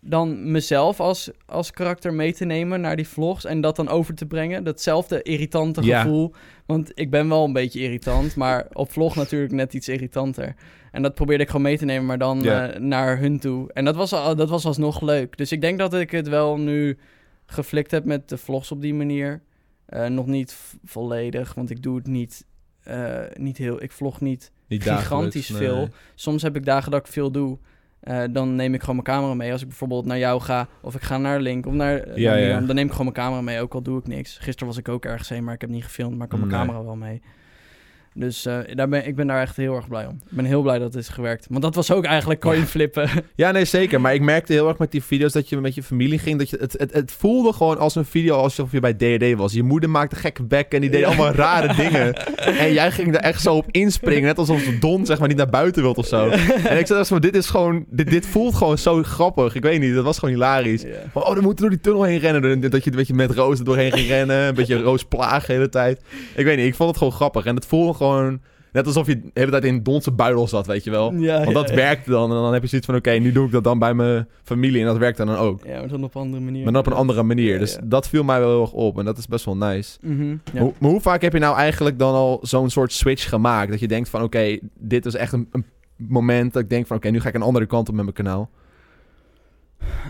dan 0.00 0.50
mezelf 0.50 1.00
als, 1.00 1.30
als 1.46 1.70
karakter 1.70 2.14
mee 2.14 2.32
te 2.34 2.44
nemen 2.44 2.80
naar 2.80 2.96
die 2.96 3.08
vlogs 3.08 3.44
en 3.44 3.60
dat 3.60 3.76
dan 3.76 3.88
over 3.88 4.14
te 4.14 4.26
brengen. 4.26 4.64
Datzelfde 4.64 5.22
irritante 5.22 5.82
Ja. 5.82 6.02
gevoel. 6.02 6.34
Want 6.66 6.90
ik 6.94 7.10
ben 7.10 7.28
wel 7.28 7.44
een 7.44 7.52
beetje 7.52 7.80
irritant, 7.80 8.36
maar 8.36 8.66
op 8.72 8.92
vlog 8.92 9.16
natuurlijk 9.16 9.52
net 9.52 9.74
iets 9.74 9.88
irritanter. 9.88 10.54
En 10.92 11.02
dat 11.02 11.14
probeerde 11.14 11.42
ik 11.42 11.48
gewoon 11.50 11.64
mee 11.64 11.78
te 11.78 11.84
nemen, 11.84 12.06
maar 12.06 12.18
dan 12.18 12.40
Ja. 12.40 12.70
eh, 12.70 12.80
naar 12.80 13.18
hun 13.18 13.38
toe. 13.38 13.72
En 13.72 13.84
dat 13.84 13.96
was, 13.96 14.12
al, 14.12 14.36
dat 14.36 14.48
was 14.48 14.64
alsnog 14.64 15.00
leuk. 15.00 15.36
Dus 15.36 15.52
ik 15.52 15.60
denk 15.60 15.78
dat 15.78 15.94
ik 15.94 16.10
het 16.10 16.28
wel 16.28 16.58
nu 16.58 16.98
geflikt 17.46 17.90
heb 17.90 18.04
met 18.04 18.28
de 18.28 18.36
vlogs 18.38 18.70
op 18.72 18.80
die 18.80 18.94
manier. 18.94 19.42
Eh, 19.86 20.06
nog 20.06 20.26
niet 20.26 20.56
volledig, 20.84 21.54
want 21.54 21.70
ik 21.70 21.82
doe 21.82 21.96
het 21.96 22.06
niet, 22.06 22.46
eh, 22.82 23.20
niet 23.34 23.56
heel... 23.58 23.82
Ik 23.82 23.92
vlog 23.92 24.20
niet 24.20 24.52
Niet 24.68 24.82
gigantisch 24.82 25.48
nee. 25.48 25.58
veel. 25.58 25.88
Soms 26.14 26.42
heb 26.42 26.56
ik 26.56 26.64
dagen 26.64 26.90
dat 26.90 27.00
ik 27.00 27.12
veel 27.12 27.30
doe. 27.30 27.58
Eh, 28.00 28.22
dan 28.30 28.54
neem 28.56 28.74
ik 28.74 28.80
gewoon 28.80 28.94
mijn 29.04 29.06
camera 29.18 29.34
mee. 29.34 29.52
Als 29.52 29.62
ik 29.62 29.68
bijvoorbeeld 29.68 30.04
naar 30.04 30.18
jou 30.18 30.40
ga, 30.40 30.68
of 30.82 30.94
ik 30.94 31.02
ga 31.02 31.18
naar 31.18 31.40
Link, 31.40 31.66
of 31.66 31.72
naar, 31.72 31.96
eh, 32.00 32.16
Ja, 32.16 32.30
naar 32.30 32.40
ja. 32.40 32.46
Milan, 32.46 32.66
dan 32.66 32.74
neem 32.74 32.84
ik 32.86 32.90
gewoon 32.92 33.12
mijn 33.12 33.26
camera 33.26 33.42
mee, 33.42 33.60
ook 33.60 33.74
al 33.74 33.82
doe 33.82 33.98
ik 33.98 34.06
niks. 34.06 34.38
Gisteren 34.38 34.66
was 34.66 34.76
ik 34.76 34.88
ook 34.88 35.04
ergens 35.04 35.28
heen, 35.28 35.44
maar 35.44 35.54
ik 35.54 35.60
heb 35.60 35.70
niet 35.70 35.84
gefilmd, 35.84 36.16
maar 36.16 36.26
ik 36.26 36.32
had 36.32 36.40
mijn 36.40 36.52
Nee. 36.52 36.60
camera 36.60 36.84
wel 36.84 36.96
mee. 36.96 37.22
Dus 38.18 38.46
eh, 38.46 38.58
daar 38.74 38.88
ben, 38.88 39.06
ik 39.06 39.16
ben 39.16 39.26
daar 39.26 39.40
echt 39.40 39.56
heel 39.56 39.74
erg 39.74 39.88
blij 39.88 40.06
om. 40.06 40.14
Ik 40.30 40.36
ben 40.36 40.44
heel 40.44 40.62
blij 40.62 40.78
dat 40.78 40.94
het 40.94 41.02
is 41.02 41.08
gewerkt. 41.08 41.46
Want 41.50 41.62
dat 41.62 41.74
was 41.74 41.92
ook 41.92 42.04
eigenlijk 42.04 42.40
coin 42.40 42.66
flippen. 42.66 43.08
Ja, 43.34 43.50
nee, 43.50 43.64
zeker. 43.64 44.00
Maar 44.00 44.14
ik 44.14 44.20
merkte 44.20 44.52
heel 44.52 44.68
erg 44.68 44.78
met 44.78 44.90
die 44.90 45.02
video's 45.02 45.32
dat 45.32 45.48
je 45.48 45.56
met 45.60 45.74
je 45.74 45.82
familie 45.82 46.18
ging. 46.18 46.38
Dat 46.38 46.50
je, 46.50 46.56
het, 46.60 46.74
het, 46.78 46.92
het 46.92 47.12
voelde 47.12 47.52
gewoon 47.52 47.78
als 47.78 47.94
een 47.94 48.04
video 48.04 48.36
alsof 48.36 48.72
je 48.72 48.80
bij 48.80 48.94
D&D 48.94 49.34
was. 49.36 49.52
Je 49.52 49.62
moeder 49.62 49.90
maakte 49.90 50.16
gekke 50.16 50.42
bekken 50.42 50.76
en 50.76 50.80
die 50.80 50.90
deed 50.90 51.04
allemaal 51.04 51.32
rare 51.32 51.74
dingen. 51.82 52.14
En 52.36 52.72
jij 52.72 52.90
ging 52.90 53.14
er 53.14 53.20
echt 53.20 53.42
zo 53.42 53.54
op 53.54 53.66
inspringen. 53.70 54.22
Net 54.22 54.38
alsof 54.38 54.62
Don 54.80 55.06
zeg 55.06 55.18
maar 55.18 55.28
niet 55.28 55.36
naar 55.36 55.48
buiten 55.48 55.82
wilt 55.82 55.98
of 55.98 56.06
zo. 56.06 56.28
En 56.28 56.78
ik 56.78 56.86
zei 56.86 56.98
echt 56.98 57.08
van, 57.08 57.20
dit 57.20 57.36
is 57.36 57.46
gewoon... 57.46 57.84
Dit, 57.90 58.10
dit 58.10 58.26
voelt 58.26 58.54
gewoon 58.54 58.78
zo 58.78 59.02
grappig. 59.02 59.54
Ik 59.54 59.62
weet 59.62 59.80
niet, 59.80 59.94
dat 59.94 60.04
was 60.04 60.18
gewoon 60.18 60.34
hilarisch. 60.34 60.84
Van, 61.12 61.22
oh, 61.24 61.34
dan 61.34 61.42
moeten 61.44 61.64
we 61.64 61.70
door 61.70 61.70
die 61.70 61.80
tunnel 61.80 62.02
heen 62.02 62.18
rennen. 62.18 62.70
Dat 62.70 62.84
je, 62.84 62.90
dat 62.90 63.06
je 63.06 63.14
met 63.14 63.30
Roos 63.30 63.58
er 63.58 63.64
doorheen 63.64 63.92
ging 63.92 64.08
rennen. 64.08 64.46
Een 64.46 64.54
beetje 64.54 64.82
Roos 64.82 65.04
plagen 65.04 65.46
de 65.46 65.52
hele 65.52 65.68
tijd. 65.68 66.00
Ik 66.34 66.44
weet 66.44 66.56
niet, 66.56 66.66
ik 66.66 66.74
vond 66.74 66.88
het 66.88 66.98
gewoon 66.98 67.12
grappig. 67.12 67.44
En 67.44 67.54
het 67.54 67.66
voelde 67.66 67.94
gewoon... 67.94 68.07
Net 68.72 68.86
alsof 68.86 69.06
je 69.06 69.20
de 69.20 69.30
hele 69.34 69.50
tijd 69.50 69.64
in 69.64 69.82
Donse 69.82 70.10
buidel 70.10 70.48
zat, 70.48 70.66
weet 70.66 70.84
je 70.84 70.90
wel. 70.90 71.12
Ja, 71.14 71.42
Want 71.42 71.54
dat 71.54 71.68
ja, 71.68 71.74
werkte 71.74 72.10
dan. 72.10 72.30
En 72.30 72.36
dan 72.36 72.52
heb 72.52 72.62
je 72.62 72.68
zoiets 72.68 72.86
van, 72.86 72.96
oké, 72.96 73.10
nu 73.10 73.32
doe 73.32 73.46
ik 73.46 73.52
dat 73.52 73.64
dan 73.64 73.78
bij 73.78 73.94
mijn 73.94 74.28
familie. 74.42 74.80
En 74.80 74.86
dat 74.86 74.96
werkt 74.96 75.16
dan 75.18 75.28
ook. 75.30 75.64
Ja, 75.64 75.78
maar 75.78 75.88
dan 75.88 76.04
op 76.04 76.14
een 76.14 76.20
andere 76.20 76.42
manier. 76.42 76.62
Maar 76.64 76.72
dan 76.72 76.80
op 76.80 76.86
een 76.86 76.92
andere 76.98 77.22
manier. 77.22 77.58
Dus 77.58 77.78
dat 77.84 78.08
viel 78.08 78.24
mij 78.24 78.38
wel 78.40 78.48
heel 78.50 78.60
erg 78.60 78.72
op. 78.72 78.98
En 78.98 79.04
dat 79.04 79.18
is 79.18 79.26
best 79.26 79.44
wel 79.44 79.56
nice. 79.56 79.98
Mhm, 80.02 80.36
maar 80.52 80.90
hoe 80.90 81.00
vaak 81.00 81.22
heb 81.22 81.32
je 81.32 81.38
nou 81.38 81.56
eigenlijk 81.56 81.98
dan 81.98 82.14
al 82.14 82.38
zo'n 82.42 82.70
soort 82.70 82.92
switch 82.92 83.28
gemaakt? 83.28 83.70
Dat 83.70 83.80
je 83.80 83.88
denkt 83.88 84.08
van, 84.08 84.22
oké, 84.22 84.58
dit 84.78 85.06
is 85.06 85.14
echt 85.14 85.32
een, 85.32 85.48
een 85.52 85.64
moment 85.96 86.52
dat 86.52 86.62
ik 86.62 86.68
denk 86.68 86.86
van... 86.86 86.96
Oké, 86.96 87.08
nu 87.08 87.20
ga 87.20 87.28
ik 87.28 87.34
een 87.34 87.42
andere 87.42 87.66
kant 87.66 87.88
op 87.88 87.94
met 87.94 88.02
mijn 88.04 88.16
kanaal. 88.16 88.50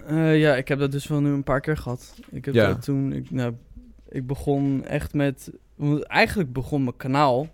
Eh, 0.06 0.38
ja, 0.40 0.56
ik 0.56 0.68
heb 0.68 0.78
dat 0.78 0.92
dus 0.92 1.06
wel 1.06 1.20
nu 1.20 1.30
een 1.32 1.42
paar 1.44 1.60
keer 1.60 1.76
gehad. 1.76 2.14
Ik 2.30 2.44
heb 2.44 2.54
Ja. 2.54 2.66
dat 2.66 2.82
toen... 2.82 3.12
Ik, 3.12 3.30
nou, 3.30 3.52
ik 4.08 4.26
begon 4.26 4.84
echt 4.84 5.14
met... 5.14 5.50
Eigenlijk 6.02 6.52
begon 6.52 6.84
mijn 6.84 6.96
kanaal 6.96 7.48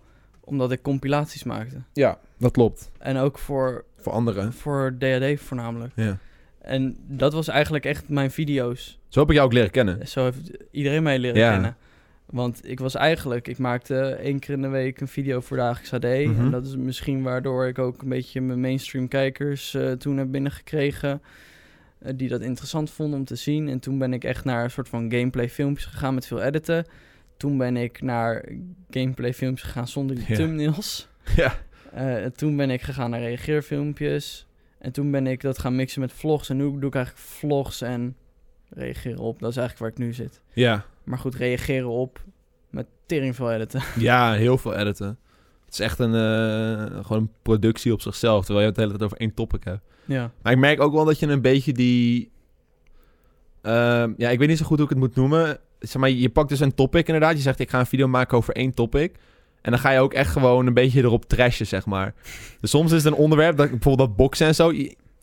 omdat 0.45 0.73
ik 0.73 0.83
compilaties 0.83 1.43
maakte. 1.45 1.77
Ja, 1.93 2.19
dat 2.39 2.51
klopt. 2.53 2.91
En 2.99 3.17
ook 3.17 3.39
voor, 3.39 3.85
Voor 3.97 4.13
anderen. 4.13 4.53
voor 4.53 4.95
DAD 4.99 5.41
voornamelijk. 5.41 5.93
Ja. 5.97 6.19
En 6.61 6.97
dat 7.07 7.33
was 7.33 7.49
eigenlijk 7.49 7.85
echt 7.85 8.09
mijn 8.09 8.31
video's. 8.31 8.99
Zo 9.09 9.21
heb 9.21 9.29
ik 9.29 9.35
jou 9.35 9.47
ook 9.47 9.53
leren 9.55 9.71
kennen. 9.71 10.09
Zo 10.09 10.25
heeft 10.25 10.51
iedereen 10.71 11.03
mij 11.03 11.19
leren 11.19 11.39
Ja. 11.41 11.51
kennen. 11.53 11.77
Want 12.27 12.61
ik 12.69 12.81
was 12.81 12.95
eigenlijk... 12.95 13.49
Ik 13.49 13.59
maakte 13.59 14.01
één 14.05 14.39
keer 14.39 14.55
in 14.55 14.63
de 14.63 14.69
week 14.69 15.01
een 15.01 15.09
video 15.09 15.41
voor 15.41 15.57
Dagelijks 15.57 15.93
AD. 15.93 16.03
Mhm. 16.03 16.39
En 16.41 16.51
dat 16.51 16.67
is 16.67 16.77
misschien 16.77 17.23
waardoor 17.23 17.67
ik 17.67 17.79
ook 17.79 18.03
een 18.03 18.09
beetje 18.09 18.41
mijn 18.41 18.61
mainstream 18.61 19.09
kijkers 19.09 19.75
eh, 19.75 19.93
toen 19.93 20.17
heb 20.17 20.31
binnengekregen. 20.31 21.23
eh, 21.99 22.13
die 22.17 22.29
dat 22.29 22.41
interessant 22.41 22.91
vonden 22.91 23.19
om 23.19 23.25
te 23.25 23.35
zien. 23.37 23.69
En 23.69 23.79
toen 23.79 23.99
ben 23.99 24.13
ik 24.13 24.25
echt 24.25 24.45
naar 24.45 24.65
een 24.65 24.71
soort 24.71 24.89
van 24.89 25.11
gameplay 25.13 25.49
filmpjes 25.49 25.87
gegaan 25.87 26.15
met 26.15 26.27
veel 26.27 26.43
editen. 26.43 26.87
Toen 27.37 27.59
ben 27.59 27.77
ik 27.77 28.03
naar 28.03 28.49
gameplay 28.91 29.35
filmpjes 29.35 29.67
gegaan 29.67 29.89
zonder 29.89 30.17
die 30.17 30.25
Ja. 30.29 30.35
thumbnails. 30.35 31.09
Ja. 31.37 31.55
Eh, 31.93 32.25
toen 32.27 32.57
ben 32.57 32.71
ik 32.71 32.83
gegaan 32.83 33.11
naar 33.11 33.21
reageerfilmpjes. 33.21 34.47
En 34.79 34.93
toen 34.93 35.11
ben 35.11 35.27
ik 35.27 35.41
dat 35.41 35.59
gaan 35.59 35.77
mixen 35.77 36.01
met 36.01 36.13
vlogs. 36.13 36.49
En 36.49 36.57
nu 36.57 36.63
doe 36.79 36.89
ik 36.89 36.95
eigenlijk 36.95 37.25
vlogs 37.27 37.81
en 37.81 38.17
reageren 38.69 39.19
op. 39.19 39.39
Dat 39.41 39.51
is 39.51 39.57
eigenlijk 39.57 39.79
waar 39.79 40.07
ik 40.07 40.09
nu 40.09 40.15
zit. 40.15 40.41
Ja. 40.53 40.85
Maar 41.05 41.19
goed, 41.19 41.35
reageren 41.35 41.89
op 41.89 42.25
met 42.71 42.87
tering 43.07 43.35
veel 43.37 43.53
editen. 43.53 43.83
Ja, 43.99 44.33
heel 44.33 44.59
veel 44.59 44.75
editen. 44.75 45.19
Het 45.65 45.73
is 45.73 45.81
echt 45.81 45.99
een, 45.99 46.15
eh, 46.15 47.05
gewoon 47.05 47.23
een 47.23 47.31
productie 47.43 47.93
op 47.93 48.01
zichzelf. 48.01 48.45
Terwijl 48.45 48.61
je 48.61 48.67
het 48.67 48.75
de 48.75 48.81
hele 48.81 48.93
tijd 48.93 49.05
over 49.11 49.19
één 49.21 49.35
topic 49.35 49.65
hebt. 49.65 49.83
ja. 50.05 50.33
Maar 50.43 50.53
ik 50.53 50.59
merk 50.59 50.81
ook 50.81 50.93
wel 50.93 51.05
dat 51.05 51.19
je 51.19 51.27
een 51.27 51.43
beetje 51.43 51.73
die... 51.73 52.31
ehm, 53.63 54.13
ja, 54.17 54.31
ik 54.31 54.39
weet 54.39 54.49
niet 54.49 54.59
zo 54.59 54.65
goed 54.65 54.77
hoe 54.79 54.87
ik 54.87 54.93
het 54.93 55.01
moet 55.03 55.15
noemen. 55.15 55.59
Zeg 55.87 55.97
maar, 56.01 56.11
je 56.11 56.29
pakt 56.29 56.49
dus 56.49 56.61
een 56.61 56.75
topic 56.75 57.07
inderdaad. 57.07 57.37
Je 57.37 57.43
zegt, 57.43 57.59
ik 57.59 57.71
ga 57.71 57.79
een 57.79 57.87
video 57.87 58.09
maken 58.09 58.37
over 58.37 58.55
één 58.55 58.75
topic. 58.75 59.15
En 59.63 59.71
dan 59.71 59.81
ga 59.81 59.91
je 59.91 60.01
ook 60.01 60.13
echt 60.15 60.31
gewoon 60.33 60.67
een 60.67 60.75
beetje 60.75 61.03
erop 61.03 61.25
trashen, 61.25 61.67
zeg 61.67 61.87
maar. 61.87 62.15
Dus 62.61 62.71
soms 62.71 62.93
is 62.93 63.05
het 63.05 63.13
een 63.13 63.19
onderwerp, 63.19 63.57
dat, 63.57 63.71
bijvoorbeeld 63.71 64.09
dat 64.09 64.17
boksen 64.17 64.47
en 64.47 64.55
zo. 64.55 64.71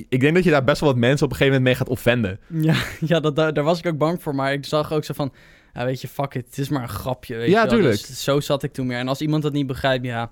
Ik 0.09 0.19
denk 0.19 0.35
dat 0.35 0.43
je 0.43 0.49
daar 0.49 0.63
best 0.63 0.79
wel 0.79 0.89
wat 0.89 0.97
mensen 0.97 1.25
op 1.25 1.31
een 1.31 1.37
gegeven 1.37 1.59
moment 1.61 1.77
mee 1.77 1.87
gaat 1.87 1.97
offenden. 1.97 2.39
Ja, 2.47 2.75
ja 3.11 3.19
dat, 3.19 3.35
daar, 3.35 3.53
daar 3.53 3.63
was 3.63 3.79
ik 3.79 3.85
ook 3.87 3.97
bang 3.97 4.21
voor. 4.21 4.35
Maar 4.35 4.53
ik 4.53 4.65
zag 4.65 4.93
ook 4.93 5.03
zo 5.03 5.13
van... 5.13 5.33
Ja, 5.73 5.85
weet 5.85 6.01
je, 6.01 6.07
fuck 6.07 6.33
it. 6.33 6.45
Het 6.45 6.57
is 6.57 6.69
maar 6.69 6.81
een 6.81 6.89
grapje, 6.89 7.35
weet 7.35 7.49
Ja, 7.49 7.61
je 7.61 7.67
wel. 7.67 7.75
tuurlijk. 7.77 8.07
Dus 8.07 8.23
zo 8.23 8.39
zat 8.39 8.63
ik 8.63 8.73
toen 8.73 8.87
meer. 8.87 8.97
En 8.97 9.07
als 9.07 9.21
iemand 9.21 9.43
dat 9.43 9.53
niet 9.53 9.67
begrijpt, 9.67 10.05
ja... 10.05 10.31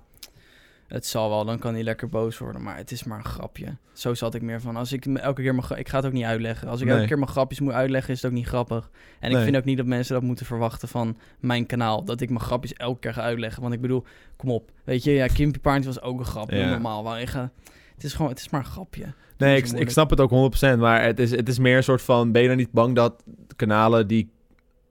Het 0.90 1.06
zal 1.06 1.30
wel, 1.30 1.46
dan 1.46 1.60
kan 1.60 1.74
hij 1.74 1.84
lekker 1.84 2.10
boos 2.10 2.38
worden. 2.38 2.62
Maar 2.64 2.78
het 2.78 2.92
is 2.92 3.04
maar 3.04 3.18
een 3.18 3.24
grapje. 3.26 3.78
Zo 3.94 4.14
zat 4.14 4.36
ik 4.36 4.42
meer 4.42 4.62
van. 4.62 4.76
Als 4.76 4.92
ik 4.92 5.06
elke 5.06 5.42
keer 5.42 5.56
mijn... 5.56 5.68
Ik 5.80 5.90
ga 5.90 5.98
het 5.98 6.06
ook 6.06 6.12
niet 6.12 6.24
uitleggen. 6.24 6.68
Als 6.68 6.80
ik 6.80 6.86
Nee. 6.86 6.96
elke 6.96 7.08
keer 7.08 7.18
mijn 7.18 7.30
grapjes 7.30 7.60
moet 7.60 7.74
uitleggen, 7.74 8.14
is 8.14 8.22
het 8.22 8.32
ook 8.32 8.38
niet 8.38 8.48
grappig. 8.48 8.90
En 9.20 9.32
ik 9.32 9.38
vind 9.38 9.58
ook 9.58 9.64
niet 9.66 9.78
dat 9.78 9.86
mensen 9.86 10.14
dat 10.14 10.24
moeten 10.24 10.46
verwachten 10.46 10.88
van 10.88 11.18
mijn 11.40 11.66
kanaal. 11.66 12.04
Dat 12.04 12.22
ik 12.22 12.30
mijn 12.30 12.42
grapjes 12.42 12.74
elke 12.74 13.00
keer 13.00 13.14
ga 13.14 13.22
uitleggen. 13.22 13.62
Want 13.62 13.74
ik 13.74 13.82
bedoel, 13.82 14.04
kom 14.36 14.50
op. 14.52 14.72
Weet 14.84 15.04
je, 15.04 15.12
ja, 15.12 15.28
Kimpy 15.28 15.60
Parent 15.60 15.86
was 15.86 16.02
ook 16.02 16.20
een 16.20 16.26
grap. 16.26 16.52
Ja. 16.52 16.70
Normaal. 16.70 17.04
Waar 17.04 17.22
ik 17.22 17.28
ga... 17.30 17.52
Het 17.96 18.04
is 18.04 18.14
gewoon, 18.14 18.32
het 18.32 18.40
is 18.40 18.50
maar 18.50 18.60
een 18.62 18.66
grapje. 18.72 19.14
Nee, 19.38 19.58
ik, 19.58 19.68
ik 19.72 19.90
snap 19.90 20.10
het 20.10 20.20
ook 20.20 20.54
100%. 20.76 20.80
Maar 20.80 21.04
het 21.04 21.20
is, 21.20 21.32
het 21.32 21.50
is 21.50 21.60
meer 21.60 21.78
een 21.78 21.84
soort 21.84 22.02
van... 22.02 22.32
Ben 22.32 22.42
je 22.42 22.48
dan 22.48 22.58
niet 22.58 22.72
bang 22.72 22.96
dat 22.96 23.24
kanalen 23.56 24.08
die 24.08 24.32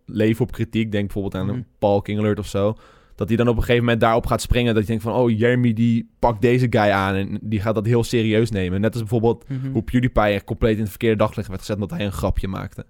leven 0.06 0.44
op 0.44 0.52
kritiek... 0.52 0.92
Denk 0.92 1.04
bijvoorbeeld 1.04 1.34
aan 1.34 1.46
Mhm. 1.46 1.56
een 1.56 1.66
Paul 1.78 2.02
King 2.02 2.18
Alert 2.18 2.38
of 2.38 2.46
zo... 2.46 2.74
Dat 3.18 3.28
die 3.28 3.36
dan 3.36 3.48
op 3.48 3.54
een 3.56 3.60
gegeven 3.62 3.82
moment 3.84 4.00
daarop 4.00 4.26
gaat 4.26 4.40
springen. 4.40 4.72
Dat 4.74 4.82
je 4.82 4.88
denkt 4.88 5.02
van... 5.02 5.12
Oh, 5.14 5.30
Jeremy 5.38 5.72
die 5.72 6.08
pakt 6.18 6.40
deze 6.40 6.66
guy 6.70 6.90
aan. 6.90 7.14
En 7.14 7.38
die 7.42 7.60
gaat 7.60 7.74
dat 7.74 7.86
heel 7.86 8.04
serieus 8.04 8.50
nemen. 8.50 8.80
Net 8.80 8.92
als 8.92 9.00
bijvoorbeeld 9.00 9.48
Mhm. 9.48 9.70
hoe 9.70 9.82
PewDiePie 9.82 10.22
echt 10.22 10.44
compleet 10.44 10.74
in 10.74 10.80
het 10.80 10.88
verkeerde 10.90 11.16
daglicht 11.16 11.48
werd 11.48 11.60
gezet... 11.60 11.74
omdat 11.76 11.90
hij 11.90 12.04
een 12.06 12.12
grapje 12.12 12.48
maakte. 12.48 12.84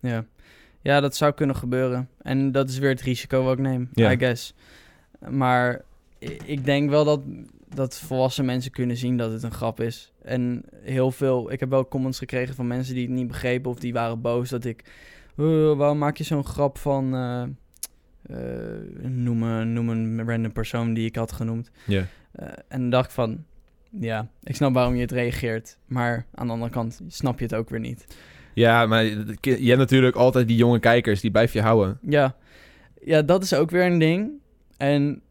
Ja. 0.00 0.24
ja, 0.82 1.00
dat 1.00 1.16
zou 1.16 1.32
kunnen 1.32 1.56
gebeuren. 1.56 2.08
En 2.22 2.52
dat 2.52 2.68
is 2.68 2.78
weer 2.78 2.90
het 2.90 3.00
risico 3.00 3.42
wat 3.42 3.52
ik 3.52 3.58
neem, 3.58 3.88
Ja. 3.92 4.12
I 4.12 4.18
guess. 4.18 4.54
Maar 5.28 5.82
ik 6.44 6.64
denk 6.64 6.90
wel 6.90 7.04
dat, 7.04 7.20
dat 7.74 7.98
volwassen 7.98 8.44
mensen 8.44 8.70
kunnen 8.70 8.96
zien 8.96 9.16
dat 9.16 9.32
het 9.32 9.42
een 9.42 9.52
grap 9.52 9.80
is. 9.80 10.12
En 10.22 10.62
heel 10.82 11.10
veel... 11.10 11.52
Ik 11.52 11.60
heb 11.60 11.70
wel 11.70 11.88
comments 11.88 12.18
gekregen 12.18 12.54
van 12.54 12.66
mensen 12.66 12.94
die 12.94 13.06
het 13.06 13.14
niet 13.14 13.28
begrepen... 13.28 13.70
of 13.70 13.78
die 13.78 13.92
waren 13.92 14.20
boos 14.20 14.48
dat 14.48 14.64
ik... 14.64 14.84
"Eh, 15.36 15.72
waarom 15.76 15.98
maak 15.98 16.16
je 16.16 16.24
zo'n 16.24 16.44
grap 16.44 16.78
van... 16.78 17.14
eh, 17.14 17.42
noem, 19.02 19.42
een, 19.42 19.72
noem 19.72 19.88
een 19.88 20.28
random 20.28 20.52
persoon 20.52 20.94
die 20.94 21.06
ik 21.06 21.16
had 21.16 21.32
genoemd. 21.32 21.70
Ja. 21.86 22.06
Eh, 22.32 22.48
en 22.68 22.80
dan 22.80 22.90
dacht 22.90 23.06
ik 23.06 23.14
van... 23.14 23.44
Ja, 24.00 24.28
ik 24.42 24.56
snap 24.56 24.74
waarom 24.74 24.94
je 24.94 25.00
het 25.00 25.12
reageert. 25.12 25.78
Maar 25.86 26.26
aan 26.34 26.46
de 26.46 26.52
andere 26.52 26.70
kant 26.70 27.00
snap 27.06 27.38
je 27.38 27.44
het 27.44 27.54
ook 27.54 27.68
weer 27.68 27.80
niet. 27.80 28.06
Ja, 28.54 28.86
maar 28.86 29.04
je 29.04 29.66
hebt 29.66 29.78
natuurlijk 29.78 30.16
altijd 30.16 30.48
die 30.48 30.56
jonge 30.56 30.78
kijkers. 30.78 31.20
Die 31.20 31.30
blijf 31.30 31.52
je 31.52 31.60
houden. 31.60 31.98
Ja. 32.02 32.36
ja, 33.04 33.22
dat 33.22 33.42
is 33.42 33.54
ook 33.54 33.70
weer 33.70 33.84
een 33.84 33.98
ding. 33.98 34.30
En 34.76 35.22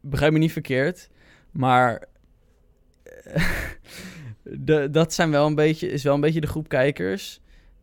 begrijp 0.00 0.32
me 0.32 0.38
niet 0.38 0.52
verkeerd, 0.52 1.10
maar 1.50 2.04
de, 4.42 4.88
dat 4.90 5.14
zijn 5.14 5.30
wel 5.30 5.46
een 5.46 5.54
beetje, 5.54 5.88
is 5.88 6.02
wel 6.02 6.14
een 6.14 6.20
beetje 6.20 6.40
de 6.40 6.46
groep 6.46 6.68
kijkers. 6.68 7.40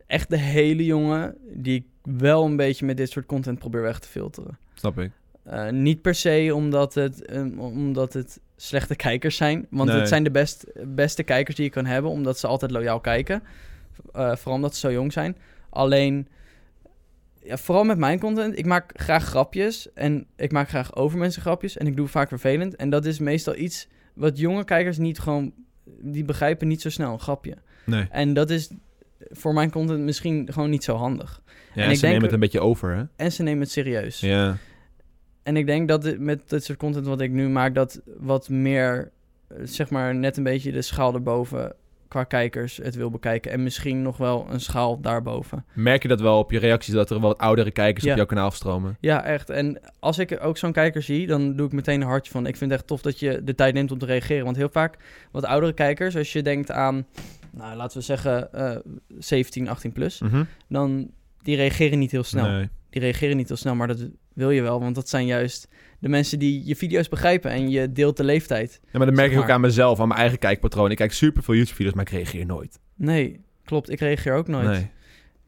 Echt 0.08 0.30
de 0.30 0.38
hele 0.38 0.86
jongen 0.86 1.38
die 1.54 1.76
ik 1.76 1.86
wel 2.06 2.46
een 2.46 2.56
beetje 2.56 2.86
met 2.86 2.98
dit 2.98 3.10
soort 3.10 3.26
content 3.26 3.60
probeer 3.60 3.82
weg 3.82 4.00
te 4.00 4.08
filteren. 4.08 4.58
Snap 4.74 5.00
ik. 5.00 5.12
Eh, 5.44 5.70
niet 5.70 6.02
per 6.02 6.16
se 6.16 6.52
omdat 6.54 6.94
het, 6.94 7.26
eh, 7.26 7.60
omdat 7.60 8.14
het 8.14 8.40
slechte 8.56 8.96
kijkers 8.96 9.36
zijn. 9.36 9.68
Want 9.70 9.90
Nee. 9.90 10.00
het 10.00 10.08
zijn 10.08 10.24
de 10.24 10.32
best, 10.32 10.66
beste 10.86 11.24
kijkers 11.24 11.56
die 11.56 11.66
je 11.66 11.72
kan 11.72 11.86
hebben, 11.86 12.12
omdat 12.12 12.40
ze 12.40 12.48
altijd 12.48 12.72
loyaal 12.72 13.00
kijken. 13.00 13.44
Eh, 14.14 14.36
vooral 14.36 14.54
omdat 14.56 14.74
ze 14.74 14.80
zo 14.80 14.92
jong 14.92 15.14
zijn. 15.14 15.38
Alleen, 15.70 16.28
ja, 17.44 17.58
vooral 17.58 17.84
met 17.84 17.98
mijn 17.98 18.20
content, 18.20 18.58
ik 18.58 18.66
maak 18.66 18.92
graag 18.96 19.24
grapjes. 19.26 19.94
En 19.94 20.26
ik 20.36 20.52
maak 20.52 20.70
graag 20.70 20.96
over 20.96 21.18
mensen 21.18 21.42
grapjes. 21.42 21.78
En 21.78 21.88
ik 21.88 21.96
doe 21.96 22.08
vaak 22.08 22.28
vervelend. 22.28 22.76
En 22.76 22.90
dat 22.90 23.06
is 23.06 23.20
meestal 23.20 23.56
iets 23.56 23.88
wat 24.14 24.38
jonge 24.40 24.64
kijkers 24.64 24.98
niet 24.98 25.20
gewoon... 25.20 25.54
Die 26.02 26.24
begrijpen 26.26 26.68
niet 26.68 26.82
zo 26.82 26.90
snel 26.90 27.12
een 27.14 27.20
grapje. 27.20 27.56
Nee. 27.86 28.08
En 28.10 28.34
dat 28.34 28.50
is 28.50 28.70
voor 29.20 29.54
mijn 29.54 29.72
content 29.72 30.00
misschien 30.00 30.48
gewoon 30.52 30.70
niet 30.70 30.84
zo 30.84 30.96
handig. 30.96 31.42
Ja, 31.46 31.54
En 31.82 31.84
en 31.84 31.90
ik 31.90 31.96
ze 31.96 32.02
denk- 32.02 32.14
nemen 32.14 32.24
het 32.24 32.34
een 32.34 32.40
beetje 32.40 32.60
over, 32.60 32.96
hè? 32.96 33.04
En 33.16 33.32
ze 33.32 33.44
nemen 33.44 33.62
het 33.62 33.72
serieus. 33.72 34.20
Ja. 34.20 34.58
En 35.44 35.58
ik 35.58 35.66
denk 35.66 35.88
dat 35.88 36.18
met 36.18 36.50
dit 36.50 36.64
soort 36.64 36.78
content 36.78 37.06
wat 37.06 37.22
ik 37.22 37.32
nu 37.32 37.50
maak, 37.50 37.76
dat 37.76 38.02
wat 38.20 38.50
meer, 38.50 39.12
eh, 39.48 39.58
zeg 39.64 39.90
maar, 39.90 40.16
net 40.16 40.38
een 40.38 40.44
beetje 40.44 40.72
de 40.72 40.82
schaal 40.82 41.14
erboven 41.14 41.74
qua 42.08 42.24
kijkers 42.24 42.78
het 42.78 42.96
wil 42.96 43.10
bekijken. 43.12 43.52
En 43.52 43.64
misschien 43.64 44.02
nog 44.02 44.18
wel 44.18 44.48
een 44.50 44.60
schaal 44.60 45.02
daarboven. 45.02 45.66
Merk 45.74 46.02
je 46.02 46.08
dat 46.08 46.22
wel 46.22 46.38
op 46.40 46.52
je 46.52 46.60
reacties, 46.60 46.94
dat 46.94 47.10
er 47.10 47.20
wat 47.20 47.38
oudere 47.38 47.72
kijkers 47.72 48.04
Ja. 48.06 48.12
op 48.12 48.18
jouw 48.18 48.26
kanaal 48.26 48.52
stromen? 48.52 48.98
Ja, 49.00 49.24
echt. 49.24 49.50
En 49.50 49.80
als 50.00 50.18
ik 50.20 50.38
ook 50.42 50.58
zo'n 50.58 50.72
kijker 50.72 51.02
zie, 51.02 51.28
dan 51.28 51.56
doe 51.56 51.66
ik 51.68 51.72
meteen 51.74 52.02
een 52.02 52.08
hartje 52.08 52.32
van. 52.32 52.46
Ik 52.48 52.56
vind 52.56 52.72
het 52.72 52.80
echt 52.80 52.90
tof 52.90 53.02
dat 53.02 53.20
je 53.20 53.44
de 53.44 53.56
tijd 53.56 53.74
neemt 53.74 53.92
om 53.92 53.98
te 53.98 54.06
reageren. 54.06 54.44
Want 54.46 54.56
heel 54.58 54.70
vaak, 54.72 54.98
wat 55.32 55.46
oudere 55.46 55.74
kijkers, 55.74 56.16
als 56.18 56.34
je 56.34 56.42
denkt 56.42 56.72
aan, 56.72 57.06
nou, 57.58 57.76
laten 57.76 57.98
we 57.98 58.04
zeggen, 58.04 58.54
eh 58.54 58.76
17, 59.20 59.68
18 59.70 59.92
plus, 59.92 60.20
Mhm. 60.22 60.44
dan 60.70 61.12
die 61.42 61.56
reageren 61.56 62.00
niet 62.00 62.12
heel 62.12 62.24
snel. 62.24 62.48
Nee. 62.50 62.70
die 62.90 63.02
reageren 63.04 63.38
niet 63.38 63.48
heel 63.48 63.58
snel, 63.58 63.76
maar 63.76 63.88
dat 63.88 64.08
wil 64.34 64.50
je 64.52 64.62
wel, 64.62 64.80
want 64.80 64.96
dat 64.96 65.10
zijn 65.10 65.26
juist 65.26 65.68
de 66.00 66.10
mensen 66.10 66.40
die 66.40 66.66
je 66.66 66.76
video's 66.76 67.10
begrijpen 67.10 67.52
en 67.52 67.70
je 67.70 67.92
deelt 67.92 68.18
de 68.18 68.24
leeftijd. 68.24 68.80
Ja, 68.84 68.98
maar 68.98 69.06
dat 69.08 69.16
merk 69.16 69.30
Zeg 69.30 69.38
ik 69.38 69.44
ook 69.44 69.50
aan 69.50 69.62
mezelf, 69.62 70.00
aan 70.00 70.08
mijn 70.08 70.20
eigen 70.20 70.40
kijkpatroon. 70.40 70.92
Ik 70.92 70.98
kijk 70.98 71.14
super 71.14 71.44
veel 71.44 71.54
YouTube-video's, 71.54 71.94
maar 71.96 72.06
ik 72.06 72.12
reageer 72.12 72.46
nooit. 72.46 72.80
Nee, 72.96 73.40
klopt, 73.64 73.90
ik 73.90 74.00
reageer 74.00 74.34
ook 74.34 74.48
nooit. 74.48 74.68
Nee. 74.68 74.90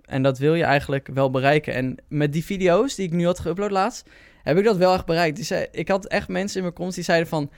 En 0.01 0.23
dat 0.23 0.37
wil 0.37 0.53
je 0.55 0.63
eigenlijk 0.63 1.09
wel 1.13 1.29
bereiken. 1.31 1.73
En 1.73 1.95
met 2.07 2.33
die 2.33 2.43
video's 2.43 2.95
die 2.95 3.05
ik 3.05 3.13
nu 3.13 3.25
had 3.25 3.41
geüpload 3.47 3.69
laatst, 3.71 4.09
heb 4.43 4.57
ik 4.57 4.63
dat 4.63 4.77
wel 4.77 4.93
echt 4.93 5.05
bereikt. 5.05 5.51
Ik 5.71 5.87
had 5.87 6.05
echt 6.07 6.27
mensen 6.27 6.55
in 6.55 6.61
mijn 6.61 6.73
comments 6.73 6.95
die 6.95 7.05
zeiden 7.05 7.27
van... 7.27 7.49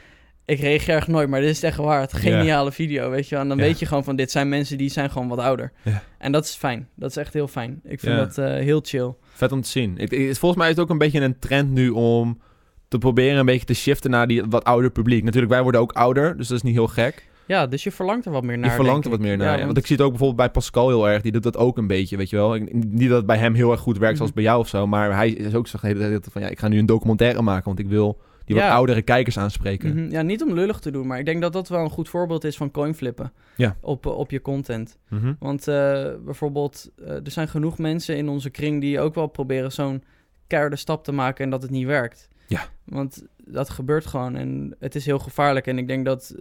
Ik 0.50 0.60
reageer 0.60 0.96
echt 0.96 1.08
nooit, 1.08 1.30
maar 1.30 1.42
dit 1.42 1.50
is 1.50 1.64
echt 1.64 1.78
waar. 1.78 2.02
Het 2.02 2.14
geniale 2.14 2.72
video, 2.72 3.10
weet 3.10 3.24
je 3.30 3.36
wel. 3.36 3.44
En 3.44 3.50
dan 3.50 3.58
Ja. 3.58 3.64
weet 3.64 3.80
je 3.80 3.86
gewoon 3.86 4.04
van, 4.04 4.16
dit 4.16 4.32
zijn 4.32 4.50
mensen 4.50 4.78
die 4.78 4.90
zijn 4.90 5.10
gewoon 5.12 5.28
wat 5.28 5.40
ouder. 5.40 5.72
Ja. 5.84 6.04
En 6.18 6.32
dat 6.32 6.44
is 6.46 6.54
fijn. 6.56 6.88
Dat 6.96 7.10
is 7.10 7.18
echt 7.18 7.34
heel 7.34 7.48
fijn. 7.48 7.80
Ik 7.84 8.00
vind 8.00 8.18
dat 8.18 8.38
eh, 8.38 8.46
heel 8.54 8.80
chill. 8.84 9.14
Vet 9.34 9.52
om 9.52 9.62
te 9.62 9.70
zien. 9.70 9.98
Ik, 9.98 10.12
ik- 10.12 10.36
volgens 10.36 10.56
mij 10.62 10.70
is 10.70 10.76
het 10.76 10.84
ook 10.84 10.90
een 10.90 10.98
beetje 10.98 11.22
een 11.22 11.40
trend 11.40 11.72
nu 11.72 11.90
om 11.90 12.40
te 12.88 12.98
proberen 12.98 13.40
een 13.40 13.46
beetje 13.46 13.66
te 13.66 13.74
shiften 13.74 14.12
naar 14.12 14.28
die 14.28 14.44
wat 14.50 14.64
ouder 14.64 14.92
publiek. 14.92 15.24
Natuurlijk, 15.24 15.52
wij 15.52 15.62
worden 15.64 15.82
ook 15.82 15.92
ouder, 15.92 16.38
dus 16.38 16.48
dat 16.48 16.58
is 16.58 16.64
niet 16.64 16.74
heel 16.74 16.88
gek. 16.88 17.28
Ja, 17.48 17.68
dus 17.68 17.84
je 17.84 17.92
verlangt 17.92 18.26
er 18.26 18.32
wat 18.32 18.44
meer 18.44 18.58
naar. 18.58 18.70
Je 18.70 18.76
verlangt 18.76 19.06
er 19.06 19.12
wat 19.12 19.20
meer 19.20 19.38
naar. 19.38 19.46
Ja, 19.48 19.54
want- 19.54 19.66
Want 19.66 19.78
ik 19.78 19.86
zie 19.86 19.96
het 19.96 20.06
ook 20.06 20.10
bijvoorbeeld 20.12 20.40
bij 20.40 20.50
Pascal 20.52 20.88
heel 20.88 21.10
erg. 21.10 21.22
Die 21.22 21.32
doet 21.32 21.44
dat 21.44 21.58
ook 21.58 21.78
een 21.78 21.88
beetje, 21.88 22.18
weet 22.18 22.30
je 22.30 22.36
wel. 22.36 22.56
Ik- 22.56 22.74
niet 22.74 23.08
dat 23.10 23.18
het 23.18 23.26
bij 23.26 23.38
hem 23.38 23.54
heel 23.54 23.72
erg 23.72 23.80
goed 23.80 23.98
werkt 23.98 24.16
zoals 24.18 24.32
Mhm. 24.32 24.40
bij 24.40 24.50
jou 24.50 24.60
of 24.62 24.68
zo. 24.68 24.88
Maar 24.88 25.16
hij 25.16 25.30
is 25.30 25.54
ook 25.56 25.68
zo 25.68 25.78
de 25.82 25.88
hele 25.88 26.00
tijd 26.00 26.28
van... 26.32 26.42
Ja, 26.42 26.48
ik 26.48 26.60
ga 26.60 26.68
nu 26.68 26.78
een 26.80 26.86
documentaire 26.86 27.42
maken, 27.42 27.66
want 27.66 27.80
ik 27.80 27.88
wil 27.88 28.18
die 28.56 28.62
wat 28.62 28.72
oudere 28.74 29.02
kijkers 29.02 29.38
aanspreken. 29.38 29.96
Mhm. 29.96 30.12
Ja, 30.12 30.22
niet 30.22 30.44
om 30.44 30.54
lullig 30.54 30.80
te 30.80 30.92
doen, 30.92 31.08
maar 31.08 31.20
ik 31.20 31.26
denk 31.26 31.42
dat 31.42 31.54
dat 31.54 31.68
wel 31.70 31.84
een 31.84 31.90
goed 31.90 32.10
voorbeeld 32.10 32.44
is 32.44 32.58
van 32.58 32.72
coinflippen. 32.72 33.32
Ja. 33.56 33.76
Op, 33.82 34.06
eh, 34.06 34.18
op 34.18 34.32
je 34.32 34.42
content. 34.42 34.98
Mhm. 35.10 35.34
Want 35.40 35.68
eh, 35.68 36.08
bijvoorbeeld, 36.26 36.92
eh, 36.98 37.10
er 37.10 37.32
zijn 37.32 37.48
genoeg 37.48 37.78
mensen 37.78 38.18
in 38.18 38.30
onze 38.30 38.50
kring 38.50 38.82
die 38.82 39.00
ook 39.00 39.16
wel 39.16 39.28
proberen 39.28 39.72
zo'n 39.72 40.04
keiharde 40.48 40.76
stap 40.76 41.04
te 41.04 41.12
maken 41.12 41.44
en 41.44 41.50
dat 41.50 41.62
het 41.62 41.72
niet 41.72 41.86
werkt. 41.86 42.28
Ja. 42.48 42.62
Want 42.84 43.26
dat 43.46 43.70
gebeurt 43.70 44.06
gewoon 44.06 44.36
en 44.36 44.76
het 44.80 44.96
is 44.96 45.06
heel 45.06 45.20
gevaarlijk. 45.20 45.68
En 45.68 45.78
ik 45.78 45.88
denk 45.88 46.06
dat, 46.06 46.36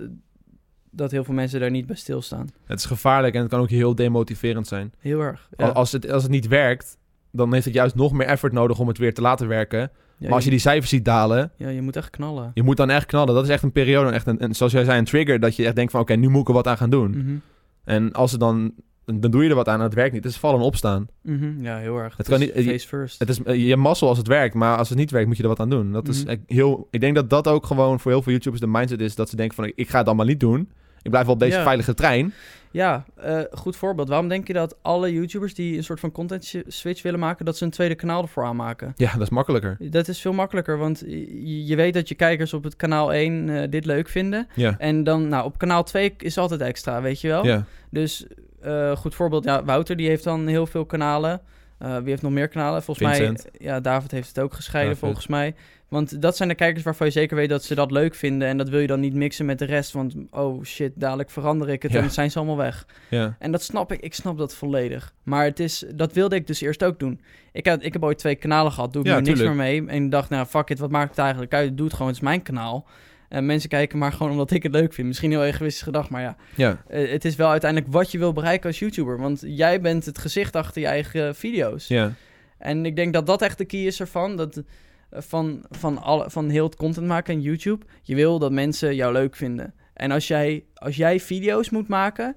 dat 0.91 1.11
heel 1.11 1.25
veel 1.25 1.35
mensen 1.35 1.61
daar 1.61 1.71
niet 1.71 1.87
bij 1.87 1.97
stilstaan. 1.97 2.49
Het 2.65 2.79
is 2.79 2.85
gevaarlijk 2.85 3.35
en 3.35 3.41
het 3.41 3.51
kan 3.51 3.61
ook 3.61 3.71
heel 3.71 3.95
demotiverend 3.95 4.67
zijn. 4.67 4.93
Heel 4.99 5.21
erg. 5.21 5.49
Ja. 5.57 5.67
Al- 5.67 5.73
Als, 5.73 5.93
het, 5.93 6.11
als 6.11 6.23
het 6.23 6.33
niet 6.33 6.47
werkt, 6.49 6.97
dan 7.33 7.53
heeft 7.53 7.65
het 7.65 7.75
juist 7.75 7.95
nog 7.95 8.13
meer 8.13 8.27
effort 8.27 8.53
nodig 8.53 8.79
om 8.79 8.89
het 8.89 8.99
weer 8.99 9.15
te 9.15 9.21
laten 9.21 9.49
werken. 9.49 9.91
Ja, 10.19 10.27
maar 10.27 10.35
als 10.35 10.45
je 10.45 10.51
die 10.51 10.59
cijfers 10.59 10.91
ziet 10.91 11.05
dalen, 11.05 11.51
Ja, 11.57 11.69
je 11.69 11.83
moet 11.83 11.97
echt 11.97 12.11
knallen. 12.11 12.51
je 12.55 12.63
moet 12.63 12.77
dan 12.77 12.91
echt 12.91 13.07
knallen. 13.07 13.35
Dat 13.35 13.45
is 13.45 13.51
echt 13.51 13.63
een 13.63 13.73
periode, 13.73 14.11
echt 14.11 14.27
een, 14.27 14.45
een- 14.45 14.55
zoals 14.55 14.73
jij 14.73 14.85
zei, 14.85 14.99
een 14.99 15.05
trigger. 15.05 15.41
Dat 15.41 15.57
je 15.57 15.65
echt 15.67 15.75
denkt 15.77 15.91
van, 15.93 16.01
oké, 16.01 16.15
nu 16.15 16.29
moet 16.29 16.41
ik 16.41 16.49
er 16.49 16.55
wat 16.55 16.67
aan 16.67 16.77
gaan 16.77 16.91
doen. 16.91 17.11
Mhm. 17.11 17.37
En 17.85 18.13
als 18.13 18.31
het 18.31 18.41
dan, 18.41 18.73
dan 19.05 19.31
doe 19.31 19.43
je 19.45 19.49
er 19.49 19.55
wat 19.55 19.69
aan 19.69 19.79
en 19.79 19.85
het 19.85 19.95
werkt 19.95 20.13
niet. 20.13 20.25
Het 20.25 20.33
is 20.33 20.39
vallen 20.39 20.61
en 20.61 20.65
opstaan. 20.67 21.07
Mhm. 21.23 21.63
Ja, 21.63 21.77
heel 21.79 21.97
erg. 21.97 22.17
Het 22.17 22.27
Het 22.27 22.29
kan 22.39 22.49
is 22.49 22.55
niet- 22.65 22.67
face 22.73 22.89
first. 22.89 23.19
Het 23.19 23.29
is 23.29 23.43
eh, 23.43 23.67
je 23.69 23.77
mazzel 23.77 24.09
als 24.09 24.19
het 24.19 24.27
werkt, 24.27 24.55
maar 24.55 24.77
als 24.79 24.89
het 24.89 24.99
niet 24.99 25.11
werkt, 25.11 25.27
moet 25.27 25.37
je 25.37 25.43
er 25.43 25.49
wat 25.49 25.61
aan 25.61 25.71
doen. 25.71 25.93
Dat 25.93 26.09
is 26.09 26.25
Mhm. 26.25 26.37
heel. 26.47 26.89
Ik 26.91 27.01
denk 27.01 27.15
dat 27.15 27.31
dat 27.31 27.49
ook 27.49 27.67
gewoon 27.67 28.01
voor 28.01 28.11
heel 28.11 28.23
veel 28.23 28.33
YouTubers 28.33 28.61
de 28.63 28.69
mindset 28.69 29.01
is 29.01 29.15
dat 29.15 29.29
ze 29.29 29.37
denken 29.37 29.55
van, 29.57 29.73
ik 29.75 29.89
ga 29.89 29.99
het 29.99 30.07
allemaal 30.07 30.27
niet 30.27 30.41
doen. 30.41 30.71
Ik 31.09 31.15
blijf 31.15 31.25
wel 31.27 31.35
op 31.35 31.41
deze 31.41 31.57
Ja. 31.57 31.63
veilige 31.63 31.95
trein. 31.95 32.33
Ja, 32.71 33.05
eh, 33.15 33.41
goed 33.53 33.77
voorbeeld. 33.77 34.09
Waarom 34.09 34.29
denk 34.29 34.47
je 34.47 34.53
dat 34.53 34.77
alle 34.83 35.13
YouTubers 35.13 35.55
die 35.55 35.77
een 35.77 35.85
soort 35.85 36.01
van 36.01 36.13
content 36.13 36.55
switch 36.67 37.03
willen 37.03 37.21
maken, 37.21 37.45
dat 37.45 37.57
ze 37.57 37.65
een 37.65 37.71
tweede 37.71 37.95
kanaal 37.95 38.23
ervoor 38.23 38.45
aanmaken? 38.45 38.93
Ja, 38.97 39.13
dat 39.13 39.21
is 39.23 39.29
makkelijker. 39.29 39.77
Dat 39.81 40.09
is 40.09 40.21
veel 40.21 40.33
makkelijker, 40.33 40.79
want 40.79 41.03
je, 41.07 41.67
je 41.67 41.77
weet 41.77 41.95
dat 41.95 42.09
je 42.09 42.15
kijkers 42.15 42.53
op 42.53 42.65
het 42.65 42.77
kanaal 42.77 43.13
1 43.13 43.49
eh, 43.49 43.71
dit 43.71 43.85
leuk 43.85 44.09
vinden. 44.09 44.49
Ja. 44.55 44.75
En 44.79 45.05
dan, 45.05 45.29
nou, 45.29 45.45
op 45.45 45.59
kanaal 45.59 45.83
2 45.85 46.15
is 46.19 46.39
altijd 46.39 46.61
extra, 46.61 47.03
weet 47.03 47.21
je 47.21 47.29
wel? 47.29 47.45
Ja. 47.45 47.65
Dus, 47.91 48.27
eh, 48.61 48.97
goed 48.97 49.15
voorbeeld, 49.15 49.45
ja, 49.45 49.65
Wouter 49.65 49.97
die 49.97 50.09
heeft 50.09 50.25
dan 50.25 50.47
heel 50.47 50.67
veel 50.67 50.85
kanalen. 50.87 51.41
Eh, 51.79 51.97
wie 51.99 52.09
heeft 52.09 52.23
nog 52.23 52.33
meer 52.33 52.49
kanalen? 52.49 52.83
Volgens 52.83 53.09
Vincent. 53.09 53.43
mij, 53.53 53.67
ja, 53.69 53.81
David 53.81 54.11
heeft 54.11 54.29
het 54.29 54.39
ook 54.41 54.53
gescheiden, 54.55 54.93
David. 54.93 55.07
volgens 55.07 55.27
mij. 55.27 55.55
Want 55.89 56.23
dat 56.23 56.37
zijn 56.37 56.49
de 56.49 56.55
kijkers 56.55 56.85
waarvan 56.85 57.07
je 57.07 57.13
zeker 57.13 57.37
weet 57.37 57.49
dat 57.49 57.65
ze 57.65 57.75
dat 57.75 57.91
leuk 57.91 58.15
vinden. 58.15 58.49
En 58.49 58.57
dat 58.59 58.69
wil 58.69 58.81
je 58.81 58.87
dan 58.87 59.01
niet 59.01 59.15
mixen 59.15 59.47
met 59.47 59.59
de 59.59 59.65
rest. 59.65 59.93
Want, 59.93 60.15
oh 60.31 60.65
shit, 60.65 60.93
dadelijk 60.95 61.31
verander 61.31 61.69
ik 61.69 61.83
het 61.83 61.93
Ja. 61.93 62.01
en 62.03 62.11
zijn 62.11 62.31
ze 62.31 62.39
allemaal 62.39 62.57
weg. 62.57 62.87
Ja. 63.11 63.37
En 63.39 63.53
dat 63.53 63.63
snap 63.63 63.93
ik, 63.93 64.01
ik 64.01 64.15
snap 64.15 64.39
dat 64.39 64.55
volledig. 64.55 65.15
Maar 65.23 65.45
het 65.45 65.61
is, 65.61 65.85
dat 65.95 66.13
wilde 66.13 66.37
ik 66.37 66.47
dus 66.47 66.61
eerst 66.61 66.85
ook 66.85 66.99
doen. 66.99 67.21
Ik, 67.53 67.67
had, 67.67 67.85
ik 67.85 67.93
heb 67.93 68.03
ooit 68.05 68.19
twee 68.19 68.35
kanalen 68.35 68.73
gehad, 68.73 68.93
doe 68.93 69.03
ik 69.03 69.09
Ja, 69.09 69.17
nu 69.21 69.23
niks 69.23 69.41
meer 69.41 69.55
mee. 69.55 69.87
En 69.87 70.05
ik 70.05 70.11
dacht, 70.11 70.31
nou 70.31 70.47
fuck 70.47 70.69
it, 70.71 70.79
wat 70.79 70.91
maakt 70.91 71.11
het 71.11 71.19
eigenlijk 71.19 71.55
uit? 71.55 71.77
Doe 71.77 71.87
het 71.87 71.95
gewoon, 71.95 72.09
het 72.09 72.17
is 72.17 72.23
mijn 72.23 72.43
kanaal. 72.43 72.87
En 73.29 73.47
mensen 73.47 73.69
kijken 73.69 73.99
maar 73.99 74.13
gewoon 74.13 74.33
omdat 74.33 74.51
ik 74.51 74.63
het 74.63 74.73
leuk 74.73 74.93
vind. 74.93 75.07
Misschien 75.07 75.31
heel 75.31 75.45
egoïstisch 75.45 75.83
gedacht, 75.83 76.11
maar 76.11 76.23
ja. 76.23 76.37
Ja. 76.55 76.83
eh, 76.89 77.11
het 77.11 77.25
is 77.25 77.37
wel 77.37 77.51
uiteindelijk 77.51 77.93
wat 77.93 78.11
je 78.13 78.19
wil 78.19 78.33
bereiken 78.33 78.69
als 78.69 78.79
YouTuber. 78.79 79.19
Want 79.19 79.43
jij 79.47 79.81
bent 79.81 80.05
het 80.05 80.19
gezicht 80.19 80.57
achter 80.57 80.81
je 80.81 80.87
eigen 80.87 81.35
video's. 81.35 81.89
Ja. 81.89 82.13
En 82.59 82.87
ik 82.87 82.97
denk 82.97 83.13
dat 83.13 83.27
dat 83.27 83.43
echt 83.43 83.59
de 83.59 83.65
key 83.65 83.81
is 83.81 84.01
ervan. 84.01 84.37
Dat, 84.37 84.63
eh, 85.11 85.21
van, 85.21 85.65
van, 85.71 85.99
alle, 85.99 86.31
van 86.31 86.49
heel 86.49 86.65
het 86.65 86.77
content 86.77 87.07
maken 87.07 87.35
en 87.35 87.41
YouTube. 87.41 87.85
Je 88.03 88.15
wil 88.15 88.39
dat 88.39 88.53
mensen 88.53 88.95
jou 88.95 89.13
leuk 89.13 89.37
vinden. 89.37 89.75
En 89.95 90.11
als 90.11 90.29
jij, 90.29 90.65
als 90.75 90.97
jij 90.97 91.21
video's 91.21 91.71
moet 91.71 91.89
maken 91.89 92.37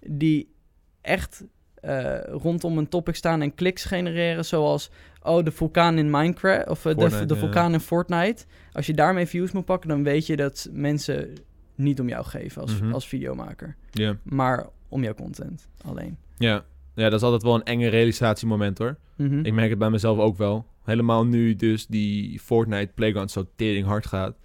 die 0.00 0.54
echt 1.00 1.44
eh, 1.74 2.20
rondom 2.24 2.78
een 2.78 2.88
topic 2.88 3.14
staan 3.14 3.42
en 3.42 3.54
kliks 3.54 3.84
genereren, 3.84 4.44
zoals 4.44 4.90
oh, 5.24 5.44
de 5.44 5.50
vulkaan 5.50 5.98
in 5.98 6.10
Minecraft 6.10 6.68
of 6.68 6.84
eh, 6.86 6.96
de, 6.96 7.08
ja. 7.26 7.36
vulkaan 7.36 7.72
in 7.72 7.80
Fortnite. 7.80 8.44
Als 8.72 8.86
je 8.86 8.94
daarmee 8.94 9.26
views 9.26 9.52
moet 9.52 9.64
pakken, 9.64 9.88
dan 9.88 10.02
weet 10.02 10.26
je 10.26 10.36
dat 10.36 10.68
mensen 10.72 11.32
niet 11.74 12.00
om 12.00 12.08
jou 12.08 12.24
geven 12.24 12.62
als, 12.62 12.80
Mhm. 12.80 12.92
als 12.92 13.08
videomaker, 13.08 13.76
maar 14.22 14.66
om 14.88 15.02
jouw 15.02 15.14
content 15.14 15.68
alleen. 15.84 16.16
Ja. 16.38 16.64
Ja, 16.94 17.04
dat 17.04 17.12
is 17.12 17.22
altijd 17.22 17.42
wel 17.42 17.54
een 17.54 17.62
enge 17.64 17.88
realisatiemoment 17.88 18.78
hoor. 18.78 18.96
Mhm. 19.16 19.44
Ik 19.44 19.52
merk 19.52 19.70
het 19.70 19.78
bij 19.78 19.90
mezelf 19.90 20.18
ook 20.18 20.36
wel. 20.36 20.66
Helemaal 20.84 21.26
nu 21.26 21.54
dus 21.56 21.86
die 21.86 22.40
Fortnite 22.40 22.92
Playground 22.94 23.30
zo 23.30 23.46
tering 23.56 23.86
hard 23.86 24.06
gaat. 24.06 24.36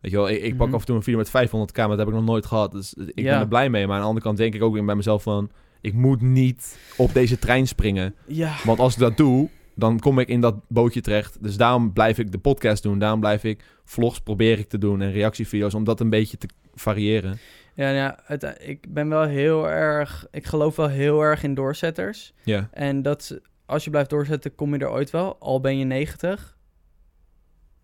Weet 0.00 0.10
je 0.10 0.16
wel, 0.16 0.28
ik, 0.28 0.42
ik 0.42 0.56
pak 0.56 0.66
Mhm. 0.66 0.74
af 0.74 0.80
en 0.80 0.86
toe 0.86 0.96
een 0.96 1.02
video 1.02 1.18
met 1.18 1.30
500k, 1.30 1.76
maar 1.76 1.88
dat 1.88 1.98
heb 1.98 2.08
ik 2.08 2.14
nog 2.14 2.24
nooit 2.24 2.46
gehad. 2.46 2.72
Dus 2.72 2.94
ik 2.94 3.12
Ja. 3.14 3.30
ben 3.32 3.40
er 3.40 3.48
blij 3.48 3.70
mee. 3.70 3.86
Maar 3.86 3.94
aan 3.94 4.00
de 4.00 4.06
andere 4.06 4.24
kant 4.26 4.38
denk 4.38 4.54
ik 4.54 4.62
ook 4.62 4.72
weer 4.72 4.84
bij 4.84 4.94
mezelf 4.94 5.22
van... 5.22 5.50
Ik 5.80 5.92
moet 5.94 6.20
niet 6.20 6.78
op 6.96 7.12
deze 7.14 7.38
trein 7.38 7.66
springen. 7.66 8.14
Ja, 8.26 8.54
Want 8.64 8.78
als 8.78 8.92
ik 8.94 9.00
dat 9.00 9.16
doe, 9.16 9.48
dan 9.80 9.98
kom 9.98 10.18
ik 10.18 10.28
in 10.28 10.40
dat 10.40 10.68
bootje 10.68 11.00
terecht. 11.00 11.42
Dus 11.42 11.56
daarom 11.56 11.92
blijf 11.92 12.18
ik 12.18 12.32
de 12.32 12.38
podcast 12.38 12.82
doen. 12.82 12.98
Daarom 12.98 13.20
blijf 13.20 13.44
ik 13.44 13.64
vlogs 13.84 14.20
probeer 14.20 14.58
ik 14.58 14.68
te 14.68 14.78
doen 14.78 15.00
en 15.00 15.12
reactievideo's. 15.12 15.74
Om 15.74 15.84
dat 15.84 16.00
een 16.00 16.10
beetje 16.10 16.38
te 16.38 16.48
variëren. 16.74 17.38
Ja, 17.74 17.84
nou 17.84 17.96
ja 17.96 18.18
het, 18.24 18.56
ik 18.60 18.94
ben 18.94 19.08
wel 19.08 19.22
heel 19.22 19.68
erg. 19.68 20.26
Ik 20.30 20.46
geloof 20.46 20.76
wel 20.76 20.88
heel 20.88 21.20
erg 21.20 21.42
in 21.42 21.54
doorzetters. 21.54 22.32
Ja, 22.42 22.68
En 22.72 23.02
dat 23.02 23.40
als 23.66 23.84
je 23.84 23.90
blijft 23.90 24.10
doorzetten, 24.10 24.54
kom 24.54 24.74
je 24.74 24.80
er 24.80 24.90
ooit 24.90 25.10
wel. 25.10 25.36
Al 25.38 25.60
ben 25.60 25.78
je 25.78 25.84
90. 25.84 26.58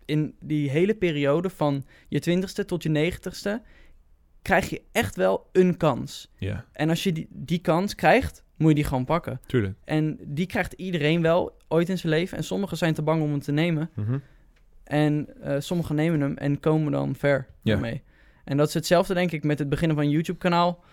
In 0.05 0.35
die 0.39 0.69
hele 0.69 0.95
periode 0.95 1.49
van 1.49 1.85
je 2.07 2.39
20ste 2.41 2.65
tot 2.65 2.83
je 2.83 3.11
90ste 3.11 3.63
krijg 4.41 4.69
je 4.69 4.81
echt 4.91 5.15
wel 5.15 5.49
een 5.51 5.77
kans. 5.77 6.31
ja, 6.37 6.65
En 6.73 6.89
als 6.89 7.03
je 7.03 7.11
die, 7.11 7.27
die 7.29 7.59
kans 7.59 7.95
krijgt, 7.95 8.43
moet 8.57 8.69
je 8.69 8.75
die 8.75 8.83
gewoon 8.83 9.05
pakken. 9.05 9.39
tuurlijk. 9.45 9.75
En 9.83 10.17
die 10.21 10.45
krijgt 10.45 10.73
iedereen 10.73 11.21
wel 11.21 11.57
ooit 11.67 11.89
in 11.89 11.97
zijn 11.97 12.13
leven. 12.13 12.37
En 12.37 12.43
sommigen 12.43 12.77
zijn 12.77 12.93
te 12.93 13.01
bang 13.01 13.21
om 13.21 13.29
hem 13.29 13.39
te 13.39 13.51
nemen. 13.51 13.89
Mhm. 13.93 14.17
En 14.83 15.27
eh, 15.41 15.55
sommigen 15.59 15.95
nemen 15.95 16.21
hem 16.21 16.37
en 16.37 16.59
komen 16.59 16.91
dan 16.91 17.15
ver 17.15 17.47
Ja. 17.61 17.79
En 18.43 18.57
dat 18.57 18.67
is 18.67 18.73
hetzelfde, 18.73 19.13
denk 19.13 19.31
ik, 19.31 19.43
met 19.43 19.59
het 19.59 19.69
beginnen 19.69 19.97
van 19.97 20.05
een 20.05 20.11
YouTube-kanaal. 20.11 20.83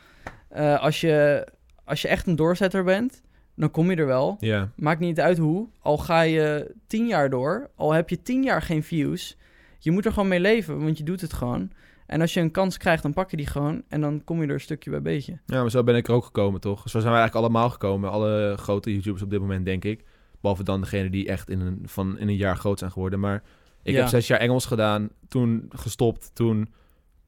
Eh, 0.49 0.81
als, 0.81 1.01
je, 1.01 1.47
als 1.85 2.03
je 2.03 2.09
echt 2.09 2.27
een 2.27 2.37
doorzetter 2.37 2.85
bent, 2.85 3.23
dan 3.55 3.71
kom 3.71 3.91
je 3.91 3.97
er 3.97 4.07
wel. 4.07 4.37
Ja, 4.41 4.71
Maakt 4.77 5.01
niet 5.01 5.21
uit 5.21 5.39
hoe. 5.39 5.69
Al 5.81 5.99
ga 5.99 6.21
je 6.21 6.75
tien 6.87 7.07
jaar 7.07 7.31
door, 7.31 7.71
al 7.75 7.93
heb 7.93 8.09
je 8.09 8.23
tien 8.23 8.43
jaar 8.43 8.63
geen 8.63 8.83
views. 8.83 9.37
Je 9.79 9.91
moet 9.91 10.05
er 10.05 10.13
gewoon 10.13 10.29
mee 10.29 10.41
leven, 10.41 10.83
want 10.83 10.99
je 10.99 11.05
doet 11.05 11.21
het 11.21 11.33
gewoon. 11.33 11.71
En 12.07 12.21
als 12.21 12.35
je 12.35 12.41
een 12.41 12.51
kans 12.51 12.77
krijgt, 12.77 13.03
dan 13.03 13.13
pak 13.13 13.31
je 13.31 13.37
die 13.37 13.47
gewoon. 13.47 13.83
En 13.89 14.01
dan 14.01 14.25
kom 14.25 14.41
je 14.41 14.47
er 14.47 14.55
een 14.55 14.61
stukje 14.61 14.91
bij 14.91 15.03
beetje. 15.03 15.39
ja, 15.47 15.61
maar 15.61 15.71
zo 15.71 15.83
ben 15.83 15.97
ik 15.97 16.09
er 16.09 16.15
ook 16.15 16.25
gekomen, 16.25 16.61
toch? 16.61 16.79
Zo 16.81 16.99
zijn 17.01 17.13
we 17.13 17.19
eigenlijk 17.19 17.35
allemaal 17.47 17.71
gekomen. 17.71 18.11
Alle 18.11 18.55
grote 18.59 18.93
YouTubers 18.93 19.23
op 19.23 19.31
dit 19.31 19.41
moment, 19.41 19.65
denk 19.65 19.85
ik. 19.85 20.05
Behalve 20.41 20.63
dan 20.65 20.81
degene 20.81 21.11
die 21.11 21.29
echt 21.29 21.51
in 21.51 21.61
een, 21.61 21.79
van, 21.85 22.19
in 22.19 22.29
een 22.29 22.37
jaar 22.37 22.57
groot 22.57 22.79
zijn 22.79 22.91
geworden. 22.91 23.21
Maar 23.21 23.43
ik 23.83 23.95
Ja. 23.95 24.01
heb 24.01 24.09
zes 24.09 24.27
jaar 24.27 24.39
Engels 24.39 24.67
gedaan, 24.67 25.09
toen 25.29 25.67
gestopt, 25.69 26.31
toen 26.35 26.69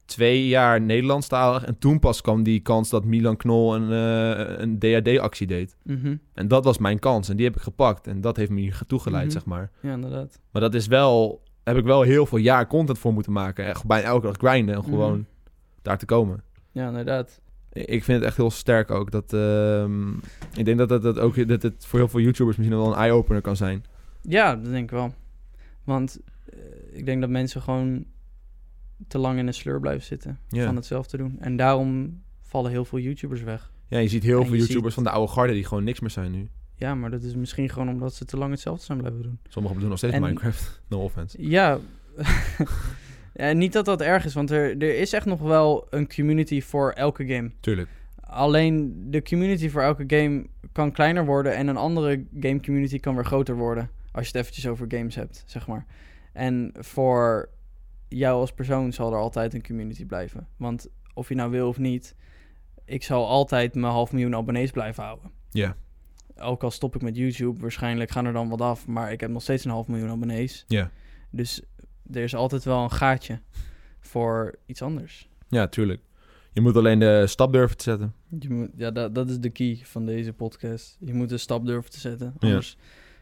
twee 0.05 0.47
jaar 0.47 0.81
Nederlandstalig. 0.81 1.63
En 1.65 1.77
toen 1.79 1.99
pas 1.99 2.21
kwam 2.21 2.43
die 2.43 2.59
kans 2.59 2.89
dat 2.89 3.05
Milan 3.05 3.37
Knol 3.37 3.75
een, 3.75 3.91
eh, 3.91 4.59
een 4.59 4.79
DAD-actie 4.79 5.47
deed. 5.47 5.75
Mhm. 5.83 6.15
En 6.33 6.47
dat 6.47 6.63
was 6.63 6.77
mijn 6.77 6.99
kans 6.99 7.29
en 7.29 7.35
die 7.35 7.45
heb 7.45 7.55
ik 7.55 7.61
gepakt. 7.61 8.07
En 8.07 8.21
dat 8.21 8.37
heeft 8.37 8.49
me 8.51 8.59
hier 8.59 8.79
toegeleid, 8.87 9.23
Mhm. 9.23 9.33
zeg 9.33 9.45
maar. 9.45 9.71
Ja, 9.81 9.93
inderdaad. 9.93 10.39
Maar 10.51 10.61
dat 10.61 10.73
is 10.73 10.87
wel, 10.87 11.41
heb 11.67 11.77
ik 11.77 11.83
wel 11.83 12.01
heel 12.01 12.25
veel 12.25 12.37
jaar 12.37 12.67
content 12.67 12.99
voor 12.99 13.13
moeten 13.13 13.31
maken. 13.31 13.65
Echt 13.65 13.85
bijna 13.85 14.07
elke 14.07 14.25
dag 14.27 14.35
grinden 14.37 14.75
om 14.77 14.81
Mhm. 14.81 14.91
gewoon 14.91 15.25
daar 15.81 15.97
te 15.97 16.05
komen. 16.05 16.43
Ja, 16.71 16.87
inderdaad. 16.87 17.41
Ik 17.71 18.03
vind 18.03 18.17
het 18.19 18.23
echt 18.27 18.37
heel 18.37 18.51
sterk 18.51 18.91
ook. 18.91 19.11
Dat, 19.11 19.33
ehm, 19.33 20.09
ik 20.55 20.65
denk 20.65 20.77
dat, 20.77 20.89
dat, 20.89 21.01
dat, 21.01 21.19
ook, 21.19 21.47
dat 21.47 21.61
het 21.61 21.85
voor 21.85 21.99
heel 21.99 22.07
veel 22.07 22.19
YouTubers 22.19 22.57
misschien 22.57 22.77
wel 22.77 22.87
een 22.91 22.97
eye-opener 22.99 23.41
kan 23.41 23.55
zijn. 23.55 23.83
Ja, 24.21 24.55
dat 24.55 24.71
denk 24.71 24.83
ik 24.83 24.89
wel. 24.91 25.13
Want 25.83 26.19
eh, 26.49 26.59
ik 26.91 27.05
denk 27.05 27.21
dat 27.21 27.29
mensen 27.29 27.61
gewoon 27.61 28.05
te 29.07 29.17
lang 29.17 29.39
in 29.39 29.47
een 29.47 29.53
sleur 29.53 29.79
blijven 29.79 30.03
zitten 30.05 30.39
Ja. 30.47 30.65
van 30.65 30.75
hetzelfde 30.75 31.17
doen. 31.17 31.35
En 31.39 31.55
daarom 31.57 32.21
vallen 32.41 32.71
heel 32.71 32.85
veel 32.85 32.99
YouTubers 32.99 33.41
weg. 33.41 33.71
Ja, 33.87 33.97
je 33.99 34.07
ziet 34.07 34.23
heel 34.23 34.39
En 34.41 34.47
veel 34.47 34.55
YouTubers 34.55 34.83
ziet- 34.85 34.93
van 34.93 35.03
de 35.03 35.09
oude 35.09 35.31
garde 35.31 35.53
die 35.53 35.65
gewoon 35.65 35.83
niks 35.83 35.99
meer 35.99 36.09
zijn 36.09 36.31
nu. 36.31 36.47
Ja, 36.79 36.95
maar 36.95 37.09
dat 37.09 37.23
is 37.23 37.35
misschien 37.35 37.69
gewoon 37.69 37.89
omdat 37.89 38.13
ze 38.13 38.25
te 38.25 38.37
lang 38.37 38.51
hetzelfde 38.51 38.85
zijn 38.85 38.97
blijven 38.97 39.21
doen. 39.21 39.39
Sommigen 39.47 39.79
doen 39.79 39.89
nog 39.89 39.97
steeds 39.97 40.13
En- 40.13 40.21
Minecraft. 40.21 40.81
No 40.89 41.03
offense. 41.03 41.49
Ja, 41.49 41.79
ja 43.33 43.51
niet 43.51 43.73
dat 43.73 43.85
dat 43.85 44.01
erg 44.01 44.25
is, 44.25 44.33
want 44.33 44.51
er, 44.51 44.77
er 44.77 44.99
is 44.99 45.13
echt 45.13 45.25
nog 45.25 45.39
wel 45.39 45.87
een 45.89 46.07
community 46.15 46.61
voor 46.61 46.91
elke 46.91 47.25
game. 47.27 47.51
Tuurlijk. 47.59 47.89
Alleen 48.21 49.05
de 49.11 49.21
community 49.21 49.69
voor 49.69 49.81
elke 49.81 50.03
game 50.07 50.45
kan 50.71 50.91
kleiner 50.91 51.25
worden 51.25 51.55
en 51.55 51.67
een 51.67 51.77
andere 51.77 52.25
game 52.39 52.59
community 52.61 52.99
kan 52.99 53.15
weer 53.15 53.25
groter 53.25 53.55
worden. 53.55 53.89
Als 54.11 54.25
je 54.27 54.31
het 54.31 54.41
eventjes 54.41 54.67
over 54.67 54.85
games 54.89 55.15
hebt, 55.15 55.43
zeg 55.45 55.67
maar. 55.67 55.85
En 56.33 56.71
voor 56.79 57.49
jou 58.07 58.39
als 58.39 58.51
persoon 58.53 58.93
zal 58.93 59.11
er 59.11 59.19
altijd 59.19 59.53
een 59.53 59.63
community 59.65 60.05
blijven. 60.05 60.47
Want 60.57 60.87
of 61.13 61.29
je 61.29 61.35
nou 61.35 61.51
wil 61.51 61.67
of 61.67 61.77
niet, 61.77 62.15
ik 62.85 63.03
zal 63.03 63.27
altijd 63.27 63.75
mijn 63.75 63.93
half 63.93 64.11
miljoen 64.11 64.35
abonnees 64.35 64.71
blijven 64.71 65.03
houden. 65.03 65.31
Ja. 65.51 65.75
Ook 66.41 66.63
al 66.63 66.71
stop 66.71 66.95
ik 66.95 67.01
met 67.01 67.15
YouTube, 67.15 67.61
waarschijnlijk 67.61 68.11
gaan 68.11 68.25
er 68.25 68.33
dan 68.33 68.49
wat 68.49 68.61
af, 68.61 68.87
maar 68.87 69.11
ik 69.11 69.19
heb 69.19 69.29
nog 69.29 69.41
steeds 69.41 69.65
een 69.65 69.71
half 69.71 69.87
miljoen 69.87 70.09
abonnees. 70.09 70.65
Ja. 70.67 70.91
Dus 71.29 71.61
er 72.13 72.23
is 72.23 72.35
altijd 72.35 72.63
wel 72.63 72.83
een 72.83 72.91
gaatje 72.91 73.39
voor 73.99 74.55
iets 74.65 74.81
anders. 74.81 75.29
Ja, 75.47 75.67
tuurlijk. 75.67 76.01
Je 76.53 76.61
moet 76.61 76.75
alleen 76.75 76.99
de 76.99 77.27
stap 77.27 77.53
durven 77.53 77.77
te 77.77 77.83
zetten. 77.83 78.13
Je 78.39 78.49
moet, 78.49 78.69
ja, 78.75 78.91
dat, 78.91 79.15
dat 79.15 79.29
is 79.29 79.39
de 79.39 79.49
key 79.49 79.79
van 79.83 80.05
deze 80.05 80.33
podcast. 80.33 80.97
Je 80.99 81.13
moet 81.13 81.31
een 81.31 81.39
stap 81.39 81.65
durven 81.65 81.91
te 81.91 81.99
zetten, 81.99 82.33
Ja. 82.39 82.47
anders 82.47 82.77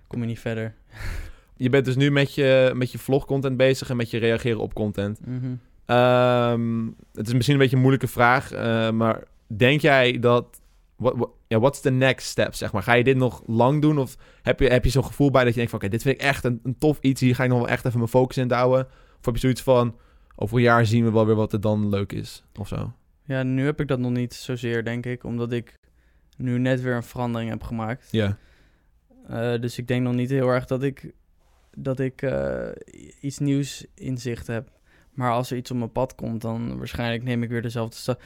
kom 0.08 0.20
je 0.22 0.26
niet 0.28 0.40
verder. 0.40 0.74
Je 1.58 1.70
bent 1.70 1.86
dus 1.86 1.96
nu 1.96 2.12
met 2.12 2.34
je, 2.36 2.72
met 2.76 2.92
je 2.92 2.98
vlogcontent 2.98 3.58
bezig 3.58 3.90
en 3.90 3.96
met 3.96 4.10
je 4.10 4.18
reageren 4.18 4.60
op 4.60 4.74
content. 4.74 5.26
Mhm. 5.26 5.56
Ehm, 5.86 6.86
het 7.14 7.28
is 7.28 7.34
misschien 7.34 7.56
een 7.56 7.62
beetje 7.62 7.76
een 7.76 7.82
moeilijke 7.82 8.08
vraag, 8.08 8.52
eh, 8.52 8.92
maar 8.92 9.24
denk 9.48 9.82
jij 9.82 10.20
dat... 10.20 10.62
What, 10.96 11.16
what, 11.16 11.30
ja, 11.48 11.60
what's 11.60 11.82
the 11.82 11.92
next 11.92 12.28
step, 12.28 12.54
zeg 12.54 12.72
maar? 12.72 12.84
Ga 12.84 12.94
je 12.94 13.04
dit 13.04 13.18
nog 13.18 13.44
lang 13.46 13.82
doen? 13.82 14.00
Of 14.00 14.18
heb 14.42 14.60
je, 14.60 14.68
heb 14.68 14.84
je 14.84 14.90
zo'n 14.90 15.06
gevoel 15.06 15.32
bij 15.32 15.42
dat 15.44 15.50
je 15.50 15.56
denkt 15.56 15.72
van... 15.72 15.80
Oké, 15.80 15.90
dit 15.90 16.02
vind 16.02 16.16
ik 16.16 16.22
echt 16.22 16.44
een, 16.44 16.60
een 16.64 16.78
tof 16.78 16.98
iets. 17.02 17.22
Hier 17.22 17.36
ga 17.36 17.44
ik 17.44 17.50
nog 17.50 17.60
wel 17.60 17.68
echt 17.68 17.86
even 17.86 17.98
mijn 17.98 18.10
focus 18.10 18.38
in 18.38 18.52
houden. 18.52 18.86
Of 19.20 19.26
heb 19.26 19.34
je 19.34 19.40
zoiets 19.40 19.62
van... 19.62 19.96
Over 20.36 20.58
een 20.58 20.64
jaar 20.64 20.86
zien 20.86 21.04
we 21.04 21.12
wel 21.12 21.26
weer 21.26 21.36
wat 21.36 21.54
er 21.54 21.62
dan 21.62 21.90
leuk 21.90 22.14
is, 22.14 22.44
of 22.56 22.68
zo? 22.68 22.94
Ja, 23.26 23.44
nu 23.44 23.66
heb 23.66 23.80
ik 23.80 23.88
dat 23.88 24.00
nog 24.00 24.12
niet 24.12 24.34
zozeer, 24.34 24.84
denk 24.84 25.06
ik. 25.06 25.24
Omdat 25.24 25.52
ik 25.52 25.80
nu 26.38 26.60
net 26.60 26.82
weer 26.82 26.96
een 26.96 27.04
verandering 27.04 27.50
heb 27.50 27.64
gemaakt. 27.64 28.08
Ja, 28.12 28.38
Eh, 29.28 29.60
dus 29.62 29.78
ik 29.78 29.88
denk 29.88 30.04
nog 30.04 30.14
niet 30.14 30.30
heel 30.30 30.48
erg 30.50 30.66
dat 30.66 30.84
ik, 30.84 31.12
dat 31.78 32.00
ik 32.00 32.22
eh, 32.22 32.68
iets 33.22 33.38
nieuws 33.40 33.86
in 33.94 34.18
zicht 34.18 34.48
heb. 34.48 34.70
Maar 35.14 35.32
als 35.32 35.52
er 35.52 35.58
iets 35.58 35.72
op 35.72 35.78
mijn 35.78 35.92
pad 35.92 36.16
komt, 36.16 36.42
dan 36.42 36.78
waarschijnlijk 36.78 37.24
neem 37.24 37.44
ik 37.44 37.50
weer 37.50 37.62
dezelfde, 37.62 37.96
sta 37.96 38.18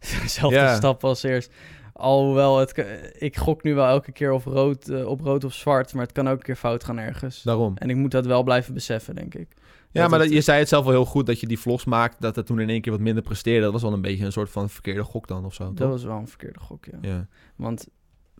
dezelfde 0.22 0.74
stap 0.74 1.04
als 1.04 1.22
eerst. 1.22 1.52
Alhoewel, 1.98 2.58
het, 2.58 2.84
ik 3.18 3.36
gok 3.36 3.62
nu 3.62 3.74
wel 3.74 3.86
elke 3.86 4.12
keer 4.12 4.32
op 4.32 4.44
rood, 4.44 4.88
eh, 4.88 5.06
op 5.06 5.20
rood 5.20 5.44
of 5.44 5.52
zwart, 5.54 5.94
maar 5.94 6.02
het 6.02 6.12
kan 6.12 6.28
ook 6.28 6.36
een 6.36 6.42
keer 6.42 6.56
fout 6.56 6.84
gaan 6.84 6.98
ergens. 6.98 7.42
daarom. 7.42 7.76
En 7.76 7.90
ik 7.90 7.96
moet 7.96 8.10
dat 8.10 8.26
wel 8.26 8.42
blijven 8.42 8.74
beseffen, 8.74 9.14
denk 9.14 9.34
ik. 9.34 9.48
Ja, 9.90 10.00
Dat 10.00 10.10
maar 10.10 10.18
dat, 10.18 10.30
je 10.30 10.40
zei 10.40 10.58
het 10.58 10.68
zelf 10.68 10.84
wel 10.84 10.92
heel 10.92 11.04
goed 11.04 11.26
dat 11.26 11.40
je 11.40 11.46
die 11.46 11.58
vlogs 11.58 11.84
maakt... 11.84 12.20
dat 12.20 12.36
het 12.36 12.46
toen 12.46 12.60
in 12.60 12.68
één 12.68 12.80
keer 12.80 12.92
wat 12.92 13.00
minder 13.00 13.22
presteerde. 13.22 13.62
Dat 13.62 13.72
was 13.72 13.82
wel 13.82 13.92
een 13.92 14.00
beetje 14.00 14.24
een 14.24 14.32
soort 14.32 14.50
van 14.50 14.70
verkeerde 14.70 15.04
gok 15.04 15.26
dan, 15.26 15.44
of 15.44 15.54
zo, 15.54 15.64
Dat 15.64 15.76
toch? 15.76 15.90
was 15.90 16.04
wel 16.04 16.16
een 16.16 16.28
verkeerde 16.28 16.60
gok, 16.60 16.84
ja. 16.84 16.98
Ja. 17.00 17.26
Want 17.56 17.88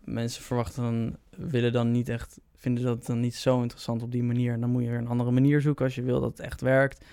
mensen 0.03 0.43
verwachten 0.43 0.83
dan, 0.83 1.15
willen 1.49 1.73
dan 1.73 1.91
niet 1.91 2.09
echt, 2.09 2.39
vinden 2.55 2.83
dat 2.83 3.05
dan 3.05 3.19
niet 3.19 3.35
zo 3.35 3.61
interessant 3.61 4.03
op 4.03 4.11
die 4.11 4.23
manier. 4.23 4.53
En 4.53 4.59
dan 4.61 4.69
moet 4.69 4.83
je 4.83 4.89
weer 4.89 4.97
een 4.97 5.07
andere 5.07 5.31
manier 5.31 5.61
zoeken 5.61 5.85
als 5.85 5.95
je 5.95 6.01
wil 6.01 6.19
dat 6.21 6.29
het 6.29 6.39
echt 6.39 6.61
werkt. 6.61 7.05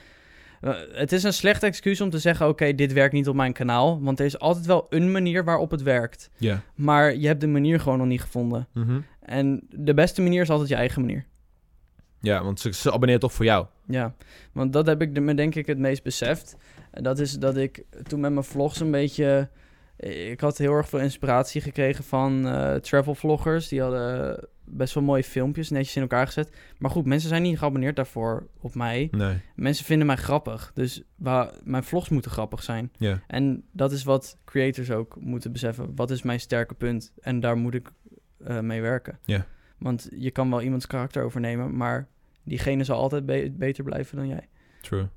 Eh, 0.66 0.74
het 0.92 1.12
is 1.12 1.22
een 1.22 1.32
slecht 1.32 1.62
excuus 1.62 2.00
om 2.00 2.10
te 2.10 2.18
zeggen, 2.18 2.48
oké, 2.48 2.74
dit 2.74 2.92
werkt 2.92 3.12
niet 3.12 3.28
op 3.28 3.34
mijn 3.34 3.52
kanaal. 3.52 4.02
Want 4.02 4.18
er 4.18 4.24
is 4.24 4.38
altijd 4.38 4.66
wel 4.66 4.86
een 4.88 5.12
manier 5.12 5.44
waarop 5.44 5.70
het 5.70 5.82
werkt. 5.82 6.30
Ja. 6.36 6.62
Maar 6.74 7.16
je 7.16 7.26
hebt 7.26 7.40
de 7.40 7.46
manier 7.46 7.80
gewoon 7.80 7.98
nog 7.98 8.06
niet 8.06 8.20
gevonden. 8.20 8.68
Mhm. 8.72 9.00
En 9.20 9.66
de 9.70 9.94
beste 9.94 10.22
manier 10.22 10.42
is 10.42 10.50
altijd 10.50 10.68
je 10.68 10.74
eigen 10.74 11.00
manier. 11.00 11.26
Ja, 12.20 12.44
want 12.44 12.60
ze, 12.60 12.72
ze 12.72 12.92
abonneren 12.92 13.20
toch 13.20 13.32
voor 13.32 13.44
jou. 13.44 13.66
Ja, 13.86 14.14
want 14.52 14.72
dat 14.72 14.86
heb 14.86 15.02
ik 15.02 15.20
me 15.20 15.34
denk 15.34 15.54
ik 15.54 15.66
het 15.66 15.78
meest 15.78 16.02
beseft. 16.02 16.56
En 16.90 17.02
dat 17.02 17.18
is 17.18 17.32
dat 17.32 17.56
ik 17.56 17.84
toen 18.02 18.20
met 18.20 18.32
mijn 18.32 18.44
vlogs 18.44 18.80
een 18.80 18.90
beetje... 18.90 19.48
Ik 19.96 20.40
had 20.40 20.58
heel 20.58 20.72
erg 20.72 20.88
veel 20.88 20.98
inspiratie 20.98 21.60
gekregen 21.60 22.04
van 22.04 22.46
eh, 22.48 22.74
travel 22.74 23.14
vloggers. 23.14 23.68
Die 23.68 23.80
hadden 23.80 24.48
best 24.64 24.94
wel 24.94 25.02
mooie 25.02 25.24
filmpjes 25.24 25.70
netjes 25.70 25.96
in 25.96 26.02
elkaar 26.02 26.26
gezet. 26.26 26.56
Maar 26.78 26.90
goed, 26.90 27.04
mensen 27.04 27.28
zijn 27.28 27.42
niet 27.42 27.58
geabonneerd 27.58 27.96
daarvoor 27.96 28.46
op 28.60 28.74
mij. 28.74 29.08
Nee. 29.10 29.40
Mensen 29.54 29.84
vinden 29.84 30.06
mij 30.06 30.16
grappig. 30.16 30.70
Dus 30.74 31.02
mijn 31.64 31.84
vlogs 31.84 32.08
moeten 32.08 32.30
grappig 32.30 32.62
zijn. 32.62 32.92
En 33.26 33.64
dat 33.72 33.92
is 33.92 34.04
wat 34.04 34.38
creators 34.44 34.90
ook 34.90 35.16
moeten 35.20 35.52
beseffen. 35.52 35.92
Wat 35.94 36.10
is 36.10 36.22
mijn 36.22 36.40
sterke 36.40 36.74
punt? 36.74 37.12
En 37.20 37.40
daar 37.40 37.56
moet 37.56 37.74
ik 37.74 37.90
eh, 38.44 38.60
mee 38.60 38.80
werken. 38.80 39.18
Want 39.78 40.08
je 40.16 40.30
kan 40.30 40.50
wel 40.50 40.62
iemands 40.62 40.86
karakter 40.86 41.22
overnemen, 41.22 41.76
maar 41.76 42.08
diegene 42.42 42.84
zal 42.84 42.98
altijd 42.98 43.26
be- 43.26 43.52
beter 43.56 43.84
blijven 43.84 44.16
dan 44.16 44.28
jij. 44.28 44.48
True. 44.80 45.08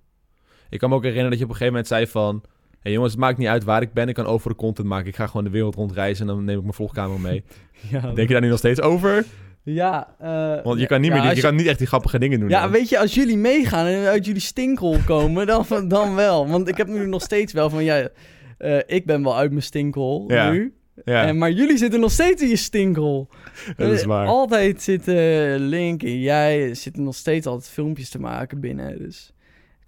Ik 0.70 0.80
kan 0.80 0.90
me 0.90 0.96
ook 0.96 1.02
herinneren 1.04 1.30
dat 1.32 1.40
je 1.40 1.46
op 1.46 1.52
een 1.52 1.58
gegeven 1.58 1.80
moment 1.80 1.88
zei 1.94 2.08
van... 2.08 2.44
Hé 2.82 2.90
jongens, 2.92 3.12
het 3.12 3.22
maakt 3.22 3.38
niet 3.38 3.48
uit 3.48 3.64
waar 3.64 3.82
ik 3.82 3.94
ben. 3.94 4.08
Ik 4.08 4.16
kan 4.16 4.26
overal 4.26 4.56
content 4.56 4.88
maken. 4.88 5.08
Ik 5.08 5.16
ga 5.16 5.28
gewoon 5.28 5.44
de 5.44 5.50
wereld 5.50 5.76
rondreizen 5.76 6.28
en 6.30 6.36
dan 6.36 6.44
neem 6.46 6.56
ik 6.56 6.62
mijn 6.62 6.74
vlogcamera 6.74 7.20
mee. 7.20 7.44
Ja, 7.92 8.00
Denk 8.02 8.28
je 8.28 8.34
daar 8.34 8.42
nu 8.42 8.50
nog 8.50 8.58
steeds 8.58 8.82
over? 8.82 9.26
ja 9.64 10.08
eh, 10.20 10.64
Want 10.64 10.80
je 10.80 10.86
kan, 10.88 11.02
niet 11.02 11.10
ja, 11.12 11.16
meer, 11.18 11.26
die- 11.28 11.36
je 11.36 11.42
kan 11.42 11.56
niet 11.56 11.66
echt 11.68 11.78
die 11.78 11.88
grappige 11.88 12.20
dingen 12.20 12.40
doen. 12.40 12.50
Ja, 12.50 12.62
dan. 12.62 12.72
weet 12.72 12.90
je, 12.90 13.00
als 13.00 13.14
jullie 13.14 13.38
meegaan 13.38 13.86
en 13.86 14.06
uit 14.08 14.26
jullie 14.26 14.42
stinkhol 14.42 14.98
komen, 15.06 15.48
dan, 15.48 15.66
dan 15.88 16.16
wel. 16.16 16.48
Want 16.48 16.68
ik 16.68 16.78
heb 16.78 16.88
nu 16.88 17.08
nog 17.08 17.22
steeds 17.22 17.54
wel 17.54 17.70
van, 17.70 17.84
ja, 17.84 18.08
eh, 18.58 18.78
ik 18.86 19.06
ben 19.06 19.24
wel 19.24 19.38
uit 19.38 19.50
mijn 19.52 19.64
stinkhol 19.64 20.24
Ja. 20.32 20.52
nu. 20.52 20.74
ja, 21.06 21.26
En, 21.26 21.38
maar 21.38 21.52
jullie 21.52 21.78
zitten 21.78 22.00
nog 22.00 22.12
steeds 22.12 22.42
in 22.42 22.48
je 22.50 22.56
stinkhol. 22.56 23.28
dat 23.78 23.92
is 23.92 24.02
Eh, 24.02 24.08
waar. 24.08 24.28
Altijd 24.28 24.82
zitten 24.82 25.56
Link 25.60 26.04
en 26.04 26.20
jij 26.20 26.74
zitten 26.76 27.04
nog 27.04 27.16
steeds 27.16 27.46
altijd 27.48 27.70
filmpjes 27.72 28.10
te 28.10 28.20
maken 28.20 28.60
binnen. 28.60 28.98
Dus 28.98 29.34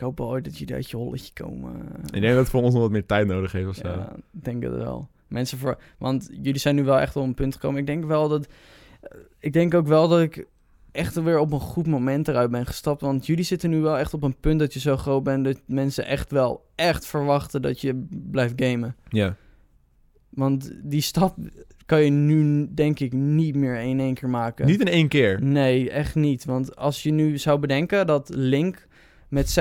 ik 0.01 0.07
hoop 0.07 0.17
wel 0.17 0.29
ooit 0.29 0.43
dat 0.43 0.57
jullie 0.57 0.75
uit 0.75 0.89
je 0.89 0.97
holletje 0.97 1.33
komen. 1.33 1.75
Ik 2.05 2.21
denk 2.21 2.25
dat 2.25 2.35
het 2.35 2.49
voor 2.49 2.61
ons 2.61 2.73
nog 2.73 2.81
wat 2.81 2.91
meer 2.91 3.05
tijd 3.05 3.27
nodig 3.27 3.51
heeft 3.51 3.67
of 3.67 3.75
zo. 3.75 3.87
Ja, 3.87 4.15
ik 4.15 4.43
denk 4.43 4.63
het 4.63 4.75
wel. 4.75 5.09
Mensen 5.27 5.57
voor, 5.57 5.77
want 5.97 6.29
jullie 6.31 6.59
zijn 6.59 6.75
nu 6.75 6.83
wel 6.83 6.99
echt 6.99 7.15
op 7.15 7.23
een 7.23 7.33
punt 7.33 7.53
gekomen. 7.53 7.79
Ik 7.79 7.85
denk 7.85 8.05
wel 8.05 8.29
dat, 8.29 8.47
eh, 9.01 9.17
ik 9.39 9.53
denk 9.53 9.73
ook 9.73 9.87
wel 9.87 10.07
dat 10.07 10.21
ik 10.21 10.45
echt 10.91 11.21
weer 11.21 11.39
op 11.39 11.51
een 11.51 11.59
goed 11.59 11.87
moment 11.87 12.27
eruit 12.27 12.51
ben 12.51 12.65
gestapt. 12.65 13.01
Want 13.01 13.25
jullie 13.25 13.43
zitten 13.43 13.69
nu 13.69 13.79
wel 13.79 13.97
echt 13.97 14.13
op 14.13 14.23
een 14.23 14.35
punt 14.39 14.59
dat 14.59 14.73
je 14.73 14.79
zo 14.79 14.97
groot 14.97 15.23
bent 15.23 15.45
dat 15.45 15.61
mensen 15.65 16.05
echt 16.05 16.31
wel 16.31 16.65
echt 16.75 17.05
verwachten 17.05 17.61
dat 17.61 17.81
je 17.81 18.05
blijft 18.09 18.53
gamen. 18.55 18.95
Ja. 19.09 19.35
Want 20.29 20.71
die 20.83 21.01
stap 21.01 21.35
kan 21.85 22.03
je 22.03 22.11
nu 22.11 22.67
denk 22.73 22.99
ik 22.99 23.13
niet 23.13 23.55
meer 23.55 23.79
in 23.79 23.99
één 23.99 24.13
keer 24.13 24.29
maken. 24.29 24.65
Niet 24.65 24.79
in 24.79 24.87
één 24.87 25.07
keer. 25.07 25.43
Nee, 25.43 25.89
echt 25.89 26.15
niet. 26.15 26.45
Want 26.45 26.75
als 26.75 27.03
je 27.03 27.11
nu 27.11 27.37
zou 27.37 27.59
bedenken 27.59 28.07
dat 28.07 28.29
Link 28.33 28.87
met 29.31 29.59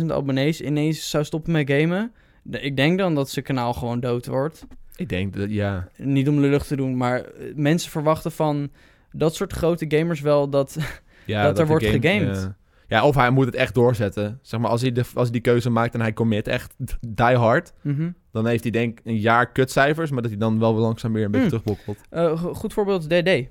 600.000 0.00 0.06
abonnees 0.06 0.60
ineens 0.60 1.10
zou 1.10 1.24
stoppen 1.24 1.52
met 1.52 1.70
gamen. 1.70 2.12
Ik 2.50 2.76
denk 2.76 2.98
dan 2.98 3.14
dat 3.14 3.30
zijn 3.30 3.44
kanaal 3.44 3.72
gewoon 3.72 4.00
dood 4.00 4.26
wordt. 4.26 4.66
Ik 4.96 5.08
denk 5.08 5.34
dat, 5.36 5.50
ja. 5.50 5.88
Niet 5.96 6.28
om 6.28 6.40
lullig 6.40 6.64
te 6.64 6.76
doen, 6.76 6.96
maar 6.96 7.20
eh, 7.20 7.54
mensen 7.54 7.90
verwachten 7.90 8.32
van 8.32 8.70
dat 9.12 9.34
soort 9.34 9.52
grote 9.52 9.84
gamers 9.88 10.20
wel 10.20 10.48
dat... 10.48 10.76
ja 11.24 11.42
Dat 11.42 11.58
er 11.58 11.66
wordt 11.66 11.84
gegamed. 11.84 12.36
Ja. 12.36 12.56
Ja, 12.88 13.04
of 13.06 13.14
hij 13.14 13.30
moet 13.30 13.46
het 13.46 13.54
echt 13.54 13.74
doorzetten. 13.74 14.38
Zeg 14.42 14.60
maar, 14.60 14.70
als 14.70 14.80
hij, 14.80 14.92
de, 14.92 15.00
als 15.00 15.22
hij 15.22 15.30
die 15.30 15.40
keuze 15.40 15.70
maakt 15.70 15.94
en 15.94 16.00
hij 16.00 16.12
commit 16.12 16.48
echt 16.48 16.74
die 17.08 17.36
hard... 17.36 17.72
Mhm. 17.82 18.10
dan 18.32 18.46
heeft 18.46 18.62
hij 18.62 18.72
denk 18.72 18.98
ik 18.98 19.06
een 19.06 19.18
jaar 19.18 19.52
kutcijfers... 19.52 20.10
maar 20.10 20.22
dat 20.22 20.30
hij 20.30 20.40
dan 20.40 20.58
wel 20.58 20.74
langzaam 20.74 21.12
weer 21.12 21.24
een 21.24 21.30
beetje 21.30 21.48
Hmm. 21.48 21.58
terugbokkelt. 21.62 22.06
Eh, 22.10 22.38
go- 22.40 22.54
goed 22.54 22.72
voorbeeld 22.72 23.12
is 23.12 23.20
DD. 23.22 23.48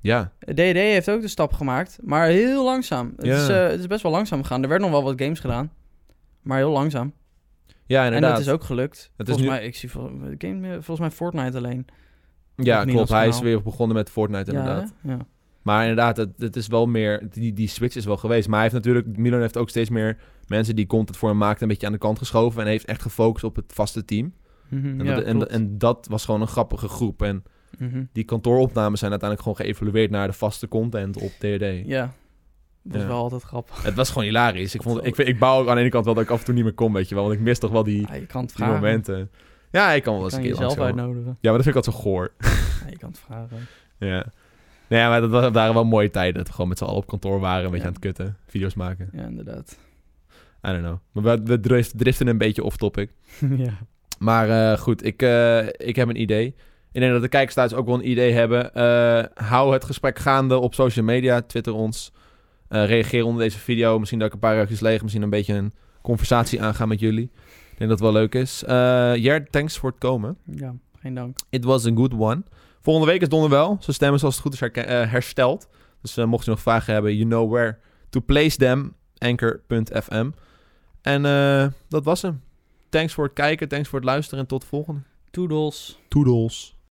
Ja, 0.00 0.32
DD 0.38 0.58
heeft 0.58 1.10
ook 1.10 1.20
de 1.20 1.28
stap 1.28 1.52
gemaakt, 1.52 1.98
maar 2.02 2.26
heel 2.26 2.64
langzaam. 2.64 3.12
Het, 3.16 3.26
Ja. 3.26 3.36
is, 3.36 3.48
eh, 3.48 3.66
het 3.68 3.80
is 3.80 3.86
best 3.86 4.02
wel 4.02 4.12
langzaam 4.12 4.42
gegaan. 4.42 4.62
Er 4.62 4.68
werden 4.68 4.90
nog 4.90 5.02
wel 5.02 5.10
wat 5.10 5.22
games 5.22 5.40
gedaan, 5.40 5.72
maar 6.42 6.58
heel 6.58 6.70
langzaam. 6.70 7.12
ja 7.86 8.00
En 8.00 8.06
inderdaad. 8.06 8.30
dat 8.36 8.40
is 8.46 8.48
ook 8.52 8.62
gelukt. 8.64 9.10
Het 9.16 9.28
is 9.28 9.34
volgens 9.34 9.46
nu- 9.46 9.48
mij, 9.48 9.64
ik 9.66 9.76
zie 9.76 9.90
vol- 9.90 10.10
game, 10.38 10.66
eh, 10.66 10.72
volgens 10.72 10.98
mij 10.98 11.10
Fortnite 11.10 11.56
alleen. 11.56 11.86
Ja, 12.56 12.82
Op 12.82 12.88
klopt. 12.88 13.08
Hij 13.08 13.28
is 13.28 13.40
weer 13.40 13.62
begonnen 13.62 13.96
met 13.96 14.10
Fortnite 14.10 14.50
inderdaad. 14.50 14.94
Ja, 15.02 15.10
ja. 15.10 15.18
Maar 15.62 15.80
inderdaad, 15.80 16.16
het, 16.16 16.30
het 16.38 16.56
is 16.56 16.66
wel 16.66 16.86
meer... 16.86 17.28
Die, 17.30 17.52
die 17.52 17.68
switch 17.68 17.96
is 17.96 18.04
wel 18.04 18.16
geweest. 18.16 18.48
Maar 18.48 18.60
hij 18.60 18.68
heeft 18.70 18.84
natuurlijk... 18.86 19.16
Milan 19.16 19.40
heeft 19.40 19.56
ook 19.56 19.68
steeds 19.68 19.90
meer 19.90 20.18
mensen 20.46 20.76
die 20.76 20.86
content 20.86 21.16
voor 21.16 21.28
hem 21.28 21.38
maakten... 21.38 21.62
een 21.62 21.68
beetje 21.68 21.86
aan 21.86 21.92
de 21.92 21.98
kant 21.98 22.18
geschoven... 22.18 22.60
en 22.62 22.66
heeft 22.68 22.84
echt 22.84 23.02
gefocust 23.02 23.44
op 23.44 23.56
het 23.56 23.72
vaste 23.72 24.04
team. 24.04 24.34
Mhm, 24.68 25.00
En, 25.00 25.04
ja, 25.06 25.14
dat, 25.14 25.24
en, 25.24 25.36
klopt. 25.36 25.50
en 25.50 25.78
dat 25.78 26.06
was 26.10 26.24
gewoon 26.24 26.40
een 26.40 26.46
grappige 26.46 26.88
groep. 26.88 27.22
En 27.22 27.42
Mhm. 27.78 28.04
die 28.12 28.24
kantooropnames 28.24 28.98
zijn 28.98 29.10
uiteindelijk 29.10 29.48
gewoon 29.50 29.66
geëvalueerd... 29.66 30.10
naar 30.10 30.26
de 30.26 30.32
vaste 30.32 30.68
content 30.68 31.16
op 31.16 31.30
DRD. 31.38 31.86
Ja, 31.86 32.12
dat 32.82 32.96
is 32.96 33.02
Ja. 33.02 33.06
wel 33.08 33.16
altijd 33.16 33.42
grappig. 33.42 33.82
Het 33.82 33.94
was 33.94 34.08
gewoon 34.08 34.24
hilarisch. 34.24 34.74
Ik, 34.74 34.82
vond, 34.82 35.04
ik, 35.06 35.16
ik 35.16 35.38
bouw 35.38 35.60
ook 35.60 35.68
aan 35.68 35.74
de 35.74 35.80
ene 35.80 35.90
kant 35.90 36.04
wel 36.04 36.14
dat 36.14 36.22
ik 36.22 36.30
af 36.30 36.38
en 36.38 36.44
toe 36.44 36.54
niet 36.54 36.64
meer 36.64 36.72
kom, 36.72 36.92
weet 36.92 37.08
je 37.08 37.14
wel. 37.14 37.24
Want 37.24 37.36
ik 37.36 37.40
mis 37.42 37.58
toch 37.58 37.70
wel 37.70 37.84
die, 37.84 38.06
Ja, 38.08 38.14
je 38.14 38.26
kan 38.26 38.42
het 38.44 38.56
die 38.56 38.66
momenten. 38.66 39.30
Ja, 39.70 39.92
ik 39.92 40.02
kan 40.02 40.14
wel 40.14 40.22
eens 40.22 40.32
kan 40.32 40.42
een 40.42 40.48
keer 40.50 40.58
jezelf 40.58 40.78
uitnodigen. 40.78 41.36
Ja, 41.40 41.52
maar 41.52 41.62
dat 41.62 41.62
vind 41.62 41.76
ik 41.76 41.84
altijd 41.84 41.94
zo 41.94 42.00
goor. 42.02 42.32
Ja, 42.84 42.90
je 42.90 42.98
kan 42.98 43.08
het 43.10 43.18
vragen. 43.18 43.56
ja. 43.98 44.26
Nee, 44.88 45.06
maar 45.08 45.20
dat 45.20 45.30
wa- 45.30 45.50
waren 45.50 45.74
wel 45.74 45.84
mooie 45.84 46.10
tijden. 46.10 46.34
Dat 46.34 46.46
we 46.46 46.52
gewoon 46.52 46.68
met 46.68 46.78
z'n 46.78 46.84
allen 46.84 46.96
op 46.96 47.06
kantoor 47.06 47.40
waren. 47.40 47.64
Een 47.64 47.70
beetje 47.70 47.86
aan 47.86 47.92
het 47.92 48.00
kutten. 48.02 48.36
Video's 48.46 48.74
maken. 48.74 49.08
Ja, 49.12 49.22
inderdaad. 49.24 49.78
I 50.66 50.70
don't 50.70 50.78
know. 50.82 50.98
Maar 51.12 51.22
we, 51.38 51.42
we 51.44 51.60
drift- 51.60 51.98
driften 51.98 52.26
een 52.26 52.38
beetje 52.38 52.64
off 52.64 52.76
topic. 52.76 53.10
ja. 53.56 53.72
Maar 54.18 54.72
eh, 54.72 54.78
goed, 54.78 55.04
ik, 55.04 55.22
eh, 55.22 55.66
ik 55.66 55.96
heb 55.96 56.08
een 56.08 56.20
idee. 56.20 56.54
Ik 56.92 57.00
denk 57.00 57.12
dat 57.12 57.22
de 57.22 57.28
kijkers 57.28 57.54
thuis 57.54 57.74
ook 57.74 57.86
wel 57.86 57.94
een 57.94 58.10
idee 58.10 58.32
hebben. 58.32 58.74
Eh, 58.74 59.24
hou 59.46 59.72
het 59.72 59.84
gesprek 59.84 60.18
gaande 60.18 60.58
op 60.58 60.74
social 60.74 61.04
media. 61.04 61.40
Twitter 61.42 61.74
ons. 61.74 62.12
Eh, 62.68 62.86
reageer 62.86 63.24
onder 63.24 63.42
deze 63.42 63.58
video. 63.58 63.98
Misschien 63.98 64.18
dat 64.18 64.28
ik 64.28 64.34
een 64.34 64.40
paar 64.40 64.54
reacties 64.54 64.80
leeg. 64.80 65.02
Misschien 65.02 65.22
een 65.22 65.30
beetje 65.30 65.54
een 65.54 65.72
conversatie 66.02 66.62
aangaan 66.62 66.88
met 66.88 67.00
jullie. 67.00 67.30
Ik 67.72 67.78
denk 67.78 67.90
dat 67.90 68.00
het 68.00 68.00
wel 68.00 68.12
leuk 68.12 68.34
is. 68.34 68.64
Eh 68.64 69.14
Jert, 69.16 69.52
thanks 69.52 69.78
voor 69.78 69.90
het 69.90 69.98
komen. 69.98 70.36
ja, 70.44 70.74
geen 71.00 71.14
dank. 71.14 71.38
It 71.50 71.64
was 71.64 71.86
a 71.86 71.90
good 71.94 72.12
one. 72.14 72.42
Volgende 72.80 73.10
week 73.10 73.20
is 73.20 73.28
Donner 73.28 73.50
wel. 73.50 73.76
Zijn 73.80 73.96
stem 73.96 74.14
is 74.14 74.24
als 74.24 74.34
het 74.34 74.42
goed 74.42 74.52
is 74.52 74.60
eh, 74.60 75.10
hersteld. 75.10 75.68
Dus 76.02 76.16
eh, 76.16 76.24
mocht 76.24 76.44
je 76.44 76.50
nog 76.50 76.60
vragen 76.60 76.92
hebben, 76.92 77.16
you 77.16 77.28
know 77.28 77.50
where 77.50 77.78
to 78.10 78.20
place 78.20 78.56
them. 78.56 78.94
Anchor.fm. 79.18 80.30
En 81.02 81.24
eh, 81.24 81.66
dat 81.88 82.04
was 82.04 82.22
hem. 82.22 82.42
Thanks 82.88 83.14
voor 83.14 83.24
het 83.24 83.32
kijken, 83.32 83.68
thanks 83.68 83.88
voor 83.88 83.98
het 83.98 84.08
luisteren 84.08 84.40
en 84.40 84.46
tot 84.46 84.60
de 84.60 84.66
volgende. 84.66 85.00
Toedels. 85.30 85.98
Toedels. 86.08 86.76